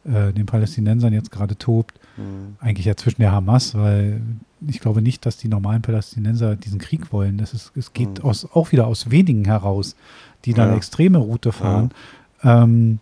äh, 0.06 0.32
den 0.32 0.46
Palästinensern 0.46 1.14
jetzt 1.14 1.32
gerade 1.32 1.58
tobt. 1.58 2.00
Mhm. 2.18 2.56
Eigentlich 2.60 2.86
ja 2.86 2.96
zwischen 2.96 3.22
der 3.22 3.32
Hamas, 3.32 3.76
weil 3.76 4.22
ich 4.68 4.80
glaube 4.80 5.02
nicht, 5.02 5.26
dass 5.26 5.38
die 5.38 5.48
normalen 5.48 5.82
Palästinenser 5.82 6.56
diesen 6.56 6.80
Krieg 6.80 7.12
wollen. 7.12 7.38
Das 7.38 7.54
ist, 7.54 7.72
es 7.76 7.94
geht 7.94 8.20
mhm. 8.20 8.30
aus, 8.30 8.48
auch 8.54 8.72
wieder 8.72 8.88
aus 8.88 9.12
wenigen 9.12 9.46
heraus, 9.46 9.96
die 10.46 10.54
dann 10.54 10.70
ja. 10.70 10.76
extreme 10.76 11.18
Route 11.18 11.52
fahren. 11.52 11.90
Ja. 12.44 12.64
Ähm, 12.64 13.00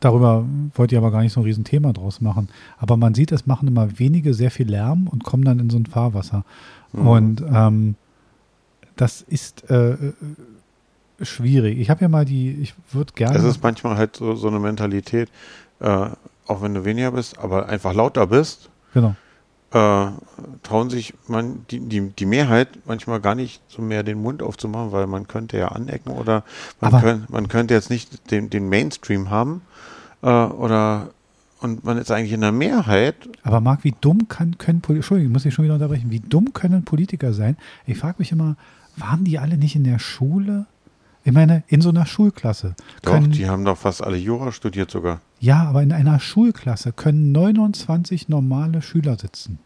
Darüber 0.00 0.44
wollte 0.74 0.94
ich 0.94 0.98
aber 0.98 1.10
gar 1.10 1.22
nicht 1.22 1.32
so 1.32 1.40
ein 1.40 1.44
Riesenthema 1.44 1.92
draus 1.92 2.20
machen. 2.20 2.48
Aber 2.78 2.96
man 2.96 3.14
sieht, 3.14 3.32
es 3.32 3.46
machen 3.46 3.68
immer 3.68 3.98
wenige 3.98 4.34
sehr 4.34 4.50
viel 4.50 4.68
Lärm 4.68 5.08
und 5.08 5.24
kommen 5.24 5.44
dann 5.44 5.58
in 5.58 5.70
so 5.70 5.78
ein 5.78 5.86
Fahrwasser. 5.86 6.44
Mhm. 6.92 7.06
Und 7.06 7.44
ähm, 7.50 7.94
das 8.96 9.22
ist 9.22 9.68
äh, 9.70 9.92
äh 9.92 10.12
schwierig. 11.22 11.78
Ich 11.78 11.90
habe 11.90 12.02
ja 12.02 12.08
mal 12.08 12.24
die, 12.24 12.50
ich 12.52 12.74
würde 12.90 13.12
gerne. 13.14 13.38
Es 13.38 13.44
ist 13.44 13.62
manchmal 13.62 13.96
halt 13.96 14.16
so, 14.16 14.34
so 14.34 14.48
eine 14.48 14.58
Mentalität, 14.58 15.30
äh, 15.80 16.08
auch 16.46 16.60
wenn 16.60 16.74
du 16.74 16.84
weniger 16.84 17.12
bist, 17.12 17.38
aber 17.38 17.68
einfach 17.68 17.94
lauter 17.94 18.26
bist. 18.26 18.68
Genau. 18.92 19.14
Äh, 19.74 20.06
trauen 20.62 20.88
sich 20.88 21.14
man 21.26 21.66
die, 21.68 21.80
die, 21.80 22.10
die 22.10 22.26
Mehrheit 22.26 22.68
manchmal 22.86 23.20
gar 23.20 23.34
nicht 23.34 23.60
so 23.66 23.82
mehr 23.82 24.04
den 24.04 24.22
Mund 24.22 24.40
aufzumachen, 24.40 24.92
weil 24.92 25.08
man 25.08 25.26
könnte 25.26 25.58
ja 25.58 25.68
anecken 25.68 26.12
oder 26.12 26.44
man, 26.80 27.00
könnt, 27.00 27.30
man 27.30 27.48
könnte 27.48 27.74
jetzt 27.74 27.90
nicht 27.90 28.30
den, 28.30 28.50
den 28.50 28.68
Mainstream 28.68 29.30
haben 29.30 29.62
äh, 30.22 30.28
oder 30.28 31.10
und 31.60 31.82
man 31.82 31.98
ist 31.98 32.10
eigentlich 32.12 32.32
in 32.32 32.42
der 32.42 32.52
Mehrheit. 32.52 33.16
Aber 33.42 33.60
Marc, 33.60 33.82
wie 33.82 33.94
dumm 34.00 34.28
kann, 34.28 34.58
können 34.58 34.80
Entschuldigung, 34.86 35.32
muss 35.32 35.44
ich 35.44 35.54
schon 35.54 35.64
wieder 35.64 35.74
unterbrechen, 35.74 36.10
wie 36.10 36.20
dumm 36.20 36.52
können 36.52 36.84
Politiker 36.84 37.32
sein? 37.32 37.56
Ich 37.86 37.98
frage 37.98 38.16
mich 38.18 38.30
immer, 38.30 38.56
waren 38.96 39.24
die 39.24 39.38
alle 39.38 39.56
nicht 39.56 39.74
in 39.74 39.82
der 39.82 39.98
Schule? 39.98 40.66
Ich 41.24 41.32
meine, 41.32 41.64
in 41.68 41.80
so 41.80 41.88
einer 41.88 42.04
Schulklasse. 42.04 42.76
Doch, 43.02 43.18
die 43.18 43.48
haben 43.48 43.64
doch 43.64 43.78
fast 43.78 44.04
alle 44.04 44.18
Jura 44.18 44.52
studiert 44.52 44.90
sogar. 44.90 45.20
Ja, 45.40 45.64
aber 45.64 45.82
in 45.82 45.92
einer 45.92 46.20
Schulklasse 46.20 46.92
können 46.92 47.32
29 47.32 48.28
normale 48.28 48.82
Schüler 48.82 49.16
sitzen. 49.18 49.58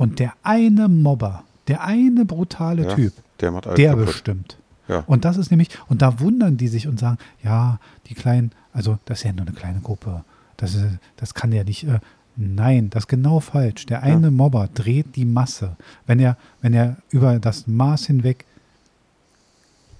Und 0.00 0.18
der 0.18 0.32
eine 0.42 0.88
Mobber, 0.88 1.44
der 1.68 1.84
eine 1.84 2.24
brutale 2.24 2.84
ja, 2.84 2.94
Typ, 2.94 3.12
der, 3.38 3.52
der 3.60 3.96
bestimmt. 3.96 4.56
Ja. 4.88 5.04
Und 5.06 5.26
das 5.26 5.36
ist 5.36 5.50
nämlich, 5.50 5.68
und 5.90 6.00
da 6.00 6.20
wundern 6.20 6.56
die 6.56 6.68
sich 6.68 6.88
und 6.88 6.98
sagen, 6.98 7.18
ja, 7.44 7.78
die 8.06 8.14
kleinen, 8.14 8.52
also 8.72 8.98
das 9.04 9.18
ist 9.18 9.24
ja 9.24 9.32
nur 9.34 9.42
eine 9.42 9.54
kleine 9.54 9.80
Gruppe. 9.80 10.24
Das, 10.56 10.74
ist, 10.74 10.86
das 11.16 11.34
kann 11.34 11.52
ja 11.52 11.64
nicht. 11.64 11.84
Äh, 11.84 12.00
nein, 12.34 12.88
das 12.88 13.02
ist 13.02 13.08
genau 13.08 13.40
falsch. 13.40 13.84
Der 13.84 14.02
eine 14.02 14.28
ja. 14.28 14.30
Mobber 14.30 14.70
dreht 14.72 15.16
die 15.16 15.26
Masse. 15.26 15.76
Wenn 16.06 16.18
er, 16.18 16.38
wenn 16.62 16.72
er 16.72 16.96
über 17.10 17.38
das 17.38 17.66
Maß 17.66 18.06
hinweg 18.06 18.46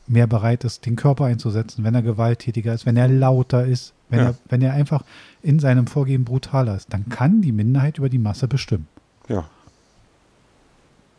mehr 0.07 0.27
bereit 0.27 0.65
ist, 0.65 0.87
den 0.87 0.97
Körper 0.97 1.27
einzusetzen, 1.27 1.85
wenn 1.85 1.95
er 1.95 2.01
gewalttätiger 2.01 2.73
ist, 2.73 2.87
wenn 2.87 2.97
er 2.97 3.07
lauter 3.07 3.67
ist, 3.67 3.93
wenn, 4.09 4.21
ja. 4.21 4.25
er, 4.29 4.35
wenn 4.49 4.63
er 4.63 4.73
einfach 4.73 5.05
in 5.43 5.59
seinem 5.59 5.87
Vorgehen 5.87 6.25
brutaler 6.25 6.75
ist, 6.77 6.91
dann 6.91 7.11
kann 7.11 7.43
die 7.43 7.53
Minderheit 7.53 7.99
über 7.99 8.09
die 8.09 8.17
Masse 8.17 8.49
bestimmen. 8.49 8.89
Ja. 9.29 9.45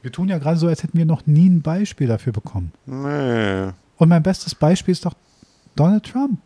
Wir 0.02 0.12
tun 0.12 0.30
ja 0.30 0.38
gerade 0.38 0.58
so, 0.58 0.68
als 0.68 0.84
hätten 0.84 0.98
wir 0.98 1.06
noch 1.06 1.26
nie 1.28 1.50
ein 1.50 1.62
Beispiel 1.62 2.08
dafür 2.08 2.34
bekommen. 2.34 2.72
Nee. 2.86 3.72
Und 3.98 4.10
mein 4.10 4.24
bestes 4.24 4.56
Beispiel 4.56 4.94
ist 4.94 5.06
doch 5.06 5.14
Donald 5.76 6.04
Trump. 6.04 6.40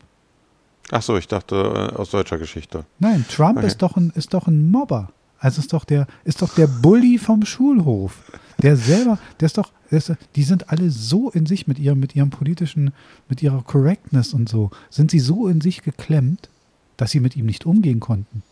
Ach 0.92 1.02
so, 1.02 1.18
ich 1.18 1.28
dachte 1.28 1.56
äh, 1.56 1.96
aus 1.96 2.12
deutscher 2.12 2.38
Geschichte. 2.38 2.86
Nein, 3.00 3.26
Trump 3.30 3.58
okay. 3.58 3.68
ist 3.68 3.82
doch 3.82 3.98
ein 3.98 4.12
ist 4.16 4.34
doch 4.34 4.48
ein 4.48 4.70
Mobber. 4.70 5.10
Also 5.40 5.62
ist 5.62 5.74
doch 5.74 5.86
der 5.86 6.08
ist 6.24 6.42
doch 6.42 6.54
der 6.54 6.68
Bully 6.68 7.18
vom 7.18 7.46
Schulhof. 7.46 8.22
Der 8.62 8.78
selber, 8.78 9.20
der 9.40 9.48
ist 9.48 9.58
doch, 9.58 9.72
der 9.92 9.98
ist, 9.98 10.14
die 10.36 10.44
sind 10.44 10.70
alle 10.70 10.90
so 10.90 11.30
in 11.30 11.46
sich 11.46 11.68
mit 11.68 11.78
ihrem, 11.78 12.00
mit 12.00 12.16
ihrem 12.16 12.30
politischen, 12.30 12.94
mit 13.28 13.44
ihrer 13.44 13.62
Correctness 13.64 14.34
und 14.34 14.48
so, 14.48 14.72
sind 14.90 15.12
sie 15.12 15.20
so 15.20 15.48
in 15.48 15.60
sich 15.60 15.84
geklemmt, 15.84 16.50
dass 16.96 17.12
sie 17.12 17.20
mit 17.20 17.36
ihm 17.36 17.46
nicht 17.46 17.66
umgehen 17.66 18.00
konnten. 18.00 18.44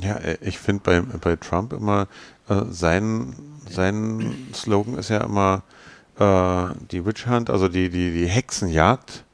Ja, 0.00 0.16
äh, 0.16 0.38
ich 0.40 0.58
finde 0.58 0.82
bei, 0.84 1.00
bei 1.00 1.36
Trump 1.36 1.72
immer, 1.72 2.08
äh, 2.48 2.62
sein, 2.70 3.34
sein 3.68 4.34
Slogan 4.54 4.98
ist 4.98 5.10
ja 5.10 5.18
immer 5.18 5.62
äh, 6.18 6.74
die 6.90 7.04
Witch 7.04 7.26
Hunt, 7.26 7.50
also 7.50 7.68
die, 7.68 7.90
die, 7.90 8.10
die 8.10 8.26
Hexenjagd. 8.26 9.24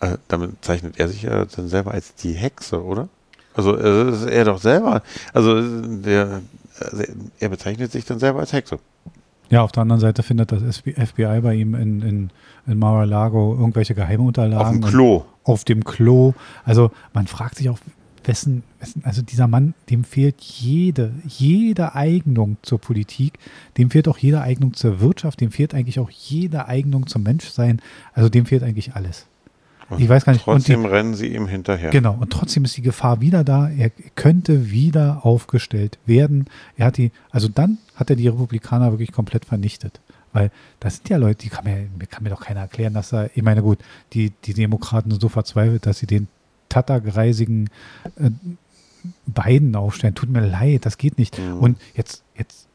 Äh, 0.00 0.18
damit 0.28 0.62
zeichnet 0.62 0.98
er 0.98 1.08
sich 1.08 1.22
ja 1.22 1.44
dann 1.44 1.68
selber 1.68 1.92
als 1.92 2.14
die 2.14 2.32
Hexe, 2.32 2.84
oder? 2.84 3.08
Also 3.54 3.76
äh, 3.76 4.10
ist 4.10 4.26
er 4.26 4.44
doch 4.44 4.60
selber, 4.60 5.02
also 5.32 5.60
der, 5.60 6.42
also 6.78 7.02
er 7.38 7.48
bezeichnet 7.48 7.90
sich 7.90 8.04
dann 8.04 8.18
selber 8.18 8.40
als 8.40 8.52
Hexe. 8.52 8.78
Ja, 9.48 9.62
auf 9.62 9.72
der 9.72 9.82
anderen 9.82 10.00
Seite 10.00 10.22
findet 10.22 10.52
das 10.52 10.78
FBI 10.78 11.40
bei 11.40 11.54
ihm 11.54 11.74
in, 11.74 12.02
in, 12.02 12.30
in 12.66 12.78
Mar-a-Lago 12.78 13.54
irgendwelche 13.54 13.94
Geheimunterlagen. 13.94 14.66
Auf 14.66 14.72
dem 14.72 14.80
Klo. 14.82 15.24
Auf 15.44 15.64
dem 15.64 15.84
Klo. 15.84 16.34
Also 16.64 16.90
man 17.14 17.26
fragt 17.28 17.54
sich 17.54 17.70
auch, 17.70 17.78
wessen, 18.26 18.62
wessen, 18.80 19.02
also 19.04 19.22
dieser 19.22 19.46
Mann, 19.48 19.74
dem 19.90 20.04
fehlt 20.04 20.40
jede, 20.40 21.12
jede 21.26 21.94
Eignung 21.94 22.56
zur 22.62 22.80
Politik, 22.80 23.38
dem 23.78 23.90
fehlt 23.90 24.08
auch 24.08 24.18
jede 24.18 24.40
Eignung 24.40 24.74
zur 24.74 25.00
Wirtschaft, 25.00 25.40
dem 25.40 25.50
fehlt 25.50 25.74
eigentlich 25.74 25.98
auch 25.98 26.10
jede 26.10 26.66
Eignung 26.66 27.06
zum 27.06 27.22
Menschsein. 27.22 27.80
Also 28.12 28.28
dem 28.28 28.46
fehlt 28.46 28.62
eigentlich 28.62 28.94
alles. 28.94 29.26
Und 29.88 30.00
ich 30.00 30.08
weiß 30.08 30.24
gar 30.24 30.32
nicht. 30.32 30.44
Trotzdem 30.44 30.82
die, 30.82 30.88
rennen 30.88 31.14
sie 31.14 31.28
ihm 31.28 31.46
hinterher. 31.46 31.90
Genau, 31.90 32.16
und 32.18 32.30
trotzdem 32.30 32.64
ist 32.64 32.76
die 32.76 32.82
Gefahr 32.82 33.20
wieder 33.20 33.44
da. 33.44 33.68
Er 33.68 33.90
könnte 34.16 34.70
wieder 34.70 35.24
aufgestellt 35.24 35.98
werden. 36.06 36.46
Er 36.76 36.86
hat 36.86 36.96
die, 36.96 37.12
also 37.30 37.48
dann 37.48 37.78
hat 37.94 38.10
er 38.10 38.16
die 38.16 38.28
Republikaner 38.28 38.90
wirklich 38.90 39.12
komplett 39.12 39.44
vernichtet. 39.44 40.00
Weil 40.32 40.50
das 40.80 40.96
sind 40.96 41.08
ja 41.08 41.16
Leute, 41.16 41.42
die 41.42 41.48
kann 41.48 41.64
mir, 41.64 41.88
kann 42.08 42.24
mir 42.24 42.30
doch 42.30 42.42
keiner 42.42 42.60
erklären, 42.60 42.94
dass 42.94 43.12
er, 43.12 43.30
ich 43.34 43.42
meine, 43.42 43.62
gut, 43.62 43.78
die, 44.12 44.32
die 44.44 44.54
Demokraten 44.54 45.10
sind 45.10 45.20
so 45.20 45.28
verzweifelt, 45.28 45.86
dass 45.86 45.98
sie 45.98 46.06
den 46.06 46.28
tattergreisigen 46.68 47.70
äh, 48.16 48.30
Biden 49.26 49.76
aufstellen. 49.76 50.14
Tut 50.14 50.30
mir 50.30 50.46
leid, 50.46 50.86
das 50.86 50.98
geht 50.98 51.18
nicht. 51.18 51.38
Mhm. 51.38 51.58
Und 51.58 51.78
jetzt, 51.94 52.22
jetzt 52.36 52.66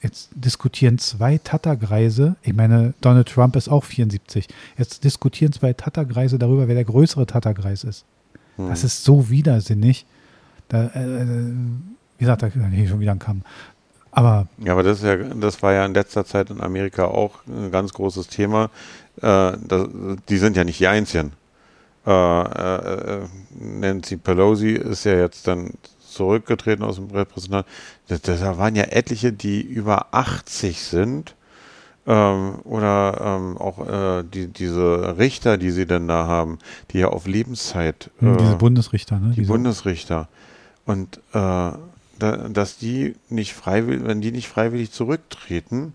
Jetzt 0.00 0.30
diskutieren 0.32 0.98
zwei 0.98 1.38
Tattergreise, 1.38 2.36
ich 2.42 2.54
meine, 2.54 2.94
Donald 3.00 3.28
Trump 3.28 3.56
ist 3.56 3.68
auch 3.68 3.82
74, 3.82 4.46
jetzt 4.76 5.02
diskutieren 5.02 5.52
zwei 5.52 5.72
Tattergreise 5.72 6.38
darüber, 6.38 6.68
wer 6.68 6.76
der 6.76 6.84
größere 6.84 7.26
Tattergreis 7.26 7.82
ist. 7.82 8.04
Hm. 8.56 8.68
Das 8.68 8.84
ist 8.84 9.02
so 9.02 9.28
widersinnig. 9.28 10.06
Da, 10.68 10.84
äh, 10.94 11.26
wie 12.16 12.24
gesagt, 12.24 12.42
da 12.42 12.46
hier 12.46 12.88
schon 12.88 13.00
wieder 13.00 13.10
ein 13.10 13.18
Kamm. 13.18 13.42
Aber 14.12 14.46
ja, 14.58 14.72
aber 14.72 14.84
das, 14.84 14.98
ist 14.98 15.04
ja, 15.04 15.16
das 15.16 15.62
war 15.62 15.72
ja 15.72 15.84
in 15.84 15.94
letzter 15.94 16.24
Zeit 16.24 16.50
in 16.50 16.60
Amerika 16.60 17.06
auch 17.06 17.40
ein 17.48 17.72
ganz 17.72 17.92
großes 17.92 18.28
Thema. 18.28 18.70
Äh, 19.16 19.52
das, 19.66 19.88
die 20.28 20.38
sind 20.38 20.56
ja 20.56 20.62
nicht 20.62 20.78
die 20.78 20.86
Einzigen. 20.86 21.32
Äh, 22.06 22.10
äh, 22.10 23.22
äh 23.22 23.26
Nancy 23.60 24.16
Pelosi 24.16 24.72
ist 24.72 25.04
ja 25.04 25.14
jetzt 25.18 25.46
dann 25.46 25.72
zurückgetreten 26.00 26.84
aus 26.84 26.96
dem 26.96 27.10
Repräsentanten. 27.10 27.70
Da 28.08 28.58
waren 28.58 28.76
ja 28.76 28.84
etliche, 28.84 29.32
die 29.32 29.60
über 29.60 30.06
80 30.12 30.80
sind. 30.80 31.34
Ähm, 32.06 32.60
oder 32.64 33.20
ähm, 33.20 33.58
auch 33.58 33.86
äh, 33.86 34.24
die, 34.24 34.46
diese 34.46 35.18
Richter, 35.18 35.58
die 35.58 35.70
sie 35.70 35.84
denn 35.84 36.08
da 36.08 36.26
haben, 36.26 36.58
die 36.90 37.00
ja 37.00 37.08
auf 37.08 37.26
Lebenszeit. 37.26 38.10
Hm, 38.20 38.34
äh, 38.34 38.36
diese 38.38 38.56
Bundesrichter, 38.56 39.18
ne? 39.18 39.30
Die 39.30 39.40
diese 39.40 39.52
Bundesrichter. 39.52 40.28
Und 40.86 41.18
äh, 41.34 41.72
da, 42.18 42.48
dass 42.48 42.78
die 42.78 43.14
nicht 43.28 43.52
freiwillig, 43.52 44.06
wenn 44.06 44.22
die 44.22 44.32
nicht 44.32 44.48
freiwillig 44.48 44.90
zurücktreten, 44.90 45.92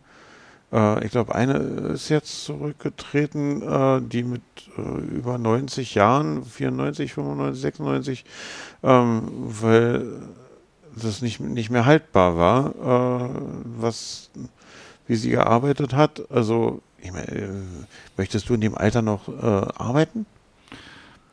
ich 1.04 1.12
glaube, 1.12 1.36
eine 1.36 1.54
ist 1.94 2.10
jetzt 2.10 2.46
zurückgetreten, 2.46 3.62
äh, 3.62 4.02
die 4.02 4.24
mit 4.24 4.42
äh, 4.76 4.82
über 5.16 5.38
90 5.38 5.94
Jahren, 5.94 6.44
94, 6.44 7.14
95, 7.14 7.62
96, 7.62 8.26
ähm, 8.82 9.22
weil 9.32 10.06
das 10.96 11.22
nicht, 11.22 11.40
nicht 11.40 11.70
mehr 11.70 11.86
haltbar 11.86 12.38
war, 12.38 13.22
äh, 13.22 13.30
was, 13.80 14.32
wie 15.08 15.16
sie 15.16 15.30
gearbeitet 15.30 15.94
hat. 15.94 16.24
Also, 16.32 16.82
ich 17.00 17.12
meine, 17.12 17.28
äh, 17.28 17.50
möchtest 18.18 18.50
du 18.50 18.56
in 18.56 18.62
dem 18.62 18.76
Alter 18.76 19.02
noch 19.02 19.28
äh, 19.28 19.42
arbeiten? 19.78 20.26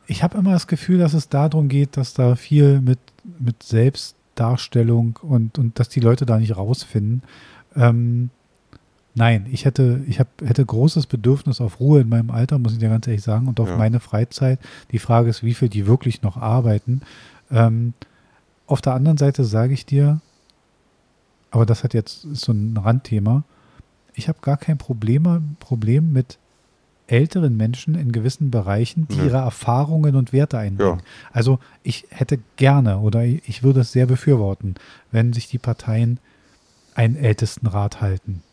Ich 0.05 0.23
habe 0.23 0.37
immer 0.37 0.51
das 0.51 0.67
Gefühl, 0.67 0.99
dass 0.99 1.13
es 1.13 1.29
darum 1.29 1.67
geht, 1.67 1.97
dass 1.97 2.13
da 2.13 2.35
viel 2.35 2.81
mit, 2.81 2.99
mit 3.39 3.63
Selbstdarstellung 3.63 5.17
und, 5.21 5.57
und 5.57 5.79
dass 5.79 5.89
die 5.89 5.99
Leute 5.99 6.25
da 6.25 6.37
nicht 6.37 6.57
rausfinden. 6.57 7.23
Ähm, 7.75 8.29
Nein, 9.13 9.47
ich 9.51 9.65
hätte, 9.65 10.01
ich 10.07 10.19
hab, 10.19 10.27
hätte 10.41 10.65
großes 10.65 11.07
Bedürfnis 11.07 11.59
auf 11.59 11.79
Ruhe 11.79 12.01
in 12.01 12.09
meinem 12.09 12.31
Alter, 12.31 12.59
muss 12.59 12.73
ich 12.73 12.79
dir 12.79 12.89
ganz 12.89 13.07
ehrlich 13.07 13.23
sagen, 13.23 13.47
und 13.47 13.59
auf 13.59 13.67
ja. 13.67 13.77
meine 13.77 13.99
Freizeit. 13.99 14.59
Die 14.91 14.99
Frage 14.99 15.29
ist, 15.29 15.43
wie 15.43 15.53
viel 15.53 15.69
die 15.69 15.85
wirklich 15.85 16.21
noch 16.21 16.37
arbeiten. 16.37 17.01
Ähm, 17.51 17.93
auf 18.67 18.81
der 18.81 18.93
anderen 18.93 19.17
Seite 19.17 19.43
sage 19.43 19.73
ich 19.73 19.85
dir, 19.85 20.21
aber 21.49 21.65
das 21.65 21.83
hat 21.83 21.93
jetzt 21.93 22.21
so 22.21 22.53
ein 22.53 22.77
Randthema, 22.77 23.43
ich 24.13 24.29
habe 24.29 24.39
gar 24.41 24.57
kein 24.57 24.77
Problem, 24.77 25.55
Problem 25.59 26.13
mit 26.13 26.37
älteren 27.07 27.57
Menschen 27.57 27.95
in 27.95 28.13
gewissen 28.13 28.51
Bereichen, 28.51 29.07
die 29.09 29.17
nee. 29.17 29.25
ihre 29.25 29.37
Erfahrungen 29.37 30.15
und 30.15 30.31
Werte 30.31 30.57
einbringen. 30.57 30.99
Ja. 30.99 31.05
Also 31.33 31.59
ich 31.83 32.05
hätte 32.09 32.39
gerne 32.55 32.99
oder 32.99 33.25
ich 33.25 33.63
würde 33.63 33.81
es 33.81 33.91
sehr 33.91 34.05
befürworten, 34.05 34.75
wenn 35.11 35.33
sich 35.33 35.47
die 35.47 35.57
Parteien 35.57 36.19
einen 36.95 37.17
Ältestenrat 37.17 37.99
halten. 37.99 38.43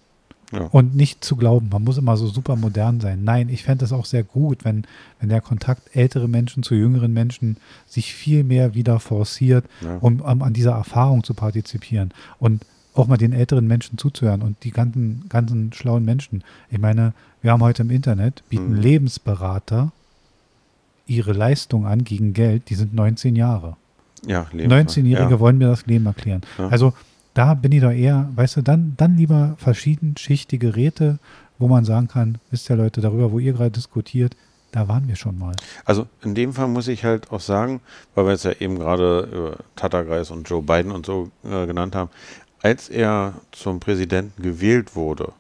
Ja. 0.53 0.63
Und 0.63 0.95
nicht 0.95 1.25
zu 1.25 1.37
glauben, 1.37 1.69
man 1.71 1.85
muss 1.85 1.99
immer 1.99 2.17
so 2.17 2.27
super 2.27 2.57
modern 2.57 3.01
sein. 3.01 3.23
Nein, 3.23 3.51
ich 3.51 3.65
fände 3.65 3.85
es 3.85 3.93
auch 3.93 4.07
sehr 4.07 4.23
gut, 4.23 4.65
wenn, 4.65 4.85
wenn 5.21 5.29
der 5.29 5.43
Kontakt 5.43 5.95
ältere 5.95 6.27
Menschen 6.27 6.63
zu 6.63 6.75
jüngeren 6.75 7.13
Menschen 7.13 7.59
sich 7.87 8.15
viel 8.15 8.45
mehr 8.45 8.75
wieder 8.75 8.99
forciert, 8.99 9.67
ja. 9.83 9.99
um, 9.99 10.21
um, 10.21 10.43
an 10.43 10.55
dieser 10.55 10.73
Erfahrung 10.73 11.23
zu 11.23 11.35
partizipieren 11.35 12.13
und 12.39 12.65
auch 12.95 13.07
mal 13.07 13.19
den 13.19 13.33
älteren 13.33 13.67
Menschen 13.67 13.99
zuzuhören 13.99 14.41
und 14.41 14.65
die 14.65 14.71
ganzen, 14.71 15.27
ganzen 15.29 15.73
schlauen 15.75 16.05
Menschen. 16.05 16.43
Ich 16.71 16.79
meine, 16.79 17.13
wir 17.43 17.53
haben 17.53 17.63
heute 17.63 17.83
im 17.83 17.91
Internet, 17.91 18.43
bieten 18.49 18.77
mhm. 18.77 18.81
Lebensberater 18.81 19.93
ihre 21.07 21.33
Leistung 21.33 21.87
an 21.87 22.05
gegen 22.05 22.33
Geld, 22.33 22.71
die 22.71 22.75
sind 22.75 22.95
19 22.95 23.37
Jahre. 23.37 23.77
Ja, 24.27 24.47
19-Jährige 24.53 25.31
ja. 25.31 25.41
wollen 25.41 25.59
mir 25.59 25.69
das 25.69 25.87
Leben 25.87 26.07
erklären. 26.07 26.41
Also 26.71 26.93
da 27.39 27.55
bin 27.55 27.71
ich 27.71 27.81
doch 27.81 27.93
eher, 27.93 28.29
weißt 28.35 28.57
du, 28.57 28.63
dann, 28.63 28.95
dann 28.97 29.17
lieber 29.17 29.55
verschiedenschichtige 29.59 30.71
Geräte, 30.71 31.21
wo 31.61 31.69
man 31.69 31.85
sagen 31.85 32.09
kann, 32.09 32.39
wisst 32.51 32.69
ihr 32.69 32.75
Leute, 32.75 33.01
darüber, 33.01 33.31
wo 33.31 33.39
ihr 33.39 33.53
gerade 33.53 33.71
diskutiert, 33.71 34.37
da 34.73 34.89
waren 34.89 35.07
wir 35.07 35.15
schon 35.15 35.39
mal. 35.39 35.55
Also 35.85 36.09
in 36.25 36.35
dem 36.35 36.53
Fall 36.53 36.67
muss 36.67 36.89
ich 36.89 37.05
halt 37.05 37.31
auch 37.31 37.39
sagen, 37.39 37.81
weil 38.17 38.25
wir 38.25 38.33
jetzt 38.33 38.45
ja 38.45 38.51
eben 38.59 38.77
gerade 38.77 39.29
über 39.33 39.57
Tatterkreis 39.77 40.33
und 40.33 40.49
Joe 40.51 40.63
Biden 40.63 40.91
und 40.91 41.07
so 41.07 41.31
äh, 41.45 41.65
genannt 41.67 41.95
haben, 41.95 42.11
als 42.61 42.89
er 42.89 43.35
zum 43.53 43.79
Präsidenten 43.79 44.43
gewählt 44.43 44.97
wurde, 44.97 45.31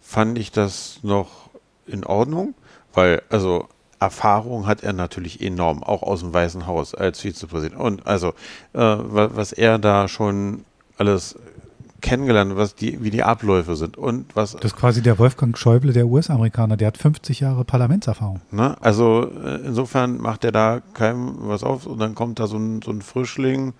fand 0.00 0.38
ich 0.38 0.52
das 0.52 1.00
noch 1.02 1.50
in 1.88 2.04
Ordnung, 2.04 2.54
weil 2.94 3.20
also 3.30 3.66
Erfahrung 3.98 4.68
hat 4.68 4.84
er 4.84 4.92
natürlich 4.92 5.40
enorm, 5.40 5.82
auch 5.82 6.04
aus 6.04 6.20
dem 6.20 6.32
Weißen 6.32 6.68
Haus 6.68 6.94
als 6.94 7.18
Vizepräsident. 7.20 7.80
Und 7.80 8.06
also, 8.06 8.28
äh, 8.74 8.78
was 8.78 9.52
er 9.52 9.80
da 9.80 10.06
schon 10.06 10.64
alles 10.96 11.36
kennengelernt, 12.00 12.56
was 12.56 12.74
die, 12.74 13.02
wie 13.02 13.10
die 13.10 13.22
Abläufe 13.22 13.74
sind 13.74 13.96
und 13.96 14.36
was. 14.36 14.52
Das 14.52 14.72
ist 14.72 14.76
quasi 14.76 15.02
der 15.02 15.18
Wolfgang 15.18 15.56
Schäuble 15.56 15.92
der 15.92 16.06
US-Amerikaner, 16.06 16.76
der 16.76 16.88
hat 16.88 16.98
50 16.98 17.40
Jahre 17.40 17.64
Parlamentserfahrung. 17.64 18.40
Ne? 18.50 18.76
Also 18.80 19.30
äh, 19.44 19.66
insofern 19.66 20.18
macht 20.18 20.44
er 20.44 20.52
da 20.52 20.80
keinem 20.94 21.36
was 21.40 21.64
auf 21.64 21.86
und 21.86 21.98
dann 21.98 22.14
kommt 22.14 22.38
da 22.38 22.46
so 22.46 22.58
ein, 22.58 22.82
so 22.82 22.90
ein 22.90 23.02
Frischling 23.02 23.72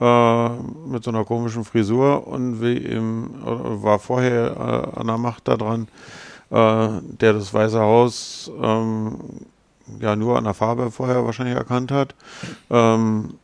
äh, 0.00 0.48
mit 0.86 1.04
so 1.04 1.10
einer 1.10 1.24
komischen 1.24 1.64
Frisur 1.64 2.26
und 2.26 2.60
wie 2.60 2.78
ihm, 2.78 3.30
äh, 3.42 3.82
war 3.82 3.98
vorher 3.98 4.92
äh, 4.96 5.00
an 5.00 5.06
der 5.06 5.18
Macht 5.18 5.48
da 5.48 5.56
dran, 5.56 5.88
der 6.54 7.32
das 7.32 7.54
Weiße 7.54 7.80
Haus 7.80 8.52
ähm, 8.62 9.16
ja 10.00 10.16
nur 10.16 10.36
an 10.36 10.44
der 10.44 10.52
Farbe 10.52 10.90
vorher 10.90 11.24
wahrscheinlich 11.24 11.56
erkannt 11.56 11.90
hat. 11.90 12.14
Ähm, 12.68 13.38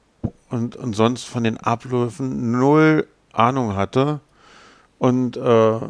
und, 0.50 0.76
und 0.76 0.94
sonst 0.94 1.24
von 1.24 1.44
den 1.44 1.56
Abläufen 1.58 2.50
null 2.50 3.06
Ahnung 3.32 3.76
hatte 3.76 4.20
und 4.98 5.36
äh, 5.36 5.80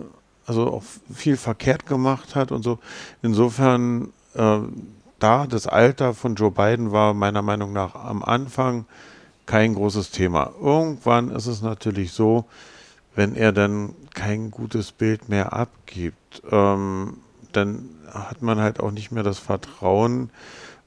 also 0.47 0.73
auch 0.73 0.83
viel 1.13 1.37
verkehrt 1.37 1.87
gemacht 1.87 2.35
hat 2.35 2.53
und 2.53 2.63
so. 2.63 2.79
Insofern, 3.23 4.13
äh, 4.35 4.59
da 5.19 5.47
das 5.47 5.67
Alter 5.67 6.15
von 6.15 6.37
Joe 6.37 6.51
Biden 6.51 6.93
war 6.93 7.13
meiner 7.13 7.43
Meinung 7.43 7.73
nach 7.73 7.95
am 7.95 8.23
Anfang 8.23 8.87
kein 9.47 9.75
großes 9.75 10.11
Thema. 10.11 10.53
Irgendwann 10.61 11.31
ist 11.31 11.47
es 11.47 11.63
natürlich 11.63 12.13
so, 12.13 12.45
wenn 13.15 13.35
er 13.35 13.53
dann 13.53 13.95
kein 14.15 14.51
gutes 14.51 14.93
Bild 14.93 15.29
mehr 15.29 15.53
abgibt, 15.53 16.43
ähm, 16.51 17.19
dann 17.53 17.89
hat 18.13 18.43
man 18.43 18.61
halt 18.61 18.81
auch 18.81 18.91
nicht 18.91 19.11
mehr 19.11 19.23
das 19.23 19.39
Vertrauen, 19.39 20.31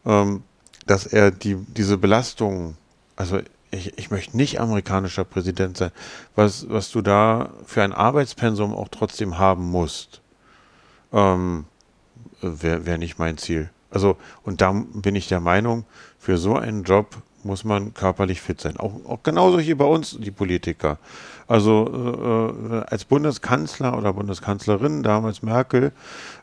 ähm, 0.06 0.44
dass 0.86 1.06
er 1.06 1.32
die, 1.32 1.56
diese 1.56 1.98
Belastung, 1.98 2.78
also 3.16 3.40
ich, 3.72 3.98
ich 3.98 4.12
möchte 4.12 4.38
nicht 4.38 4.60
amerikanischer 4.60 5.24
Präsident 5.24 5.78
sein, 5.78 5.92
was, 6.36 6.70
was 6.70 6.92
du 6.92 7.02
da 7.02 7.52
für 7.66 7.82
ein 7.82 7.94
Arbeitspensum 7.94 8.74
auch 8.74 8.90
trotzdem 8.90 9.38
haben 9.38 9.72
musst, 9.72 10.22
ähm, 11.14 11.66
wäre 12.42 12.86
wär 12.86 12.98
nicht 12.98 13.18
mein 13.18 13.38
Ziel. 13.38 13.70
Also, 13.90 14.18
und 14.44 14.62
da 14.62 14.72
bin 14.94 15.16
ich 15.16 15.28
der 15.28 15.40
Meinung, 15.40 15.86
für 16.20 16.38
so 16.38 16.56
einen 16.56 16.84
Job 16.84 17.18
muss 17.44 17.64
man 17.64 17.94
körperlich 17.94 18.42
fit 18.42 18.62
sein. 18.62 18.78
Auch, 18.78 18.94
auch 19.06 19.24
genauso 19.24 19.60
hier 19.60 19.78
bei 19.78 19.86
uns, 19.86 20.18
die 20.20 20.32
Politiker. 20.32 21.00
Also 21.48 21.88
äh, 21.94 22.76
äh, 22.76 22.84
als 22.88 23.06
Bundeskanzler 23.06 23.98
oder 23.98 24.14
Bundeskanzlerin, 24.14 25.04
damals 25.04 25.42
Merkel, 25.42 25.92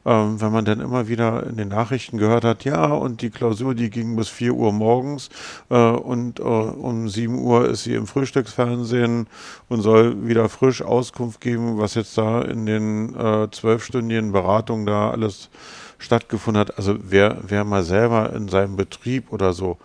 ähm, 0.05 0.41
wenn 0.41 0.53
man 0.53 0.65
dann 0.65 0.81
immer 0.81 1.09
wieder 1.09 1.47
in 1.47 1.57
den 1.57 1.69
Nachrichten 1.69 2.19
gehört 2.19 2.45
hat, 2.45 2.65
ja, 2.65 2.87
und 2.87 3.23
die 3.23 3.31
Klausur, 3.31 3.75
die 3.75 3.91
ging 3.91 4.17
bis 4.17 4.29
4 4.29 4.55
Uhr 4.55 4.73
morgens 4.73 5.31
äh, 5.71 5.77
und 5.77 6.41
äh, 6.41 6.43
um 6.43 7.09
7 7.09 7.39
Uhr 7.39 7.69
ist 7.69 7.85
sie 7.85 7.95
im 7.95 8.07
Frühstücksfernsehen 8.07 9.27
und 9.69 9.83
soll 9.83 10.27
wieder 10.27 10.49
frisch 10.49 10.83
Auskunft 10.83 11.41
geben, 11.41 11.79
was 11.79 11.95
jetzt 11.95 12.17
da 12.19 12.43
in 12.43 12.67
den 12.67 13.15
äh, 13.17 13.49
zwölfstündigen 13.51 14.33
Beratungen 14.33 14.87
da 14.87 15.11
alles 15.11 15.51
stattgefunden 15.99 16.61
hat. 16.61 16.79
Also 16.79 16.97
wer, 17.03 17.39
wer 17.47 17.65
mal 17.65 17.83
selber 17.83 18.33
in 18.33 18.49
seinem 18.49 18.77
Betrieb 18.77 19.33
oder 19.33 19.53
so 19.53 19.79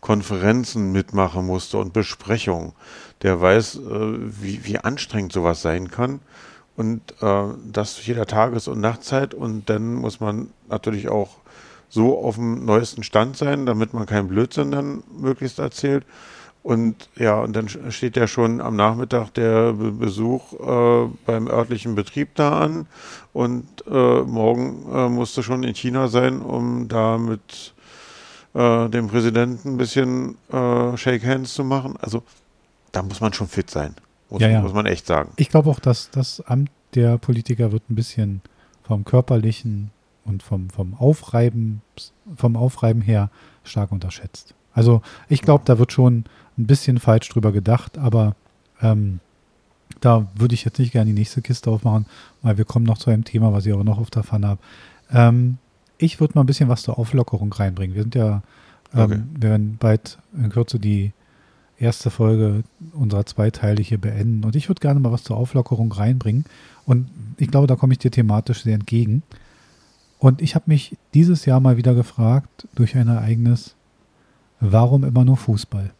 Konferenzen 0.00 0.92
mitmachen 0.92 1.46
musste 1.46 1.78
und 1.78 1.92
Besprechungen, 1.92 2.72
der 3.22 3.40
weiß, 3.40 3.76
äh, 3.76 3.80
wie, 4.42 4.64
wie 4.64 4.78
anstrengend 4.78 5.32
sowas 5.32 5.62
sein 5.62 5.90
kann. 5.90 6.20
Und 6.76 7.00
äh, 7.20 7.44
das 7.70 7.96
zu 7.96 8.02
jeder 8.02 8.26
Tages- 8.26 8.68
und 8.68 8.80
Nachtzeit. 8.80 9.34
Und 9.34 9.68
dann 9.68 9.94
muss 9.94 10.20
man 10.20 10.50
natürlich 10.68 11.08
auch 11.08 11.36
so 11.88 12.18
auf 12.22 12.36
dem 12.36 12.64
neuesten 12.64 13.02
Stand 13.02 13.36
sein, 13.36 13.66
damit 13.66 13.92
man 13.92 14.06
keinen 14.06 14.28
Blödsinn 14.28 14.70
dann 14.70 15.02
möglichst 15.18 15.58
erzählt. 15.58 16.04
Und 16.62 17.08
ja, 17.16 17.40
und 17.40 17.54
dann 17.56 17.68
steht 17.68 18.16
ja 18.16 18.26
schon 18.26 18.60
am 18.60 18.76
Nachmittag 18.76 19.30
der 19.30 19.72
Be 19.72 19.92
Besuch 19.92 20.52
äh, 20.52 21.08
beim 21.24 21.48
örtlichen 21.48 21.94
Betrieb 21.94 22.34
da 22.34 22.58
an. 22.58 22.86
Und 23.32 23.66
äh, 23.86 24.22
morgen 24.22 24.86
äh, 24.92 25.08
musst 25.08 25.36
du 25.36 25.42
schon 25.42 25.62
in 25.62 25.74
China 25.74 26.08
sein, 26.08 26.42
um 26.42 26.86
da 26.88 27.16
mit 27.16 27.74
äh, 28.54 28.88
dem 28.88 29.08
Präsidenten 29.08 29.70
ein 29.70 29.76
bisschen 29.78 30.36
äh, 30.52 30.96
Shake 30.98 31.24
Hands 31.24 31.52
zu 31.52 31.64
machen. 31.64 31.94
Also 31.98 32.22
da 32.92 33.02
muss 33.02 33.20
man 33.20 33.32
schon 33.32 33.48
fit 33.48 33.70
sein. 33.70 33.94
Muss, 34.28 34.40
ja, 34.40 34.48
ja. 34.48 34.60
muss 34.60 34.72
man 34.72 34.86
echt 34.86 35.06
sagen. 35.06 35.32
Ich 35.36 35.48
glaube 35.48 35.70
auch, 35.70 35.80
dass 35.80 36.10
das 36.10 36.40
Amt 36.42 36.70
der 36.94 37.18
Politiker 37.18 37.72
wird 37.72 37.88
ein 37.90 37.94
bisschen 37.94 38.40
vom 38.82 39.04
körperlichen 39.04 39.90
und 40.24 40.42
vom, 40.42 40.70
vom 40.70 40.94
Aufreiben, 40.94 41.82
vom 42.36 42.56
Aufreiben 42.56 43.02
her 43.02 43.30
stark 43.64 43.92
unterschätzt. 43.92 44.54
Also 44.72 45.02
ich 45.28 45.42
glaube, 45.42 45.64
da 45.64 45.78
wird 45.78 45.92
schon 45.92 46.24
ein 46.58 46.66
bisschen 46.66 46.98
falsch 46.98 47.28
drüber 47.28 47.52
gedacht, 47.52 47.98
aber 47.98 48.34
ähm, 48.80 49.20
da 50.00 50.28
würde 50.34 50.54
ich 50.54 50.64
jetzt 50.64 50.78
nicht 50.78 50.92
gerne 50.92 51.12
die 51.12 51.18
nächste 51.18 51.42
Kiste 51.42 51.70
aufmachen, 51.70 52.06
weil 52.42 52.58
wir 52.58 52.64
kommen 52.64 52.86
noch 52.86 52.98
zu 52.98 53.10
einem 53.10 53.24
Thema, 53.24 53.52
was 53.52 53.66
ich 53.66 53.72
auch 53.72 53.82
noch 53.82 53.98
auf 53.98 54.10
der 54.10 54.22
Pfanne 54.22 54.48
habe. 54.48 54.60
Ähm, 55.12 55.58
ich 55.98 56.20
würde 56.20 56.34
mal 56.34 56.42
ein 56.42 56.46
bisschen 56.46 56.68
was 56.68 56.82
zur 56.82 56.98
Auflockerung 56.98 57.52
reinbringen. 57.52 57.94
Wir 57.94 58.02
sind 58.02 58.14
ja, 58.14 58.42
ähm, 58.94 59.00
okay. 59.00 59.22
wir 59.34 59.50
werden 59.50 59.76
bald 59.78 60.18
in 60.36 60.50
Kürze 60.50 60.78
die 60.78 61.12
erste 61.80 62.10
Folge 62.10 62.62
unserer 62.92 63.26
zwei 63.26 63.50
Teile 63.50 63.82
hier 63.82 63.98
beenden. 63.98 64.44
Und 64.44 64.54
ich 64.54 64.68
würde 64.68 64.80
gerne 64.80 65.00
mal 65.00 65.12
was 65.12 65.24
zur 65.24 65.36
Auflockerung 65.36 65.90
reinbringen. 65.90 66.44
Und 66.84 67.08
ich 67.38 67.50
glaube, 67.50 67.66
da 67.66 67.76
komme 67.76 67.94
ich 67.94 67.98
dir 67.98 68.10
thematisch 68.10 68.62
sehr 68.62 68.74
entgegen. 68.74 69.22
Und 70.18 70.42
ich 70.42 70.54
habe 70.54 70.66
mich 70.68 70.96
dieses 71.14 71.46
Jahr 71.46 71.60
mal 71.60 71.78
wieder 71.78 71.94
gefragt, 71.94 72.68
durch 72.74 72.94
ein 72.96 73.08
Ereignis, 73.08 73.74
warum 74.60 75.04
immer 75.04 75.24
nur 75.24 75.38
Fußball? 75.38 75.90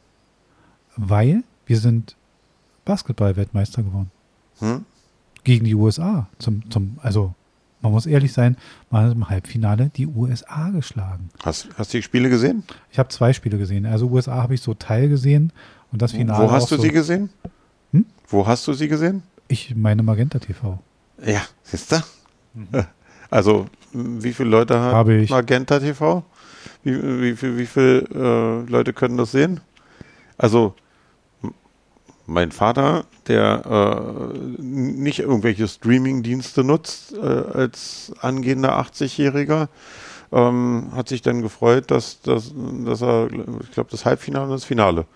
Weil 0.96 1.42
wir 1.64 1.78
sind 1.78 2.16
Basketball-Weltmeister 2.84 3.82
geworden. 3.82 4.10
Hm? 4.58 4.84
Gegen 5.44 5.64
die 5.64 5.74
USA. 5.74 6.28
Zum, 6.38 6.70
zum, 6.70 6.98
also 7.02 7.34
man 7.82 7.92
muss 7.92 8.06
ehrlich 8.06 8.32
sein, 8.32 8.56
man 8.90 9.06
hat 9.06 9.12
im 9.12 9.28
Halbfinale 9.28 9.90
die 9.96 10.06
USA 10.06 10.70
geschlagen. 10.70 11.30
Hast, 11.42 11.68
hast 11.76 11.92
du 11.92 11.98
die 11.98 12.02
Spiele 12.02 12.28
gesehen? 12.28 12.62
Ich 12.90 12.98
habe 12.98 13.08
zwei 13.08 13.32
Spiele 13.32 13.58
gesehen. 13.58 13.86
Also 13.86 14.08
USA 14.08 14.42
habe 14.42 14.54
ich 14.54 14.60
so 14.60 14.74
Teil 14.74 15.08
gesehen 15.08 15.52
und 15.92 16.02
das 16.02 16.12
Finale. 16.12 16.46
Wo 16.46 16.50
hast 16.50 16.70
du 16.70 16.76
so 16.76 16.82
sie 16.82 16.90
gesehen? 16.90 17.30
Hm? 17.92 18.06
Wo 18.28 18.46
hast 18.46 18.66
du 18.66 18.72
sie 18.72 18.88
gesehen? 18.88 19.22
Ich 19.48 19.74
meine 19.74 20.02
Magenta 20.02 20.38
TV. 20.38 20.78
Ja, 21.24 21.42
siehst 21.62 21.92
du? 21.92 21.96
Mhm. 22.54 22.68
Also, 23.32 23.66
wie 23.92 24.32
viele 24.32 24.48
Leute 24.48 24.80
hat 24.80 24.92
Habe 24.92 25.14
ich. 25.14 25.30
Magenta 25.30 25.78
TV? 25.78 26.24
Wie, 26.82 27.00
wie, 27.00 27.40
wie, 27.40 27.58
wie 27.58 27.66
viele 27.66 28.00
äh, 28.00 28.68
Leute 28.68 28.92
können 28.92 29.16
das 29.16 29.30
sehen? 29.30 29.60
Also, 30.36 30.74
mein 32.30 32.52
Vater, 32.52 33.04
der 33.26 34.32
äh, 34.36 34.62
nicht 34.62 35.18
irgendwelche 35.18 35.66
Streaming-Dienste 35.66 36.62
nutzt, 36.62 37.12
äh, 37.12 37.26
als 37.26 38.12
angehender 38.20 38.78
80-Jähriger, 38.78 39.68
ähm, 40.32 40.92
hat 40.94 41.08
sich 41.08 41.22
dann 41.22 41.42
gefreut, 41.42 41.90
dass, 41.90 42.20
dass, 42.22 42.52
dass 42.84 43.02
er, 43.02 43.28
ich 43.62 43.72
glaube, 43.72 43.90
das 43.90 44.04
Halbfinale 44.04 44.44
und 44.44 44.52
das 44.52 44.64
Finale 44.64 45.06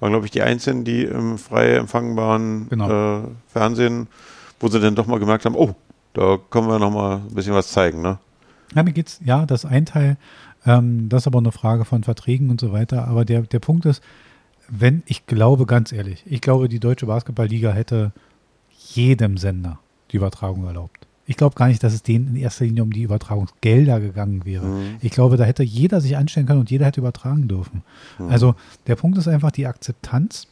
waren, 0.00 0.10
glaube 0.10 0.26
ich, 0.26 0.32
die 0.32 0.42
einzigen, 0.42 0.84
die 0.84 1.04
im 1.04 1.38
frei 1.38 1.76
empfangbaren 1.76 2.68
genau. 2.68 3.20
äh, 3.20 3.22
Fernsehen, 3.46 4.08
wo 4.58 4.66
sie 4.66 4.80
dann 4.80 4.96
doch 4.96 5.06
mal 5.06 5.20
gemerkt 5.20 5.44
haben, 5.44 5.54
oh, 5.54 5.76
da 6.12 6.38
können 6.50 6.66
wir 6.66 6.80
noch 6.80 6.90
mal 6.90 7.18
ein 7.18 7.34
bisschen 7.34 7.54
was 7.54 7.70
zeigen, 7.70 8.02
ne? 8.02 8.18
Ja, 8.74 8.82
mir 8.82 8.92
geht's, 8.92 9.20
ja, 9.24 9.46
das 9.46 9.64
ein 9.64 9.86
Teil, 9.86 10.16
ähm, 10.66 11.08
das 11.08 11.22
ist 11.22 11.26
aber 11.28 11.38
eine 11.38 11.52
Frage 11.52 11.84
von 11.84 12.02
Verträgen 12.02 12.50
und 12.50 12.60
so 12.60 12.72
weiter, 12.72 13.06
aber 13.06 13.24
der, 13.24 13.42
der 13.42 13.60
Punkt 13.60 13.86
ist, 13.86 14.02
wenn, 14.80 15.02
ich 15.06 15.26
glaube 15.26 15.66
ganz 15.66 15.92
ehrlich, 15.92 16.22
ich 16.26 16.40
glaube, 16.40 16.68
die 16.68 16.80
Deutsche 16.80 17.06
Basketballliga 17.06 17.72
hätte 17.72 18.12
jedem 18.92 19.36
Sender 19.36 19.78
die 20.10 20.16
Übertragung 20.16 20.66
erlaubt. 20.66 21.06
Ich 21.26 21.36
glaube 21.36 21.54
gar 21.54 21.68
nicht, 21.68 21.82
dass 21.82 21.94
es 21.94 22.02
denen 22.02 22.28
in 22.28 22.36
erster 22.36 22.66
Linie 22.66 22.82
um 22.82 22.92
die 22.92 23.02
Übertragungsgelder 23.02 23.98
gegangen 24.00 24.44
wäre. 24.44 24.66
Mhm. 24.66 24.96
Ich 25.00 25.12
glaube, 25.12 25.36
da 25.36 25.44
hätte 25.44 25.62
jeder 25.62 26.00
sich 26.00 26.16
anstellen 26.16 26.46
können 26.46 26.60
und 26.60 26.70
jeder 26.70 26.86
hätte 26.86 27.00
übertragen 27.00 27.48
dürfen. 27.48 27.82
Mhm. 28.18 28.28
Also 28.28 28.54
der 28.86 28.96
Punkt 28.96 29.16
ist 29.16 29.28
einfach 29.28 29.50
die 29.50 29.66
Akzeptanz. 29.66 30.48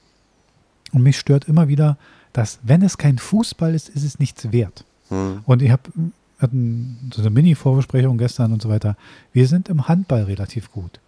Und 0.93 1.03
mich 1.03 1.18
stört 1.18 1.47
immer 1.47 1.68
wieder, 1.68 1.99
dass 2.33 2.59
wenn 2.62 2.83
es 2.83 2.97
kein 2.97 3.18
Fußball 3.18 3.75
ist, 3.75 3.91
ist 3.91 4.05
es 4.05 4.18
nichts 4.18 4.51
wert. 4.53 4.85
Mhm. 5.11 5.43
Und 5.45 5.61
ich 5.62 5.70
habe 5.70 5.83
so 6.41 7.20
eine 7.20 7.31
Mini-Vorbesprechung 7.31 8.18
gestern 8.18 8.53
und 8.53 8.62
so 8.62 8.68
weiter. 8.68 8.97
Wir 9.33 9.47
sind 9.47 9.68
im 9.68 9.89
Handball 9.89 10.25
relativ 10.25 10.73
gut. 10.73 11.01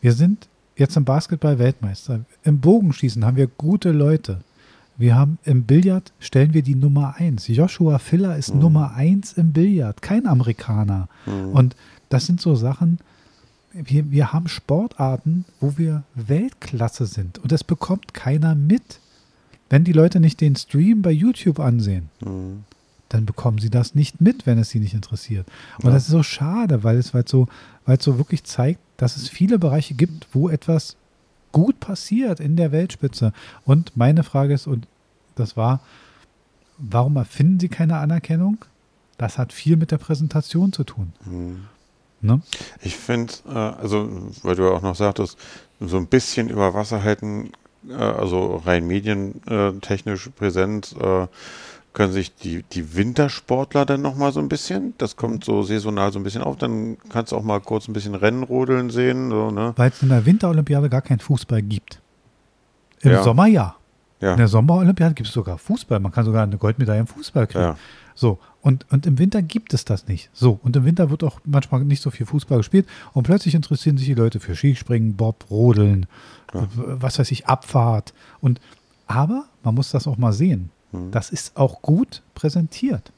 Wir 0.00 0.12
sind 0.12 0.48
jetzt 0.76 0.96
im 0.96 1.04
Basketball 1.04 1.58
Weltmeister. 1.58 2.24
Im 2.42 2.60
Bogenschießen 2.60 3.24
haben 3.24 3.36
wir 3.36 3.46
gute 3.46 3.92
Leute. 3.92 4.40
Wir 4.96 5.16
haben 5.16 5.38
im 5.44 5.64
Billard 5.64 6.12
stellen 6.20 6.54
wir 6.54 6.62
die 6.62 6.76
Nummer 6.76 7.16
eins. 7.16 7.48
Joshua 7.48 7.98
Filler 7.98 8.36
ist 8.36 8.54
mhm. 8.54 8.60
Nummer 8.60 8.94
eins 8.94 9.32
im 9.32 9.52
Billard, 9.52 10.02
kein 10.02 10.26
Amerikaner. 10.26 11.08
Mhm. 11.26 11.48
Und 11.50 11.76
das 12.10 12.26
sind 12.26 12.40
so 12.40 12.54
Sachen, 12.54 12.98
wir, 13.72 14.10
wir 14.10 14.32
haben 14.32 14.46
Sportarten, 14.46 15.44
wo 15.60 15.76
wir 15.76 16.04
Weltklasse 16.14 17.06
sind. 17.06 17.38
Und 17.38 17.50
das 17.50 17.64
bekommt 17.64 18.14
keiner 18.14 18.54
mit. 18.54 19.00
Wenn 19.68 19.82
die 19.82 19.92
Leute 19.92 20.20
nicht 20.20 20.40
den 20.40 20.54
Stream 20.54 21.02
bei 21.02 21.10
YouTube 21.10 21.58
ansehen, 21.58 22.08
mhm. 22.20 22.62
dann 23.08 23.26
bekommen 23.26 23.58
sie 23.58 23.70
das 23.70 23.96
nicht 23.96 24.20
mit, 24.20 24.46
wenn 24.46 24.58
es 24.58 24.70
sie 24.70 24.78
nicht 24.78 24.94
interessiert. 24.94 25.48
Und 25.78 25.86
ja. 25.86 25.90
das 25.90 26.04
ist 26.04 26.10
so 26.10 26.22
schade, 26.22 26.84
weil 26.84 26.98
es, 26.98 27.14
weil 27.14 27.24
es 27.24 27.30
so, 27.30 27.48
weil 27.84 27.96
es 27.98 28.04
so 28.04 28.18
wirklich 28.18 28.44
zeigt, 28.44 28.78
dass 28.96 29.16
es 29.16 29.28
viele 29.28 29.58
Bereiche 29.58 29.94
gibt, 29.94 30.28
wo 30.32 30.48
etwas 30.48 30.96
gut 31.52 31.78
passiert 31.80 32.40
in 32.40 32.56
der 32.56 32.72
Weltspitze. 32.72 33.32
Und 33.64 33.96
meine 33.96 34.24
Frage 34.24 34.54
ist, 34.54 34.66
und 34.66 34.86
das 35.36 35.56
war, 35.56 35.80
warum 36.78 37.16
erfinden 37.16 37.60
Sie 37.60 37.68
keine 37.68 37.98
Anerkennung? 37.98 38.64
Das 39.18 39.38
hat 39.38 39.52
viel 39.52 39.76
mit 39.76 39.90
der 39.90 39.98
Präsentation 39.98 40.72
zu 40.72 40.84
tun. 40.84 41.12
Mhm. 41.24 41.64
Ne? 42.20 42.40
Ich 42.80 42.96
finde, 42.96 43.34
äh, 43.46 43.52
also, 43.52 44.32
weil 44.42 44.56
du 44.56 44.62
ja 44.62 44.70
auch 44.70 44.82
noch 44.82 44.96
sagtest, 44.96 45.38
so 45.78 45.96
ein 45.98 46.06
bisschen 46.06 46.48
über 46.48 46.74
Wasser 46.74 47.02
halten, 47.02 47.52
äh, 47.88 47.92
also 47.92 48.56
rein 48.64 48.86
medientechnisch 48.86 50.30
präsent, 50.30 50.96
äh, 50.98 51.26
können 51.94 52.12
sich 52.12 52.34
die, 52.34 52.64
die 52.64 52.96
Wintersportler 52.96 53.86
dann 53.86 54.02
nochmal 54.02 54.32
so 54.32 54.40
ein 54.40 54.48
bisschen, 54.48 54.94
das 54.98 55.16
kommt 55.16 55.44
so 55.44 55.62
saisonal 55.62 56.12
so 56.12 56.18
ein 56.18 56.24
bisschen 56.24 56.42
auf, 56.42 56.56
dann 56.56 56.98
kannst 57.08 57.32
du 57.32 57.36
auch 57.36 57.42
mal 57.42 57.60
kurz 57.60 57.88
ein 57.88 57.92
bisschen 57.92 58.16
Rennen 58.16 58.42
rodeln 58.42 58.90
sehen. 58.90 59.30
So, 59.30 59.50
ne? 59.50 59.72
Weil 59.76 59.90
es 59.90 60.02
in 60.02 60.08
der 60.08 60.26
Winterolympiade 60.26 60.90
gar 60.90 61.02
keinen 61.02 61.20
Fußball 61.20 61.62
gibt. 61.62 62.00
Im 63.00 63.12
ja. 63.12 63.22
Sommer 63.22 63.46
ja. 63.46 63.76
ja. 64.20 64.32
In 64.32 64.38
der 64.38 64.48
Sommerolympiade 64.48 65.14
gibt 65.14 65.28
es 65.28 65.34
sogar 65.34 65.56
Fußball. 65.56 66.00
Man 66.00 66.10
kann 66.10 66.24
sogar 66.24 66.42
eine 66.42 66.58
Goldmedaille 66.58 67.00
im 67.00 67.06
Fußball 67.06 67.46
kriegen. 67.46 67.64
Ja. 67.64 67.76
So, 68.16 68.38
und, 68.60 68.90
und 68.90 69.06
im 69.06 69.18
Winter 69.18 69.42
gibt 69.42 69.72
es 69.72 69.84
das 69.84 70.08
nicht. 70.08 70.30
So, 70.32 70.58
und 70.62 70.74
im 70.74 70.84
Winter 70.84 71.10
wird 71.10 71.22
auch 71.22 71.40
manchmal 71.44 71.84
nicht 71.84 72.02
so 72.02 72.10
viel 72.10 72.26
Fußball 72.26 72.58
gespielt 72.58 72.86
und 73.12 73.24
plötzlich 73.24 73.54
interessieren 73.54 73.98
sich 73.98 74.06
die 74.06 74.14
Leute 74.14 74.40
für 74.40 74.56
Skispringen, 74.56 75.14
Bob, 75.14 75.44
Rodeln, 75.50 76.06
ja. 76.52 76.66
was 76.74 77.18
weiß 77.18 77.30
ich, 77.30 77.46
Abfahrt. 77.46 78.14
Und 78.40 78.60
aber 79.06 79.44
man 79.62 79.74
muss 79.74 79.90
das 79.90 80.06
auch 80.06 80.16
mal 80.16 80.32
sehen. 80.32 80.70
Mhm. 80.94 81.10
Das 81.10 81.30
ist 81.30 81.56
auch 81.56 81.82
gut 81.82 82.22
präsentiert. 82.34 83.12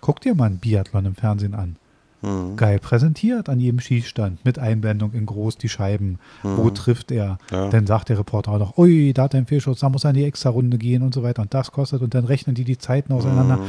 Guck 0.00 0.20
dir 0.20 0.34
mal 0.34 0.46
einen 0.46 0.58
Biathlon 0.58 1.06
im 1.06 1.14
Fernsehen 1.14 1.54
an. 1.54 1.76
Mhm. 2.22 2.56
Geil 2.56 2.78
präsentiert 2.78 3.48
an 3.48 3.60
jedem 3.60 3.80
Schießstand 3.80 4.44
mit 4.44 4.58
Einblendung 4.58 5.12
in 5.12 5.26
groß 5.26 5.56
die 5.58 5.68
Scheiben. 5.68 6.18
Mhm. 6.42 6.56
Wo 6.56 6.70
trifft 6.70 7.10
er? 7.10 7.38
Ja. 7.50 7.68
Dann 7.68 7.86
sagt 7.86 8.08
der 8.08 8.18
Reporter 8.18 8.52
auch 8.52 8.58
noch, 8.58 8.78
ui, 8.78 9.12
da 9.12 9.24
hat 9.24 9.34
er 9.34 9.38
einen 9.38 9.46
Fehlschuss, 9.46 9.80
da 9.80 9.88
muss 9.88 10.04
er 10.04 10.10
in 10.10 10.16
die 10.16 10.24
Extra-Runde 10.24 10.78
gehen 10.78 11.02
und 11.02 11.14
so 11.14 11.22
weiter. 11.22 11.42
Und 11.42 11.54
das 11.54 11.72
kostet 11.72 12.02
und 12.02 12.14
dann 12.14 12.24
rechnen 12.24 12.54
die 12.54 12.64
die 12.64 12.78
Zeiten 12.78 13.12
auseinander. 13.12 13.60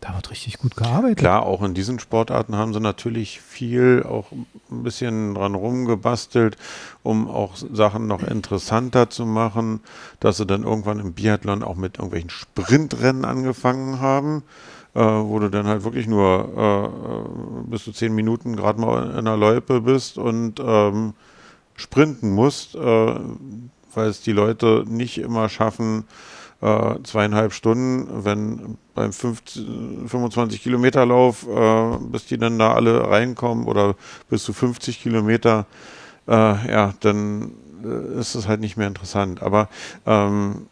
Da 0.00 0.14
wird 0.14 0.30
richtig 0.30 0.58
gut 0.58 0.76
gearbeitet. 0.76 1.18
Klar, 1.18 1.42
auch 1.42 1.62
in 1.62 1.74
diesen 1.74 1.98
Sportarten 1.98 2.54
haben 2.54 2.72
sie 2.72 2.80
natürlich 2.80 3.40
viel 3.40 4.04
auch 4.08 4.30
ein 4.70 4.82
bisschen 4.82 5.34
dran 5.34 5.56
rumgebastelt, 5.56 6.56
um 7.02 7.28
auch 7.28 7.56
Sachen 7.56 8.06
noch 8.06 8.22
interessanter 8.22 9.10
zu 9.10 9.26
machen, 9.26 9.80
dass 10.20 10.36
sie 10.36 10.46
dann 10.46 10.62
irgendwann 10.62 11.00
im 11.00 11.14
Biathlon 11.14 11.64
auch 11.64 11.74
mit 11.74 11.96
irgendwelchen 11.96 12.30
Sprintrennen 12.30 13.24
angefangen 13.24 14.00
haben 14.00 14.44
äh, 14.94 15.00
wo 15.00 15.38
du 15.38 15.48
dann 15.48 15.66
halt 15.66 15.84
wirklich 15.84 16.06
nur 16.06 17.62
äh, 17.66 17.70
bis 17.70 17.84
zu 17.84 17.92
zehn 17.92 18.14
Minuten 18.14 18.56
gerade 18.56 18.80
mal 18.80 19.16
in 19.18 19.24
der 19.24 19.36
Loipe 19.36 19.80
bist 19.80 20.18
und 20.18 20.60
ähm, 20.60 21.14
sprinten 21.76 22.30
musst, 22.32 22.74
äh, 22.74 22.78
weil 23.94 24.08
es 24.08 24.22
die 24.22 24.32
Leute 24.32 24.84
nicht 24.88 25.18
immer 25.18 25.48
schaffen, 25.48 26.04
äh, 26.60 26.94
zweieinhalb 27.04 27.52
Stunden, 27.52 28.24
wenn 28.24 28.78
beim 28.94 29.12
50, 29.12 29.66
25 30.06 30.62
Kilometer 30.62 31.06
Lauf, 31.06 31.46
äh, 31.46 31.98
bis 32.10 32.26
die 32.26 32.38
dann 32.38 32.58
da 32.58 32.74
alle 32.74 33.08
reinkommen 33.08 33.66
oder 33.66 33.94
bis 34.28 34.44
zu 34.44 34.52
50 34.52 35.00
Kilometer, 35.00 35.66
äh, 36.26 36.32
ja, 36.32 36.94
dann 37.00 37.52
ist 38.18 38.34
es 38.34 38.48
halt 38.48 38.60
nicht 38.60 38.76
mehr 38.76 38.88
interessant. 38.88 39.40
Aber 39.40 39.68
ähm, 40.04 40.66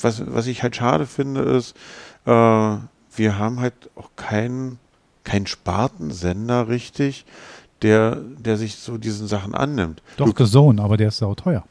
was, 0.00 0.22
was 0.26 0.46
ich 0.46 0.62
halt 0.62 0.76
schade 0.76 1.06
finde, 1.06 1.40
ist, 1.42 1.74
äh, 2.26 2.30
wir 2.30 3.38
haben 3.38 3.60
halt 3.60 3.74
auch 3.96 4.10
keinen 4.16 4.78
kein 5.24 5.46
Spartensender 5.46 6.68
richtig, 6.68 7.24
der, 7.82 8.16
der 8.16 8.56
sich 8.56 8.76
so 8.76 8.98
diesen 8.98 9.26
Sachen 9.26 9.54
annimmt. 9.54 10.02
Doch, 10.16 10.32
The 10.36 10.44
Zone, 10.44 10.82
aber 10.82 10.96
der 10.96 11.08
ist 11.08 11.18
sau 11.18 11.34
teuer. 11.34 11.64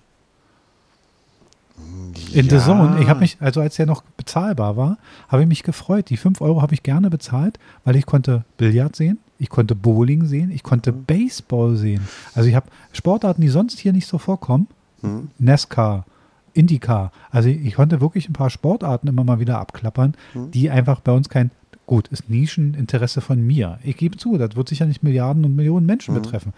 In 2.34 2.46
ja. 2.46 2.60
The 2.60 2.66
Zone, 2.66 3.02
ich 3.02 3.10
habe 3.10 3.22
mich, 3.22 3.38
also 3.40 3.62
als 3.62 3.76
der 3.76 3.86
noch 3.86 4.04
bezahlbar 4.04 4.78
war, 4.78 4.98
habe 5.28 5.44
ich 5.44 5.48
mich 5.48 5.64
gefreut. 5.64 6.10
Die 6.10 6.18
5 6.18 6.42
Euro 6.42 6.62
habe 6.62 6.74
ich 6.74 6.84
gerne 6.84 7.10
bezahlt, 7.10 7.60
weil 7.86 7.96
ich 7.96 8.06
konnte 8.06 8.44
Billard 8.58 8.96
sehen, 8.96 9.20
ich 9.38 9.50
konnte 9.50 9.76
Bowling 9.76 10.26
sehen, 10.26 10.52
ich 10.52 10.64
konnte 10.64 10.92
mhm. 10.92 11.06
Baseball 11.06 11.76
sehen. 11.76 12.08
Also 12.36 12.50
ich 12.50 12.56
habe 12.56 12.68
Sportarten, 12.92 13.42
die 13.42 13.50
sonst 13.50 13.80
hier 13.80 13.94
nicht 13.94 14.08
so 14.08 14.18
vorkommen. 14.18 14.68
Mhm. 15.02 15.30
NASCAR, 15.40 16.06
IndyCar. 16.54 17.12
Also 17.32 17.50
ich 17.50 17.76
konnte 17.76 18.02
wirklich 18.02 18.30
ein 18.30 18.34
paar 18.34 18.50
Sportarten 18.50 19.08
immer 19.08 19.24
mal 19.24 19.40
wieder 19.40 19.60
abklappern, 19.60 20.14
mhm. 20.34 20.52
die 20.52 20.70
einfach 20.70 21.00
bei 21.00 21.14
uns 21.14 21.30
kein, 21.30 21.52
gut, 21.86 22.10
ist 22.10 22.30
Nischeninteresse 22.30 23.22
von 23.22 23.42
mir. 23.42 23.80
Ich 23.84 23.98
gebe 23.98 24.18
zu, 24.18 24.38
das 24.38 24.56
wird 24.56 24.70
sicher 24.70 24.86
nicht 24.86 25.04
Milliarden 25.04 25.46
und 25.46 25.56
Millionen 25.56 25.86
Menschen 25.86 26.14
mhm. 26.14 26.22
betreffen. 26.22 26.54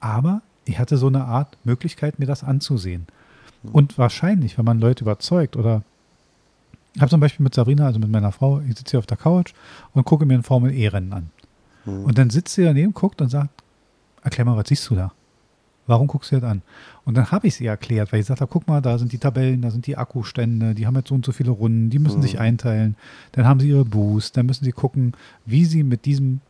Aber 0.00 0.42
ich 0.64 0.78
hatte 0.78 0.96
so 0.96 1.06
eine 1.06 1.24
Art 1.24 1.56
Möglichkeit, 1.64 2.18
mir 2.18 2.26
das 2.26 2.44
anzusehen. 2.44 3.06
Und 3.62 3.98
wahrscheinlich, 3.98 4.58
wenn 4.58 4.64
man 4.64 4.78
Leute 4.78 5.04
überzeugt 5.04 5.56
oder 5.56 5.82
ich 6.94 7.00
habe 7.00 7.10
zum 7.10 7.20
Beispiel 7.20 7.44
mit 7.44 7.54
Sabrina, 7.54 7.86
also 7.86 7.98
mit 7.98 8.10
meiner 8.10 8.32
Frau, 8.32 8.60
ich 8.60 8.76
sitze 8.76 8.92
hier 8.92 8.98
auf 8.98 9.06
der 9.06 9.16
Couch 9.16 9.52
und 9.92 10.04
gucke 10.04 10.26
mir 10.26 10.34
ein 10.34 10.42
Formel-E-Rennen 10.42 11.12
an. 11.12 11.30
Mhm. 11.84 12.04
Und 12.04 12.18
dann 12.18 12.30
sitzt 12.30 12.54
sie 12.54 12.64
daneben, 12.64 12.92
guckt 12.94 13.20
und 13.20 13.28
sagt, 13.28 13.50
erklär 14.22 14.44
mal, 14.44 14.56
was 14.56 14.68
siehst 14.68 14.88
du 14.90 14.94
da? 14.94 15.12
Warum 15.86 16.06
guckst 16.06 16.32
du 16.32 16.40
das 16.40 16.50
an? 16.50 16.62
Und 17.04 17.16
dann 17.16 17.30
habe 17.30 17.46
ich 17.46 17.54
sie 17.54 17.66
erklärt, 17.66 18.12
weil 18.12 18.20
ich 18.20 18.26
sagte, 18.26 18.46
guck 18.46 18.68
mal, 18.68 18.82
da 18.82 18.98
sind 18.98 19.12
die 19.12 19.18
Tabellen, 19.18 19.62
da 19.62 19.70
sind 19.70 19.86
die 19.86 19.96
Akkustände, 19.96 20.74
die 20.74 20.86
haben 20.86 20.96
jetzt 20.96 21.08
so 21.08 21.14
und 21.14 21.24
so 21.24 21.32
viele 21.32 21.50
Runden, 21.50 21.88
die 21.88 21.98
müssen 21.98 22.18
mhm. 22.18 22.22
sich 22.22 22.38
einteilen. 22.38 22.96
Dann 23.32 23.46
haben 23.46 23.60
sie 23.60 23.68
ihre 23.68 23.84
Boost, 23.84 24.36
dann 24.36 24.46
müssen 24.46 24.64
sie 24.64 24.72
gucken, 24.72 25.12
wie 25.46 25.64
sie 25.64 25.82
mit 25.82 26.04
diesem 26.04 26.40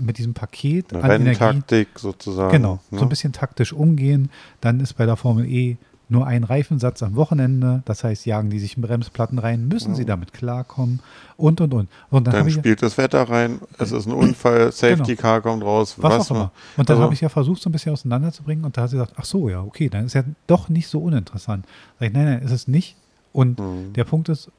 mit 0.00 0.18
diesem 0.18 0.34
Paket 0.34 0.92
Eine 0.92 1.02
an 1.02 1.10
Renntaktik 1.22 1.98
sozusagen. 1.98 2.52
Genau, 2.52 2.78
ne? 2.90 2.98
so 2.98 3.04
ein 3.04 3.08
bisschen 3.08 3.32
taktisch 3.32 3.72
umgehen. 3.72 4.30
Dann 4.60 4.80
ist 4.80 4.92
bei 4.94 5.06
der 5.06 5.16
Formel 5.16 5.46
E 5.46 5.76
nur 6.12 6.26
ein 6.26 6.44
Reifensatz 6.44 7.02
am 7.02 7.16
Wochenende. 7.16 7.82
Das 7.84 8.04
heißt, 8.04 8.26
jagen 8.26 8.50
die 8.50 8.60
sich 8.60 8.76
in 8.76 8.82
Bremsplatten 8.82 9.38
rein, 9.38 9.66
müssen 9.66 9.94
sie 9.94 10.04
damit 10.04 10.32
klarkommen 10.32 11.00
und 11.36 11.60
und 11.60 11.74
und. 11.74 11.88
und 12.10 12.26
dann, 12.26 12.34
dann 12.34 12.50
spielt 12.50 12.82
das 12.82 12.98
Wetter 12.98 13.28
rein, 13.28 13.60
es 13.78 13.90
ist 13.90 14.06
ein 14.06 14.12
Unfall, 14.12 14.70
Safety 14.70 15.16
genau. 15.16 15.20
Car 15.20 15.40
kommt 15.40 15.64
raus, 15.64 15.96
was, 15.98 16.12
was 16.12 16.30
auch 16.30 16.34
immer. 16.36 16.52
Und 16.76 16.88
dann 16.88 16.96
also, 16.96 17.04
habe 17.04 17.14
ich 17.14 17.20
ja 17.20 17.28
versucht, 17.28 17.60
so 17.60 17.68
ein 17.68 17.72
bisschen 17.72 17.92
auseinanderzubringen 17.92 18.64
und 18.64 18.76
da 18.76 18.82
hat 18.82 18.90
sie 18.90 18.96
gesagt, 18.96 19.14
ach 19.16 19.24
so, 19.24 19.48
ja, 19.48 19.60
okay, 19.60 19.88
dann 19.88 20.06
ist 20.06 20.14
ja 20.14 20.22
doch 20.46 20.68
nicht 20.68 20.86
so 20.86 21.00
uninteressant. 21.00 21.66
Sag 21.98 22.08
ich, 22.08 22.14
nein, 22.14 22.26
nein, 22.26 22.42
ist 22.42 22.52
es 22.52 22.68
nicht. 22.68 22.96
Und 23.32 23.58
mhm. 23.58 23.92
der 23.94 24.04
Punkt 24.04 24.28
ist, 24.28 24.50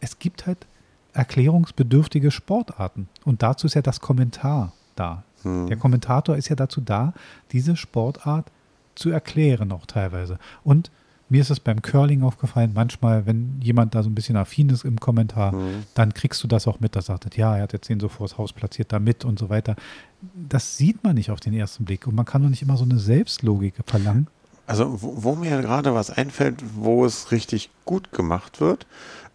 es 0.00 0.18
gibt 0.18 0.46
halt 0.46 0.66
erklärungsbedürftige 1.12 2.30
Sportarten. 2.30 3.08
Und 3.24 3.42
dazu 3.42 3.66
ist 3.66 3.74
ja 3.74 3.82
das 3.82 4.00
Kommentar 4.00 4.72
da. 4.96 5.22
Mhm. 5.44 5.66
Der 5.68 5.76
Kommentator 5.76 6.36
ist 6.36 6.48
ja 6.48 6.56
dazu 6.56 6.80
da, 6.80 7.12
diese 7.52 7.76
Sportart 7.76 8.46
zu 8.94 9.10
erklären, 9.10 9.72
auch 9.72 9.86
teilweise. 9.86 10.38
Und 10.64 10.90
mir 11.32 11.40
ist 11.40 11.50
es 11.50 11.60
beim 11.60 11.80
Curling 11.80 12.22
aufgefallen, 12.22 12.72
manchmal, 12.74 13.24
wenn 13.24 13.58
jemand 13.62 13.94
da 13.94 14.02
so 14.02 14.10
ein 14.10 14.14
bisschen 14.14 14.36
affin 14.36 14.68
ist 14.68 14.84
im 14.84 15.00
Kommentar, 15.00 15.52
mhm. 15.52 15.84
dann 15.94 16.12
kriegst 16.12 16.42
du 16.44 16.46
das 16.46 16.68
auch 16.68 16.78
mit, 16.78 16.94
da 16.94 17.00
sagt 17.00 17.36
ja, 17.36 17.56
er 17.56 17.62
hat 17.62 17.72
jetzt 17.72 17.88
den 17.88 18.00
so 18.00 18.08
vors 18.08 18.36
Haus 18.36 18.52
platziert, 18.52 18.92
da 18.92 18.98
mit 18.98 19.24
und 19.24 19.38
so 19.38 19.48
weiter. 19.48 19.74
Das 20.20 20.76
sieht 20.76 21.02
man 21.02 21.14
nicht 21.14 21.30
auf 21.30 21.40
den 21.40 21.54
ersten 21.54 21.86
Blick 21.86 22.06
und 22.06 22.14
man 22.14 22.26
kann 22.26 22.42
doch 22.42 22.50
nicht 22.50 22.60
immer 22.60 22.76
so 22.76 22.84
eine 22.84 22.98
Selbstlogik 22.98 23.76
verlangen. 23.86 24.26
Also, 24.66 25.00
wo, 25.02 25.24
wo 25.24 25.34
mir 25.34 25.62
gerade 25.62 25.94
was 25.94 26.10
einfällt, 26.10 26.62
wo 26.76 27.06
es 27.06 27.32
richtig 27.32 27.70
gut 27.86 28.12
gemacht 28.12 28.60
wird, 28.60 28.86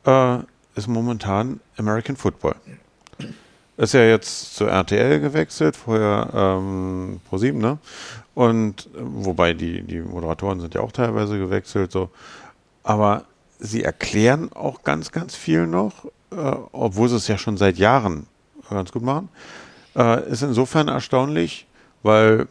äh, 0.05 0.37
ist 0.75 0.87
momentan 0.87 1.59
American 1.77 2.15
Football. 2.15 2.55
Ist 3.77 3.93
ja 3.93 4.01
jetzt 4.01 4.55
zu 4.55 4.65
RTL 4.65 5.19
gewechselt, 5.19 5.75
vorher 5.75 6.29
ähm, 6.33 7.19
Pro7, 7.29 7.53
ne? 7.53 7.77
Und 8.33 8.87
äh, 8.87 8.99
wobei 8.99 9.53
die, 9.53 9.83
die 9.83 9.99
Moderatoren 9.99 10.59
sind 10.59 10.73
ja 10.73 10.81
auch 10.81 10.91
teilweise 10.91 11.37
gewechselt, 11.37 11.91
so. 11.91 12.09
Aber 12.83 13.25
sie 13.59 13.83
erklären 13.83 14.51
auch 14.53 14.83
ganz, 14.83 15.11
ganz 15.11 15.35
viel 15.35 15.67
noch, 15.67 16.05
äh, 16.31 16.55
obwohl 16.71 17.09
sie 17.09 17.17
es 17.17 17.27
ja 17.27 17.37
schon 17.37 17.57
seit 17.57 17.77
Jahren 17.77 18.25
ganz 18.69 18.91
gut 18.91 19.03
machen. 19.03 19.29
Äh, 19.95 20.27
ist 20.29 20.41
insofern 20.41 20.87
erstaunlich, 20.87 21.67
weil 22.01 22.47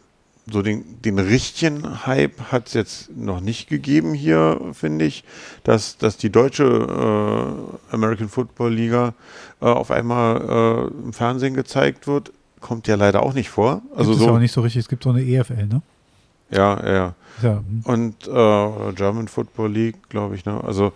so 0.51 0.61
den, 0.61 1.01
den 1.01 1.19
richtigen 1.19 2.05
Hype 2.05 2.51
hat 2.51 2.67
es 2.67 2.73
jetzt 2.73 3.15
noch 3.15 3.41
nicht 3.41 3.67
gegeben 3.67 4.13
hier, 4.13 4.61
finde 4.73 5.05
ich, 5.05 5.23
dass, 5.63 5.97
dass 5.97 6.17
die 6.17 6.29
deutsche 6.29 6.63
äh, 6.63 7.93
American 7.93 8.29
Football 8.29 8.73
Liga 8.73 9.13
äh, 9.61 9.65
auf 9.65 9.91
einmal 9.91 10.89
äh, 10.93 11.03
im 11.03 11.13
Fernsehen 11.13 11.53
gezeigt 11.53 12.07
wird 12.07 12.31
kommt 12.59 12.87
ja 12.87 12.95
leider 12.95 13.23
auch 13.23 13.33
nicht 13.33 13.49
vor. 13.49 13.81
Also 13.95 14.11
gibt 14.11 14.23
so, 14.23 14.29
auch 14.29 14.39
nicht 14.39 14.51
so 14.51 14.61
richtig. 14.61 14.81
Es 14.81 14.89
gibt 14.89 15.03
so 15.03 15.09
eine 15.09 15.21
EFL, 15.21 15.67
ne? 15.67 15.81
Ja, 16.49 16.85
ja. 16.85 17.15
ja. 17.41 17.57
Hm. 17.57 17.81
Und 17.83 18.27
äh, 18.27 18.93
German 18.93 19.27
Football 19.27 19.71
League, 19.71 20.09
glaube 20.09 20.35
ich, 20.35 20.45
ne? 20.45 20.63
Also 20.63 20.93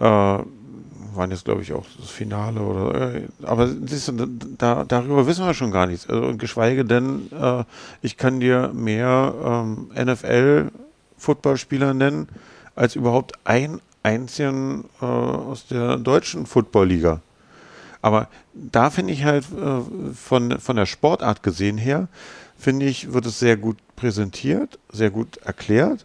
äh, 0.00 0.38
waren 1.16 1.30
jetzt, 1.30 1.44
glaube 1.44 1.62
ich, 1.62 1.72
auch 1.72 1.86
das 1.98 2.10
Finale 2.10 2.60
oder. 2.60 3.14
Äh, 3.14 3.28
aber 3.42 3.68
siehst 3.68 4.08
du, 4.08 4.26
da, 4.58 4.84
darüber 4.84 5.26
wissen 5.26 5.44
wir 5.44 5.54
schon 5.54 5.70
gar 5.70 5.86
nichts. 5.86 6.08
Also, 6.08 6.26
und 6.26 6.38
geschweige 6.38 6.84
denn, 6.84 7.30
äh, 7.32 7.64
ich 8.02 8.16
kann 8.16 8.40
dir 8.40 8.70
mehr 8.74 9.34
ähm, 9.44 9.90
NFL-Footballspieler 9.94 11.94
nennen, 11.94 12.28
als 12.74 12.96
überhaupt 12.96 13.32
ein 13.44 13.80
einzigen 14.02 14.84
äh, 15.00 15.04
aus 15.04 15.66
der 15.66 15.96
deutschen 15.96 16.46
Football-Liga. 16.46 17.20
Aber 18.02 18.28
da 18.52 18.90
finde 18.90 19.14
ich 19.14 19.24
halt 19.24 19.44
äh, 19.44 20.14
von, 20.14 20.60
von 20.60 20.76
der 20.76 20.86
Sportart 20.86 21.42
gesehen 21.42 21.78
her, 21.78 22.08
finde 22.58 22.86
ich, 22.86 23.12
wird 23.12 23.26
es 23.26 23.38
sehr 23.38 23.56
gut 23.56 23.78
präsentiert, 23.96 24.78
sehr 24.92 25.10
gut 25.10 25.38
erklärt. 25.38 26.04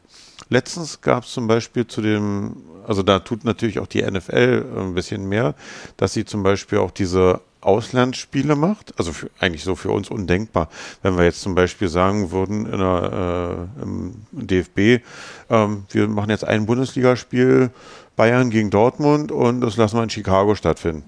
Letztens 0.49 1.01
gab 1.01 1.23
es 1.23 1.31
zum 1.31 1.47
Beispiel 1.47 1.85
zu 1.85 2.01
dem, 2.01 2.57
also 2.87 3.03
da 3.03 3.19
tut 3.19 3.45
natürlich 3.45 3.79
auch 3.79 3.87
die 3.87 4.01
NFL 4.01 4.65
ein 4.77 4.93
bisschen 4.95 5.29
mehr, 5.29 5.53
dass 5.97 6.13
sie 6.13 6.25
zum 6.25 6.41
Beispiel 6.41 6.79
auch 6.79 6.91
diese 6.91 7.41
Auslandsspiele 7.61 8.55
macht. 8.55 8.93
Also 8.97 9.13
für, 9.13 9.29
eigentlich 9.39 9.63
so 9.63 9.75
für 9.75 9.91
uns 9.91 10.09
undenkbar. 10.09 10.69
Wenn 11.01 11.17
wir 11.17 11.25
jetzt 11.25 11.41
zum 11.41 11.55
Beispiel 11.55 11.87
sagen 11.87 12.31
würden 12.31 12.65
in 12.65 12.79
der, 12.79 13.67
äh, 13.79 13.83
im 13.83 14.15
DFB, 14.31 15.03
ähm, 15.49 15.85
wir 15.91 16.07
machen 16.07 16.29
jetzt 16.29 16.45
ein 16.45 16.65
Bundesligaspiel 16.65 17.69
Bayern 18.15 18.49
gegen 18.49 18.69
Dortmund 18.69 19.31
und 19.31 19.61
das 19.61 19.77
lassen 19.77 19.97
wir 19.97 20.03
in 20.03 20.09
Chicago 20.09 20.55
stattfinden. 20.55 21.03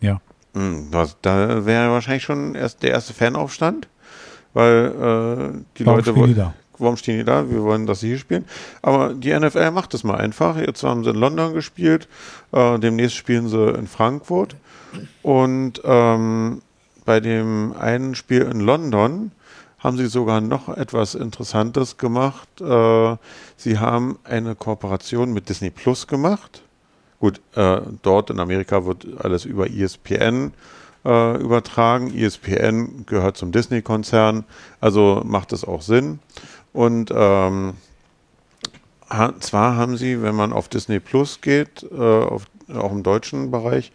Ja. 0.00 0.20
Hm, 0.54 0.90
da 1.22 1.66
wäre 1.66 1.90
wahrscheinlich 1.90 2.24
schon 2.24 2.54
erst 2.54 2.82
der 2.82 2.90
erste 2.90 3.14
Fanaufstand, 3.14 3.88
weil 4.52 4.86
äh, 4.86 5.58
die 5.76 5.86
warum 5.86 5.98
Leute 5.98 6.16
wollen. 6.16 6.52
Warum 6.80 6.96
stehen 6.96 7.18
die 7.18 7.24
da? 7.24 7.50
Wir 7.50 7.62
wollen, 7.62 7.86
dass 7.86 8.00
sie 8.00 8.08
hier 8.08 8.18
spielen. 8.18 8.44
Aber 8.82 9.14
die 9.14 9.38
NFL 9.38 9.70
macht 9.70 9.94
das 9.94 10.04
mal 10.04 10.16
einfach. 10.16 10.56
Jetzt 10.56 10.82
haben 10.82 11.04
sie 11.04 11.10
in 11.10 11.16
London 11.16 11.54
gespielt, 11.54 12.08
äh, 12.52 12.78
demnächst 12.78 13.16
spielen 13.16 13.48
sie 13.48 13.70
in 13.70 13.86
Frankfurt. 13.86 14.56
Und 15.22 15.80
ähm, 15.84 16.62
bei 17.04 17.20
dem 17.20 17.74
einen 17.78 18.14
Spiel 18.14 18.42
in 18.42 18.60
London 18.60 19.32
haben 19.78 19.96
sie 19.96 20.06
sogar 20.06 20.40
noch 20.40 20.68
etwas 20.68 21.14
Interessantes 21.14 21.96
gemacht. 21.96 22.48
Äh, 22.60 23.16
sie 23.56 23.78
haben 23.78 24.18
eine 24.24 24.54
Kooperation 24.54 25.32
mit 25.32 25.48
Disney 25.48 25.70
Plus 25.70 26.06
gemacht. 26.06 26.62
Gut, 27.18 27.40
äh, 27.54 27.80
dort 28.02 28.30
in 28.30 28.40
Amerika 28.40 28.86
wird 28.86 29.06
alles 29.18 29.44
über 29.44 29.70
ESPN 29.70 30.52
äh, 31.04 31.36
übertragen. 31.40 32.14
ESPN 32.16 33.04
gehört 33.06 33.36
zum 33.36 33.52
Disney-Konzern, 33.52 34.44
also 34.80 35.22
macht 35.24 35.52
es 35.52 35.64
auch 35.64 35.82
Sinn. 35.82 36.18
Und 36.72 37.10
ähm, 37.14 37.74
ha 39.08 39.34
zwar 39.40 39.76
haben 39.76 39.96
sie, 39.96 40.22
wenn 40.22 40.34
man 40.34 40.52
auf 40.52 40.68
Disney 40.68 41.00
Plus 41.00 41.40
geht, 41.40 41.84
äh, 41.90 41.96
auf, 41.96 42.44
auch 42.72 42.92
im 42.92 43.02
deutschen 43.02 43.50
Bereich, 43.50 43.92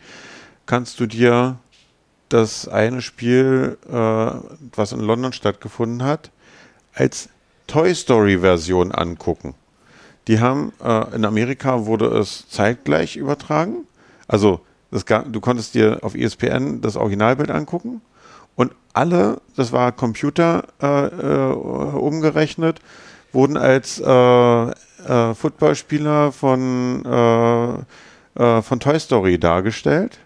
kannst 0.66 1.00
du 1.00 1.06
dir 1.06 1.58
das 2.30 2.68
eine 2.68 3.02
Spiel, 3.02 3.78
äh, 3.88 3.92
was 4.76 4.92
in 4.92 5.00
London 5.00 5.32
stattgefunden 5.32 6.04
hat, 6.04 6.32
als 6.94 7.30
Toy 7.68 7.94
Story-Version 7.94 8.92
angucken. 8.92 9.56
Die 10.28 10.40
haben, 10.40 10.74
äh, 10.84 11.16
in 11.16 11.24
Amerika 11.24 11.86
wurde 11.86 12.08
es 12.08 12.50
zeitgleich 12.50 13.16
übertragen. 13.16 13.88
Also 14.28 14.62
das, 14.92 15.06
du 15.06 15.40
konntest 15.40 15.76
dir 15.76 16.00
auf 16.02 16.16
ESPN 16.16 16.82
das 16.82 16.96
Originalbild 16.96 17.52
angucken 17.52 18.02
und 18.56 18.74
alle, 18.94 19.42
das 19.56 19.72
war 19.72 19.92
Computer 19.92 20.64
äh, 20.82 21.08
äh, 21.08 21.54
umgerechnet, 21.54 22.80
wurden 23.34 23.58
als 23.58 24.00
äh, 24.00 24.06
äh, 24.10 25.34
Footballspieler 25.34 26.32
von, 26.32 27.06
äh, 27.06 28.62
von 28.62 28.80
Toy 28.80 29.00
Story 29.00 29.38
dargestellt. 29.38 30.20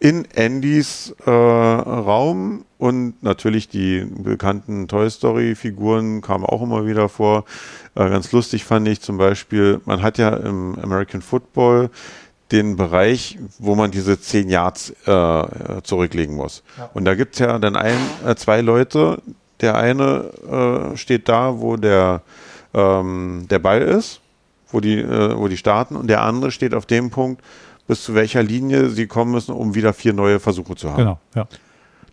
In 0.00 0.26
Andys 0.36 1.14
äh, 1.26 1.30
Raum 1.30 2.64
und 2.78 3.22
natürlich 3.22 3.68
die 3.68 4.04
bekannten 4.04 4.88
Toy 4.88 5.08
Story-Figuren 5.08 6.20
kamen 6.22 6.44
auch 6.44 6.62
immer 6.62 6.84
wieder 6.86 7.08
vor. 7.08 7.44
Äh, 7.94 8.08
ganz 8.08 8.32
lustig 8.32 8.64
fand 8.64 8.88
ich 8.88 9.00
zum 9.00 9.18
Beispiel, 9.18 9.80
man 9.84 10.02
hat 10.02 10.18
ja 10.18 10.30
im 10.30 10.76
American 10.82 11.22
Football 11.22 11.90
den 12.52 12.76
Bereich, 12.76 13.38
wo 13.58 13.74
man 13.74 13.90
diese 13.90 14.20
zehn 14.20 14.48
Yards 14.48 14.90
äh, 15.06 15.82
zurücklegen 15.82 16.36
muss. 16.36 16.62
Ja. 16.78 16.90
Und 16.92 17.04
da 17.06 17.14
gibt 17.14 17.34
es 17.34 17.40
ja 17.40 17.58
dann 17.58 17.76
ein, 17.76 17.96
äh, 18.26 18.34
zwei 18.34 18.60
Leute. 18.60 19.20
Der 19.60 19.76
eine 19.76 20.92
äh, 20.92 20.96
steht 20.96 21.28
da, 21.28 21.60
wo 21.60 21.76
der, 21.76 22.22
ähm, 22.74 23.46
der 23.50 23.58
Ball 23.58 23.80
ist, 23.82 24.20
wo 24.70 24.80
die, 24.80 24.98
äh, 24.98 25.36
wo 25.36 25.48
die 25.48 25.56
starten, 25.56 25.96
und 25.96 26.08
der 26.08 26.22
andere 26.22 26.50
steht 26.50 26.74
auf 26.74 26.86
dem 26.86 27.10
Punkt, 27.10 27.42
bis 27.86 28.04
zu 28.04 28.14
welcher 28.14 28.42
Linie 28.42 28.90
sie 28.90 29.06
kommen 29.06 29.32
müssen, 29.32 29.52
um 29.52 29.74
wieder 29.74 29.92
vier 29.92 30.12
neue 30.12 30.38
Versuche 30.38 30.76
zu 30.76 30.90
haben. 30.90 30.98
Genau, 30.98 31.18
ja. 31.34 31.46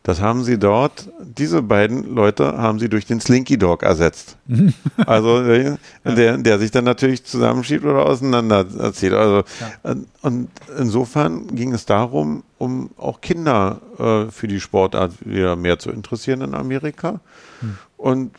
Das 0.04 0.22
haben 0.22 0.44
sie 0.44 0.58
dort, 0.58 1.10
diese 1.20 1.62
beiden 1.62 2.16
Leute 2.16 2.58
haben 2.58 2.80
sie 2.80 2.90
durch 2.90 3.06
den 3.06 3.20
Slinky 3.20 3.58
Dog 3.58 3.84
ersetzt. 3.84 4.38
also 5.06 5.42
äh, 5.44 5.78
der, 6.06 6.38
der 6.38 6.60
sich 6.60 6.72
dann 6.72 6.86
natürlich 6.86 7.26
zusammenschiebt 7.26 7.84
oder 7.84 8.06
auseinanderzieht. 8.06 9.14
Also, 9.14 9.44
ja. 9.60 9.96
Und 10.22 10.50
insofern 10.78 11.48
ging 11.56 11.74
es 11.74 11.86
darum, 11.86 12.44
um 12.58 12.92
auch 12.98 13.22
Kinder 13.22 13.82
äh, 13.98 14.32
für 14.32 14.48
die 14.48 14.60
Sportart 14.60 15.14
wieder 15.26 15.56
mehr 15.56 15.80
zu 15.80 15.92
interessieren 15.92 16.42
in 16.42 16.56
Amerika. 16.56 17.20
Hm. 17.60 17.78
Und, 17.98 18.32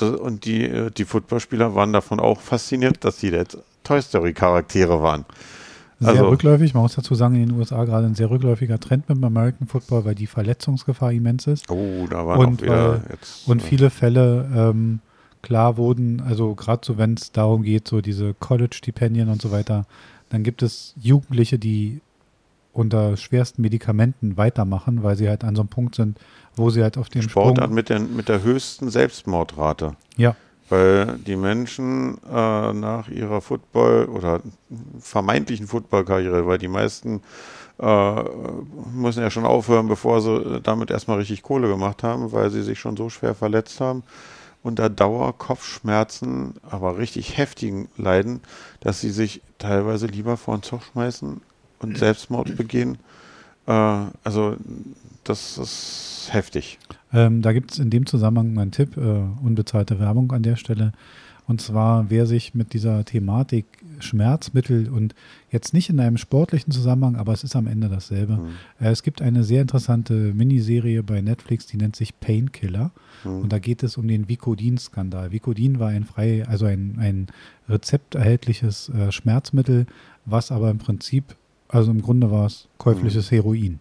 und 0.00 0.44
die, 0.44 0.64
äh, 0.64 0.90
die 0.90 1.04
Footballspieler 1.04 1.74
waren 1.74 1.92
davon 1.92 2.18
auch 2.18 2.40
fasziniert, 2.40 3.04
dass 3.04 3.20
sie 3.20 3.30
jetzt 3.30 3.58
Toy 3.84 4.02
Story 4.02 4.32
Charaktere 4.32 5.00
waren. 5.00 5.24
Sehr 5.98 6.10
also, 6.10 6.28
rückläufig. 6.28 6.74
Man 6.74 6.82
muss 6.82 6.94
dazu 6.94 7.14
sagen, 7.14 7.36
in 7.36 7.48
den 7.48 7.58
USA 7.58 7.84
gerade 7.84 8.06
ein 8.06 8.14
sehr 8.14 8.30
rückläufiger 8.30 8.78
Trend 8.78 9.08
mit 9.08 9.16
dem 9.16 9.24
American 9.24 9.66
Football, 9.66 10.04
weil 10.04 10.14
die 10.14 10.26
Verletzungsgefahr 10.26 11.12
immens 11.12 11.46
ist. 11.46 11.70
Oh, 11.70 12.06
da 12.10 12.26
war 12.26 12.38
und, 12.38 12.60
wieder 12.62 12.96
äh, 12.96 13.12
jetzt, 13.12 13.48
Und 13.48 13.62
viele 13.62 13.88
Fälle 13.88 14.46
ähm, 14.54 15.00
klar 15.40 15.78
wurden, 15.78 16.20
also 16.20 16.54
gerade 16.54 16.82
so, 16.84 16.98
wenn 16.98 17.14
es 17.14 17.32
darum 17.32 17.62
geht, 17.62 17.88
so 17.88 18.02
diese 18.02 18.34
College-Stipendien 18.34 19.30
und 19.30 19.40
so 19.40 19.50
weiter, 19.52 19.86
dann 20.28 20.42
gibt 20.42 20.62
es 20.62 20.94
Jugendliche, 21.00 21.58
die 21.58 22.00
unter 22.74 23.16
schwersten 23.16 23.62
Medikamenten 23.62 24.36
weitermachen, 24.36 25.02
weil 25.02 25.16
sie 25.16 25.30
halt 25.30 25.44
an 25.44 25.56
so 25.56 25.62
einem 25.62 25.70
Punkt 25.70 25.94
sind, 25.94 26.18
wo 26.56 26.68
sie 26.68 26.82
halt 26.82 26.98
auf 26.98 27.08
den 27.08 27.22
Sportart 27.22 27.70
Sprung 27.70 27.74
mit, 27.74 28.16
mit 28.16 28.28
der 28.28 28.42
höchsten 28.42 28.90
Selbstmordrate. 28.90 29.92
Ja 30.18 30.36
weil 30.68 31.18
die 31.18 31.36
Menschen 31.36 32.18
äh, 32.24 32.72
nach 32.72 33.08
ihrer 33.08 33.40
Football- 33.40 34.06
oder 34.06 34.40
vermeintlichen 35.00 35.66
Footballkarriere, 35.66 36.46
weil 36.46 36.58
die 36.58 36.68
meisten 36.68 37.22
äh, 37.78 38.22
müssen 38.94 39.22
ja 39.22 39.30
schon 39.30 39.44
aufhören, 39.44 39.88
bevor 39.88 40.20
sie 40.20 40.60
damit 40.62 40.90
erstmal 40.90 41.18
richtig 41.18 41.42
Kohle 41.42 41.68
gemacht 41.68 42.02
haben, 42.02 42.32
weil 42.32 42.50
sie 42.50 42.62
sich 42.62 42.78
schon 42.78 42.96
so 42.96 43.10
schwer 43.10 43.34
verletzt 43.34 43.80
haben 43.80 44.02
unter 44.66 44.90
Dauerkopfschmerzen, 44.90 46.54
aber 46.68 46.98
richtig 46.98 47.38
heftigen 47.38 47.88
Leiden, 47.96 48.40
dass 48.80 49.00
sie 49.00 49.10
sich 49.10 49.40
teilweise 49.58 50.06
lieber 50.06 50.36
vor 50.36 50.56
den 50.56 50.64
Zug 50.64 50.82
schmeißen 50.82 51.40
und 51.78 51.98
Selbstmord 51.98 52.56
begehen. 52.56 52.98
Äh, 53.66 53.72
also 54.24 54.56
das 55.24 55.58
ist 55.58 56.28
heftig. 56.30 56.78
Ähm, 57.12 57.42
da 57.42 57.52
gibt 57.52 57.72
es 57.72 57.78
in 57.78 57.90
dem 57.90 58.06
Zusammenhang 58.06 58.58
einen 58.58 58.70
Tipp, 58.70 58.96
äh, 58.96 59.00
unbezahlte 59.00 59.98
Werbung 59.98 60.32
an 60.32 60.42
der 60.42 60.56
Stelle. 60.56 60.92
Und 61.46 61.60
zwar, 61.60 62.10
wer 62.10 62.26
sich 62.26 62.54
mit 62.54 62.72
dieser 62.72 63.04
Thematik 63.04 63.66
Schmerzmittel 64.00 64.90
und 64.90 65.14
jetzt 65.50 65.72
nicht 65.72 65.88
in 65.88 66.00
einem 66.00 66.16
sportlichen 66.16 66.72
Zusammenhang, 66.72 67.16
aber 67.16 67.32
es 67.32 67.44
ist 67.44 67.54
am 67.54 67.68
Ende 67.68 67.88
dasselbe. 67.88 68.34
Mhm. 68.34 68.48
Es 68.78 69.02
gibt 69.02 69.22
eine 69.22 69.44
sehr 69.44 69.62
interessante 69.62 70.12
Miniserie 70.12 71.02
bei 71.02 71.20
Netflix, 71.20 71.66
die 71.66 71.76
nennt 71.76 71.96
sich 71.96 72.18
Painkiller. 72.18 72.90
Mhm. 73.24 73.42
Und 73.42 73.52
da 73.52 73.58
geht 73.58 73.82
es 73.84 73.96
um 73.96 74.08
den 74.08 74.28
Vicodin-Skandal. 74.28 75.30
Vicodin 75.30 75.78
war 75.78 75.88
ein 75.90 76.04
frei, 76.04 76.44
also 76.46 76.66
ein, 76.66 76.96
ein 76.98 77.28
rezepterhältliches 77.68 78.88
äh, 78.88 79.12
Schmerzmittel, 79.12 79.86
was 80.24 80.50
aber 80.50 80.70
im 80.70 80.78
Prinzip, 80.78 81.36
also 81.68 81.90
im 81.90 82.02
Grunde 82.02 82.30
war 82.30 82.46
es 82.46 82.68
käufliches 82.78 83.30
mhm. 83.30 83.36
Heroin. 83.36 83.80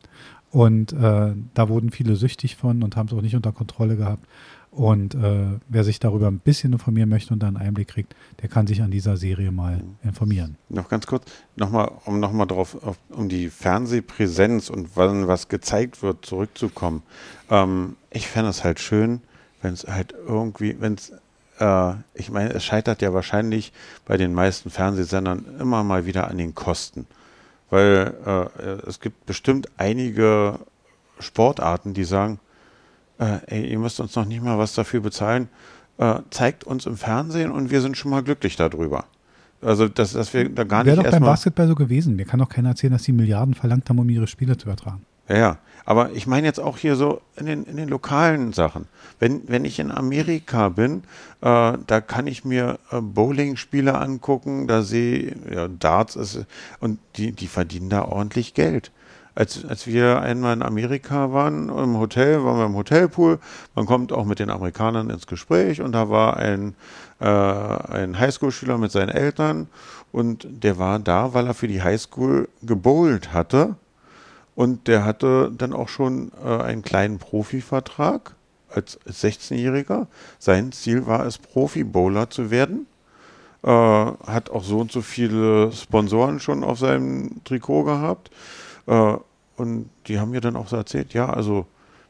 Und 0.52 0.94
äh, 0.94 1.34
da 1.54 1.70
wurden 1.70 1.92
viele 1.92 2.16
süchtig 2.16 2.56
von 2.56 2.82
und 2.82 2.96
haben 2.96 3.08
es 3.08 3.14
auch 3.14 3.22
nicht 3.22 3.36
unter 3.36 3.52
Kontrolle 3.52 3.98
gehabt. 3.98 4.26
Und 4.72 5.16
äh, 5.16 5.60
wer 5.70 5.84
sich 5.86 6.00
darüber 6.00 6.28
ein 6.28 6.40
bisschen 6.40 6.74
informieren 6.74 7.08
möchte 7.08 7.34
und 7.34 7.42
da 7.42 7.48
einen 7.48 7.58
Einblick 7.58 7.88
kriegt, 7.88 8.14
der 8.42 8.50
kann 8.50 8.68
sich 8.68 8.82
an 8.82 8.92
dieser 8.92 9.16
Serie 9.16 9.52
mal 9.52 9.82
informieren. 10.04 10.58
Noch 10.68 10.90
ganz 10.90 11.08
kurz, 11.08 11.24
nochmal, 11.56 11.92
um 12.04 12.20
nochmal 12.20 12.46
drauf, 12.46 12.84
auf, 12.84 12.98
um 13.10 13.30
die 13.30 13.50
Fernsehpräsenz 13.50 14.70
und 14.70 14.90
wann 14.96 15.28
was 15.28 15.48
gezeigt 15.48 16.02
wird, 16.02 16.26
zurückzukommen. 16.26 17.04
Ähm, 17.50 17.96
ich 18.12 18.28
fände 18.28 18.50
es 18.50 18.66
halt 18.66 18.82
schön, 18.82 19.22
wenn 19.62 19.74
es 19.74 19.88
halt 19.88 20.14
irgendwie, 20.28 20.76
wenn 20.80 20.96
es, 20.96 21.14
äh, 21.60 21.94
ich 22.14 22.30
meine, 22.30 22.54
es 22.54 22.66
scheitert 22.66 23.02
ja 23.02 23.14
wahrscheinlich 23.14 23.72
bei 24.06 24.18
den 24.18 24.34
meisten 24.34 24.70
Fernsehsendern 24.70 25.46
immer 25.60 25.86
mal 25.86 26.06
wieder 26.06 26.30
an 26.30 26.38
den 26.38 26.54
Kosten 26.54 27.08
weil 27.70 28.14
äh, 28.26 28.88
es 28.88 29.00
gibt 29.00 29.26
bestimmt 29.26 29.70
einige 29.78 30.60
Sportarten, 31.20 31.94
die 31.94 32.04
sagen, 32.04 32.40
äh, 33.20 33.40
ey, 33.48 33.72
ihr 33.72 33.80
müsst 33.80 34.00
uns 34.00 34.16
noch 34.16 34.26
nicht 34.26 34.44
mal 34.44 34.58
was 34.58 34.74
dafür 34.74 35.02
bezahlen, 35.02 35.50
äh, 35.98 36.20
zeigt 36.30 36.64
uns 36.64 36.86
im 36.86 36.98
Fernsehen 36.98 37.52
und 37.52 37.72
wir 37.72 37.82
sind 37.82 37.98
schon 37.98 38.12
mal 38.12 38.24
glücklich 38.24 38.56
darüber. 38.56 39.06
Also, 39.62 39.88
dass, 39.88 40.14
dass 40.14 40.34
wir 40.34 40.48
da 40.50 40.64
gar 40.64 40.86
Wäre 40.86 40.98
nicht 40.98 41.08
doch 41.08 41.12
beim 41.12 41.24
Basketball 41.24 41.68
so 41.68 41.76
gewesen. 41.76 42.16
Mir 42.16 42.26
kann 42.26 42.40
doch 42.40 42.50
keiner 42.50 42.70
erzählen, 42.70 42.94
dass 42.94 43.04
die 43.04 43.14
Milliarden 43.14 43.54
verlangt 43.54 43.90
haben, 43.90 44.00
um 44.00 44.10
ihre 44.10 44.28
Spiele 44.28 44.58
zu 44.58 44.68
übertragen. 44.68 45.06
Ja, 45.28 45.38
ja. 45.38 45.58
Aber 45.88 46.12
ich 46.14 46.26
meine 46.26 46.48
jetzt 46.48 46.60
auch 46.60 46.78
hier 46.78 46.96
so 46.96 47.22
in 47.36 47.46
den, 47.46 47.64
in 47.64 47.78
den 47.78 47.90
lokalen 47.90 48.54
Sachen. 48.54 48.88
Wenn, 49.20 49.44
wenn 49.48 49.66
ich 49.66 49.80
in 49.80 49.92
Amerika 49.92 50.70
bin, 50.70 51.04
äh, 51.42 51.74
da 51.86 52.02
kann 52.02 52.26
ich 52.26 52.44
mir 52.44 52.80
äh, 52.92 53.00
Bowling-Spiele 53.02 53.96
angucken, 53.96 54.68
da 54.68 54.82
sehe 54.82 55.36
ja, 55.54 55.68
Darts 55.68 56.16
ist, 56.16 56.46
und 56.80 57.00
die, 57.18 57.32
die 57.34 57.48
verdienen 57.48 57.90
da 57.90 58.04
ordentlich 58.06 58.56
Geld. 58.56 58.92
Als, 59.36 59.64
als 59.66 59.86
wir 59.86 60.22
einmal 60.22 60.54
in 60.54 60.64
Amerika 60.64 61.34
waren, 61.34 61.70
im 61.70 62.00
Hotel, 62.00 62.44
waren 62.44 62.58
wir 62.58 62.66
im 62.66 62.76
Hotelpool, 62.76 63.38
man 63.76 63.86
kommt 63.86 64.12
auch 64.12 64.26
mit 64.26 64.40
den 64.40 64.50
Amerikanern 64.50 65.10
ins 65.10 65.28
Gespräch 65.28 65.82
und 65.82 65.92
da 65.92 66.10
war 66.10 66.38
ein, 66.38 66.74
äh, 67.20 67.26
ein 67.28 68.18
Highschool-Schüler 68.18 68.78
mit 68.78 68.92
seinen 68.92 69.10
Eltern 69.10 69.68
und 70.12 70.48
der 70.50 70.80
war 70.80 71.00
da, 71.00 71.34
weil 71.34 71.48
er 71.48 71.54
für 71.54 71.68
die 71.68 71.84
Highschool 71.84 72.48
gebowlt 72.64 73.34
hatte 73.34 73.76
und 74.56 74.88
der 74.88 75.04
hatte 75.04 75.52
dann 75.56 75.74
auch 75.74 75.90
schon 75.90 76.32
äh, 76.44 76.48
einen 76.48 76.82
kleinen 76.82 77.20
Profivertrag 77.20 78.36
als 78.70 79.00
16-Jähriger. 79.02 80.08
Sein 80.40 80.72
Ziel 80.72 81.06
war 81.06 81.26
es, 81.26 81.38
Profi-Bowler 81.38 82.30
zu 82.30 82.52
werden. 82.52 82.88
Äh, 83.64 83.70
hat 83.70 84.50
auch 84.50 84.64
so 84.64 84.80
und 84.80 84.92
so 84.92 85.02
viele 85.02 85.72
Sponsoren 85.72 86.40
schon 86.40 86.64
auf 86.64 86.80
seinem 86.80 87.44
Trikot 87.44 87.84
gehabt. 87.84 88.32
Äh, 88.88 89.18
und 89.58 89.90
die 90.08 90.20
haben 90.20 90.32
mir 90.32 90.42
dann 90.42 90.56
auch 90.56 90.68
so 90.68 90.76
erzählt, 90.76 91.14
ja, 91.14 91.30
also 91.30 91.66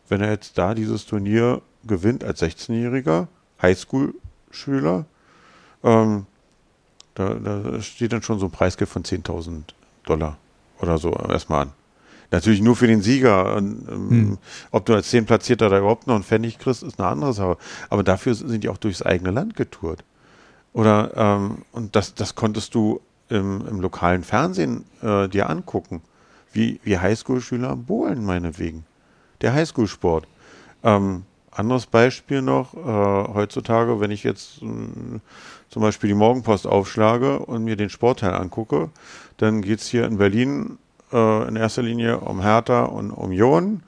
wenn 0.07 0.21
er 0.21 0.31
jetzt 0.31 0.57
da 0.57 0.73
dieses 0.73 1.05
Turnier 1.05 1.61
gewinnt 1.85 2.23
als 2.23 2.41
16-Jähriger, 2.41 3.27
Highschool-Schüler, 3.61 5.05
ähm, 5.83 6.25
da, 7.13 7.33
da, 7.35 7.81
steht 7.81 8.11
dann 8.11 8.21
schon 8.21 8.39
so 8.39 8.47
ein 8.47 8.51
Preisgeld 8.51 8.89
von 8.89 9.03
10.000 9.03 9.61
Dollar 10.03 10.37
oder 10.79 10.97
so 10.97 11.11
erstmal 11.11 11.63
an. 11.63 11.71
Natürlich 12.31 12.61
nur 12.61 12.75
für 12.75 12.87
den 12.87 13.01
Sieger. 13.01 13.55
Und, 13.55 13.87
ähm, 13.89 14.09
hm. 14.09 14.37
Ob 14.71 14.85
du 14.85 14.93
als 14.93 15.09
Zehnplatzierter 15.09 15.69
da 15.69 15.79
überhaupt 15.79 16.07
noch 16.07 16.15
einen 16.15 16.23
Pfennig 16.23 16.59
kriegst, 16.59 16.83
ist 16.83 16.99
eine 16.99 17.07
andere 17.07 17.33
Sache. 17.33 17.57
Aber 17.89 18.03
dafür 18.03 18.33
sind 18.35 18.63
die 18.63 18.69
auch 18.69 18.77
durchs 18.77 19.01
eigene 19.01 19.31
Land 19.31 19.55
getourt. 19.55 20.03
Oder, 20.73 21.11
ähm, 21.15 21.59
und 21.71 21.95
das, 21.95 22.15
das 22.15 22.35
konntest 22.35 22.75
du 22.75 22.99
im, 23.29 23.65
im 23.67 23.79
lokalen 23.79 24.23
Fernsehen 24.23 24.85
äh, 25.01 25.27
dir 25.27 25.49
angucken, 25.49 26.01
wie, 26.51 26.79
wie 26.83 26.97
Highschool-Schüler 26.97 27.75
bohlen, 27.75 28.25
meinetwegen. 28.25 28.85
der 29.41 29.53
Highschool-Sport. 29.53 30.27
Ähm, 30.83 31.23
anderes 31.51 31.85
Beispiel 31.85 32.41
noch, 32.41 32.73
äh, 32.73 33.33
heutzutage, 33.33 33.99
wenn 33.99 34.11
ich 34.11 34.23
jetzt 34.23 34.61
äh, 34.61 34.65
zum 35.69 35.81
Beispiel 35.81 36.09
die 36.09 36.15
Morgenpost 36.15 36.67
aufschlage 36.67 37.39
und 37.39 37.63
mir 37.63 37.75
den 37.75 37.89
Sportteil 37.89 38.33
angucke, 38.33 38.89
dann 39.37 39.61
geht 39.61 39.79
es 39.79 39.87
hier 39.87 40.05
in 40.05 40.17
Berlin 40.17 40.77
äh, 41.11 41.47
in 41.47 41.55
erster 41.55 41.81
Linie 41.81 42.19
um 42.19 42.41
Hertha 42.41 42.85
und 42.85 43.11
um 43.11 43.25
Union. 43.25 43.83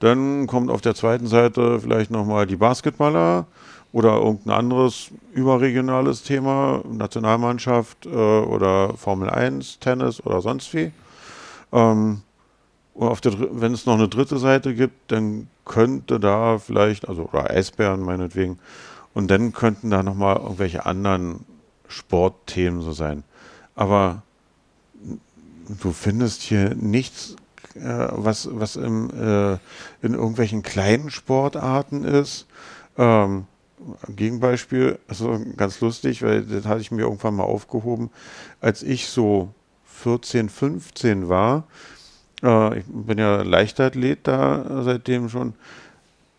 Dann 0.00 0.46
kommt 0.46 0.70
auf 0.70 0.80
der 0.80 0.94
zweiten 0.94 1.26
Seite 1.26 1.80
vielleicht 1.80 2.10
nochmal 2.10 2.46
die 2.46 2.56
Basketballer 2.56 3.46
oder 3.92 4.16
irgendein 4.16 4.58
anderes 4.58 5.10
überregionales 5.32 6.22
Thema, 6.22 6.82
Nationalmannschaft 6.90 8.06
äh, 8.06 8.08
oder 8.08 8.96
Formel 8.96 9.30
1, 9.30 9.78
Tennis 9.78 10.24
oder 10.24 10.40
sonst 10.40 10.72
wie. 10.74 10.92
Ähm, 11.72 12.22
wenn 12.94 13.72
es 13.72 13.86
noch 13.86 13.94
eine 13.94 14.08
dritte 14.08 14.38
Seite 14.38 14.74
gibt, 14.74 15.12
dann 15.12 15.48
könnte 15.64 16.20
da 16.20 16.58
vielleicht, 16.58 17.08
also 17.08 17.28
oder 17.32 17.50
Eisbären 17.50 18.00
meinetwegen, 18.00 18.58
und 19.14 19.30
dann 19.30 19.52
könnten 19.52 19.90
da 19.90 20.02
nochmal 20.02 20.36
irgendwelche 20.36 20.84
anderen 20.86 21.44
Sportthemen 21.88 22.80
so 22.82 22.92
sein. 22.92 23.24
Aber 23.74 24.22
du 25.68 25.92
findest 25.92 26.42
hier 26.42 26.74
nichts, 26.74 27.36
äh, 27.74 28.08
was, 28.10 28.48
was 28.52 28.76
im, 28.76 29.10
äh, 29.10 29.52
in 30.04 30.14
irgendwelchen 30.14 30.62
kleinen 30.62 31.10
Sportarten 31.10 32.04
ist. 32.04 32.46
Ähm, 32.96 33.46
Gegenbeispiel, 34.08 34.98
also 35.08 35.40
ganz 35.56 35.80
lustig, 35.80 36.22
weil 36.22 36.42
das 36.42 36.66
hatte 36.66 36.80
ich 36.80 36.90
mir 36.90 37.02
irgendwann 37.02 37.34
mal 37.34 37.44
aufgehoben, 37.44 38.10
als 38.60 38.82
ich 38.82 39.08
so 39.08 39.52
14, 39.86 40.48
15 40.48 41.28
war. 41.28 41.64
Äh, 42.42 42.78
ich 42.78 42.84
bin 42.86 43.18
ja 43.18 43.42
Leichtathlet 43.42 44.20
da 44.26 44.82
seitdem 44.82 45.28
schon. 45.28 45.54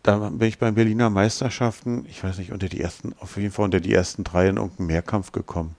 Da 0.02 0.18
bin 0.18 0.48
ich 0.48 0.58
beim 0.58 0.74
Berliner 0.74 1.08
Meisterschaften, 1.08 2.04
ich 2.10 2.22
weiß 2.22 2.36
nicht, 2.38 2.52
unter 2.52 2.68
die 2.68 2.80
ersten, 2.80 3.14
auf 3.20 3.36
jeden 3.38 3.52
Fall 3.52 3.64
unter 3.64 3.80
die 3.80 3.94
ersten 3.94 4.22
drei 4.22 4.48
in 4.48 4.58
irgendeinen 4.58 4.88
Mehrkampf 4.88 5.32
gekommen. 5.32 5.76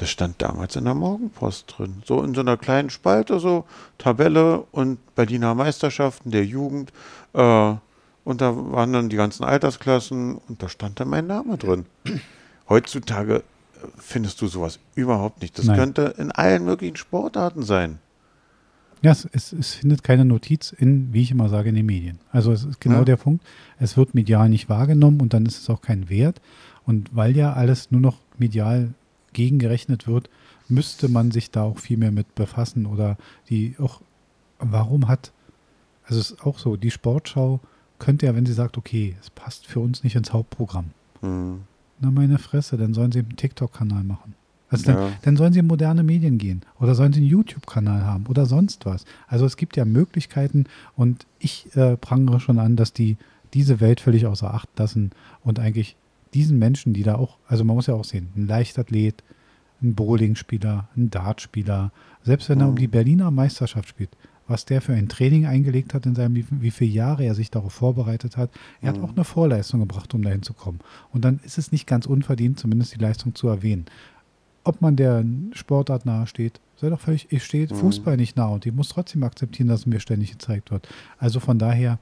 Das 0.00 0.08
stand 0.08 0.40
damals 0.40 0.76
in 0.76 0.86
der 0.86 0.94
Morgenpost 0.94 1.74
drin. 1.76 2.02
So 2.06 2.22
in 2.22 2.34
so 2.34 2.40
einer 2.40 2.56
kleinen 2.56 2.88
Spalte, 2.88 3.38
so 3.38 3.66
Tabelle 3.98 4.64
und 4.72 5.14
Berliner 5.14 5.54
Meisterschaften 5.54 6.30
der 6.30 6.46
Jugend. 6.46 6.90
Äh, 7.34 7.74
und 8.24 8.40
da 8.40 8.56
waren 8.72 8.94
dann 8.94 9.10
die 9.10 9.16
ganzen 9.16 9.44
Altersklassen 9.44 10.36
und 10.36 10.62
da 10.62 10.70
stand 10.70 11.00
dann 11.00 11.08
mein 11.10 11.26
Name 11.26 11.58
drin. 11.58 11.84
Heutzutage 12.70 13.36
äh, 13.36 13.42
findest 13.98 14.40
du 14.40 14.46
sowas 14.46 14.78
überhaupt 14.94 15.42
nicht. 15.42 15.58
Das 15.58 15.66
Nein. 15.66 15.76
könnte 15.76 16.14
in 16.16 16.32
allen 16.32 16.64
möglichen 16.64 16.96
Sportarten 16.96 17.62
sein. 17.62 17.98
Ja, 19.02 19.12
es, 19.12 19.28
es, 19.32 19.52
es, 19.52 19.74
findet 19.74 20.02
keine 20.02 20.24
Notiz 20.24 20.72
in, 20.72 21.12
wie 21.12 21.20
ich 21.20 21.30
immer 21.30 21.50
sage, 21.50 21.68
in 21.68 21.74
den 21.74 21.84
Medien. 21.84 22.20
Also 22.32 22.52
es 22.52 22.64
ist 22.64 22.80
genau 22.80 23.00
ja. 23.00 23.04
der 23.04 23.16
Punkt. 23.18 23.44
Es 23.78 23.98
wird 23.98 24.14
medial 24.14 24.48
nicht 24.48 24.70
wahrgenommen 24.70 25.20
und 25.20 25.34
dann 25.34 25.44
ist 25.44 25.58
es 25.58 25.68
auch 25.68 25.82
kein 25.82 26.08
Wert. 26.08 26.40
Und 26.86 27.14
weil 27.14 27.36
ja 27.36 27.52
alles 27.52 27.90
nur 27.90 28.00
noch 28.00 28.16
medial 28.38 28.94
gegengerechnet 29.32 30.06
wird, 30.06 30.30
müsste 30.68 31.08
man 31.08 31.30
sich 31.30 31.50
da 31.50 31.62
auch 31.62 31.78
viel 31.78 31.96
mehr 31.96 32.12
mit 32.12 32.34
befassen 32.34 32.86
oder 32.86 33.16
die 33.48 33.76
auch, 33.78 34.00
warum 34.58 35.08
hat, 35.08 35.32
also 36.04 36.20
es 36.20 36.32
ist 36.32 36.46
auch 36.46 36.58
so, 36.58 36.76
die 36.76 36.90
Sportschau 36.90 37.60
könnte 37.98 38.26
ja, 38.26 38.34
wenn 38.34 38.46
sie 38.46 38.52
sagt, 38.52 38.78
okay, 38.78 39.16
es 39.20 39.30
passt 39.30 39.66
für 39.66 39.80
uns 39.80 40.02
nicht 40.04 40.16
ins 40.16 40.32
Hauptprogramm. 40.32 40.90
Mhm. 41.20 41.60
Na 42.00 42.10
meine 42.10 42.38
Fresse, 42.38 42.76
dann 42.76 42.94
sollen 42.94 43.12
sie 43.12 43.20
einen 43.20 43.36
TikTok-Kanal 43.36 44.04
machen. 44.04 44.34
Also 44.70 44.90
ja. 44.90 44.96
dann, 44.96 45.12
dann, 45.22 45.36
sollen 45.36 45.52
sie 45.52 45.58
in 45.58 45.66
moderne 45.66 46.02
Medien 46.02 46.38
gehen 46.38 46.62
oder 46.78 46.94
sollen 46.94 47.12
sie 47.12 47.20
einen 47.20 47.28
YouTube-Kanal 47.28 48.04
haben 48.04 48.26
oder 48.26 48.46
sonst 48.46 48.86
was. 48.86 49.04
Also 49.26 49.44
es 49.44 49.56
gibt 49.56 49.76
ja 49.76 49.84
Möglichkeiten 49.84 50.64
und 50.96 51.26
ich 51.40 51.74
äh, 51.76 51.96
prangere 51.96 52.40
schon 52.40 52.58
an, 52.58 52.76
dass 52.76 52.92
die 52.92 53.16
diese 53.52 53.80
Welt 53.80 54.00
völlig 54.00 54.26
außer 54.26 54.54
Acht 54.54 54.68
lassen 54.78 55.10
und 55.42 55.58
eigentlich 55.58 55.96
diesen 56.34 56.58
Menschen, 56.58 56.92
die 56.92 57.02
da 57.02 57.16
auch, 57.16 57.38
also 57.46 57.64
man 57.64 57.76
muss 57.76 57.86
ja 57.86 57.94
auch 57.94 58.04
sehen, 58.04 58.28
ein 58.36 58.46
Leichtathlet, 58.46 59.22
ein 59.82 59.94
Bowlingspieler, 59.94 60.88
ein 60.96 61.10
Dartspieler, 61.10 61.92
selbst 62.22 62.48
wenn 62.48 62.60
er 62.60 62.68
um 62.68 62.74
mhm. 62.74 62.78
die 62.78 62.88
Berliner 62.88 63.30
Meisterschaft 63.30 63.88
spielt, 63.88 64.10
was 64.46 64.64
der 64.64 64.80
für 64.80 64.92
ein 64.92 65.08
Training 65.08 65.46
eingelegt 65.46 65.94
hat 65.94 66.06
in 66.06 66.14
seinem, 66.14 66.34
wie, 66.34 66.44
wie 66.50 66.70
viele 66.70 66.92
Jahre 66.92 67.24
er 67.24 67.34
sich 67.34 67.50
darauf 67.50 67.72
vorbereitet 67.72 68.36
hat. 68.36 68.50
Er 68.80 68.92
mhm. 68.92 68.96
hat 68.96 69.04
auch 69.04 69.14
eine 69.14 69.24
Vorleistung 69.24 69.80
gebracht, 69.80 70.12
um 70.14 70.22
dahin 70.22 70.42
zu 70.42 70.52
kommen. 70.52 70.80
Und 71.12 71.24
dann 71.24 71.40
ist 71.44 71.58
es 71.58 71.72
nicht 71.72 71.86
ganz 71.86 72.06
unverdient, 72.06 72.58
zumindest 72.58 72.94
die 72.94 73.00
Leistung 73.00 73.34
zu 73.34 73.48
erwähnen. 73.48 73.86
Ob 74.62 74.82
man 74.82 74.96
der 74.96 75.24
Sportart 75.52 76.04
nahe 76.04 76.26
steht, 76.26 76.60
sei 76.76 76.90
doch 76.90 77.00
völlig, 77.00 77.32
ich 77.32 77.44
stehe 77.44 77.66
mhm. 77.66 77.76
Fußball 77.76 78.16
nicht 78.16 78.36
nahe 78.36 78.52
und 78.52 78.66
ich 78.66 78.74
muss 78.74 78.90
trotzdem 78.90 79.22
akzeptieren, 79.22 79.68
dass 79.68 79.80
es 79.80 79.86
mir 79.86 80.00
ständig 80.00 80.32
gezeigt 80.32 80.70
wird. 80.70 80.88
Also 81.18 81.40
von 81.40 81.58
daher 81.58 81.98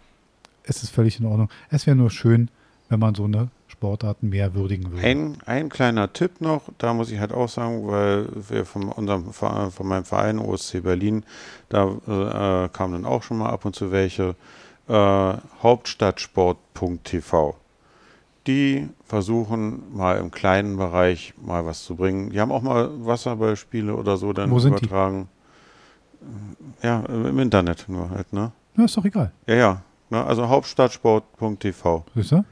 ist 0.64 0.82
es 0.82 0.90
völlig 0.90 1.20
in 1.20 1.26
Ordnung. 1.26 1.48
Es 1.70 1.86
wäre 1.86 1.96
nur 1.96 2.10
schön, 2.10 2.50
wenn 2.88 3.00
man 3.00 3.14
so 3.14 3.24
eine 3.24 3.48
Sportarten 3.66 4.30
mehr 4.30 4.54
würdigen 4.54 4.90
würde. 4.90 5.06
Ein, 5.06 5.38
ein 5.46 5.68
kleiner 5.68 6.12
Tipp 6.12 6.40
noch, 6.40 6.62
da 6.78 6.94
muss 6.94 7.10
ich 7.10 7.20
halt 7.20 7.32
auch 7.32 7.48
sagen, 7.48 7.86
weil 7.86 8.26
wir 8.48 8.64
von 8.64 8.88
unserem 8.88 9.32
von 9.32 9.70
meinem 9.86 10.04
Verein 10.04 10.38
OSC 10.38 10.82
Berlin, 10.82 11.24
da 11.68 11.84
äh, 11.84 12.68
kamen 12.70 12.94
dann 12.94 13.04
auch 13.04 13.22
schon 13.22 13.38
mal 13.38 13.50
ab 13.50 13.64
und 13.64 13.76
zu 13.76 13.92
welche, 13.92 14.34
äh, 14.88 15.34
Hauptstadtsport.tv. 15.62 17.56
Die 18.46 18.88
versuchen 19.04 19.82
mal 19.94 20.16
im 20.16 20.30
kleinen 20.30 20.78
Bereich 20.78 21.34
mal 21.36 21.66
was 21.66 21.84
zu 21.84 21.96
bringen. 21.96 22.30
Die 22.30 22.40
haben 22.40 22.50
auch 22.50 22.62
mal 22.62 22.88
Wasserballspiele 23.04 23.94
oder 23.94 24.16
so 24.16 24.32
dann 24.32 24.50
Wo 24.50 24.58
übertragen. 24.58 25.28
Ja, 26.82 27.00
im 27.00 27.38
Internet 27.38 27.84
nur 27.88 28.08
halt, 28.10 28.32
ne? 28.32 28.52
Ja, 28.76 28.84
ist 28.86 28.96
doch 28.96 29.04
egal. 29.04 29.32
Ja, 29.46 29.54
ja. 29.54 29.82
Ne? 30.10 30.24
Also 30.24 30.48
hauptstadtsport.tv. 30.48 32.04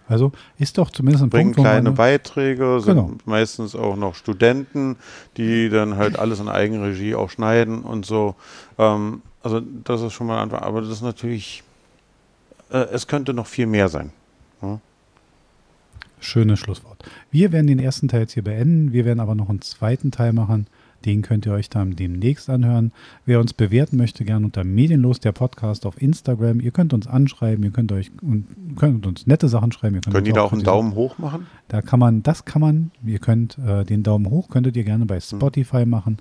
Also 0.09 0.32
ist 0.59 0.76
doch 0.78 0.90
zumindest 0.90 1.24
ein 1.24 1.30
Bringen 1.30 1.54
Punkt, 1.54 1.68
kleine 1.68 1.92
Beiträge, 1.92 2.80
sind 2.80 2.96
genau. 2.96 3.12
meistens 3.24 3.74
auch 3.74 3.96
noch 3.96 4.14
Studenten, 4.14 4.96
die 5.36 5.70
dann 5.70 5.96
halt 5.96 6.18
alles 6.18 6.40
in 6.40 6.48
Eigenregie 6.48 7.14
auch 7.14 7.30
schneiden 7.30 7.82
und 7.82 8.04
so. 8.04 8.34
Ähm, 8.78 9.22
also 9.42 9.61
das 9.61 10.02
ist 10.02 10.12
schon 10.12 10.26
mal 10.26 10.36
ein 10.36 10.42
Anfang. 10.44 10.61
Aber 10.61 10.80
das 10.80 10.90
ist 10.90 11.02
natürlich, 11.02 11.62
äh, 12.70 12.78
es 12.78 13.07
könnte 13.07 13.32
noch 13.32 13.46
viel 13.46 13.66
mehr 13.66 13.88
sein. 13.88 14.12
Ja? 14.61 14.80
Schönes 16.20 16.59
Schlusswort. 16.59 17.04
Wir 17.30 17.52
werden 17.52 17.66
den 17.66 17.78
ersten 17.78 18.09
Teil 18.09 18.22
jetzt 18.22 18.32
hier 18.32 18.44
beenden. 18.44 18.92
Wir 18.92 19.04
werden 19.04 19.20
aber 19.20 19.34
noch 19.34 19.48
einen 19.48 19.62
zweiten 19.62 20.11
Teil 20.11 20.32
machen. 20.32 20.66
Den 21.07 21.22
könnt 21.22 21.46
ihr 21.46 21.52
euch 21.52 21.70
dann 21.70 21.94
demnächst 21.94 22.50
anhören. 22.50 22.92
Wer 23.24 23.38
uns 23.40 23.54
bewerten 23.54 23.96
möchte, 23.96 24.24
gerne 24.24 24.44
unter 24.44 24.64
Medienlos, 24.64 25.20
der 25.20 25.30
Podcast 25.30 25.86
auf 25.86 26.02
Instagram. 26.02 26.61
Ihr 26.61 26.72
könnt 26.72 26.92
uns 26.92 27.07
anschreiben, 27.07 27.64
ihr 27.64 27.70
könnt 27.70 27.92
euch 27.92 28.11
und 28.20 28.46
könnt 28.76 29.07
uns 29.07 29.26
nette 29.26 29.48
Sachen 29.48 29.70
schreiben. 29.70 30.00
Können 30.00 30.24
die 30.24 30.32
da 30.32 30.42
auch 30.42 30.52
einen 30.52 30.64
Daumen 30.64 30.96
hoch 30.96 31.18
machen? 31.18 31.46
Da 31.68 31.80
kann 31.80 32.00
man, 32.00 32.24
das 32.24 32.44
kann 32.44 32.61
man. 32.61 32.90
Ihr 33.04 33.20
könnt 33.20 33.57
äh, 33.59 33.84
den 33.84 34.02
Daumen 34.02 34.28
hoch, 34.30 34.48
könntet 34.48 34.76
ihr 34.76 34.82
gerne 34.82 35.07
bei 35.07 35.20
hm. 35.20 35.20
Spotify 35.20 35.82
hm. 35.82 35.90
machen. 35.90 36.18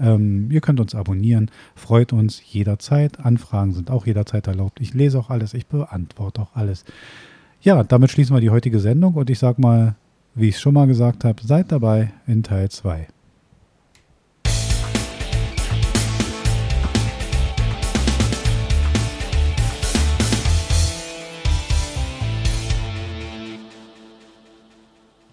Ähm, 0.00 0.50
ihr 0.50 0.60
könnt 0.60 0.80
uns 0.80 0.96
abonnieren, 0.96 1.50
freut 1.76 2.12
uns 2.12 2.42
jederzeit. 2.44 3.20
Anfragen 3.20 3.72
sind 3.72 3.88
auch 3.88 4.04
jederzeit 4.04 4.48
erlaubt. 4.48 4.80
Ich 4.80 4.94
lese 4.94 5.18
auch 5.18 5.30
alles, 5.30 5.54
ich 5.54 5.68
beantworte 5.68 6.42
auch 6.42 6.56
alles. 6.56 6.84
Ja, 7.62 7.84
damit 7.84 8.10
schließen 8.10 8.34
wir 8.34 8.40
die 8.40 8.50
heutige 8.50 8.80
Sendung 8.80 9.14
und 9.14 9.30
ich 9.30 9.38
sage 9.38 9.62
mal, 9.62 9.94
wie 10.34 10.48
ich 10.48 10.56
es 10.56 10.60
schon 10.60 10.74
mal 10.74 10.88
gesagt 10.88 11.24
habe, 11.24 11.40
seid 11.46 11.70
dabei 11.70 12.12
in 12.26 12.42
Teil 12.42 12.68
2. 12.68 13.06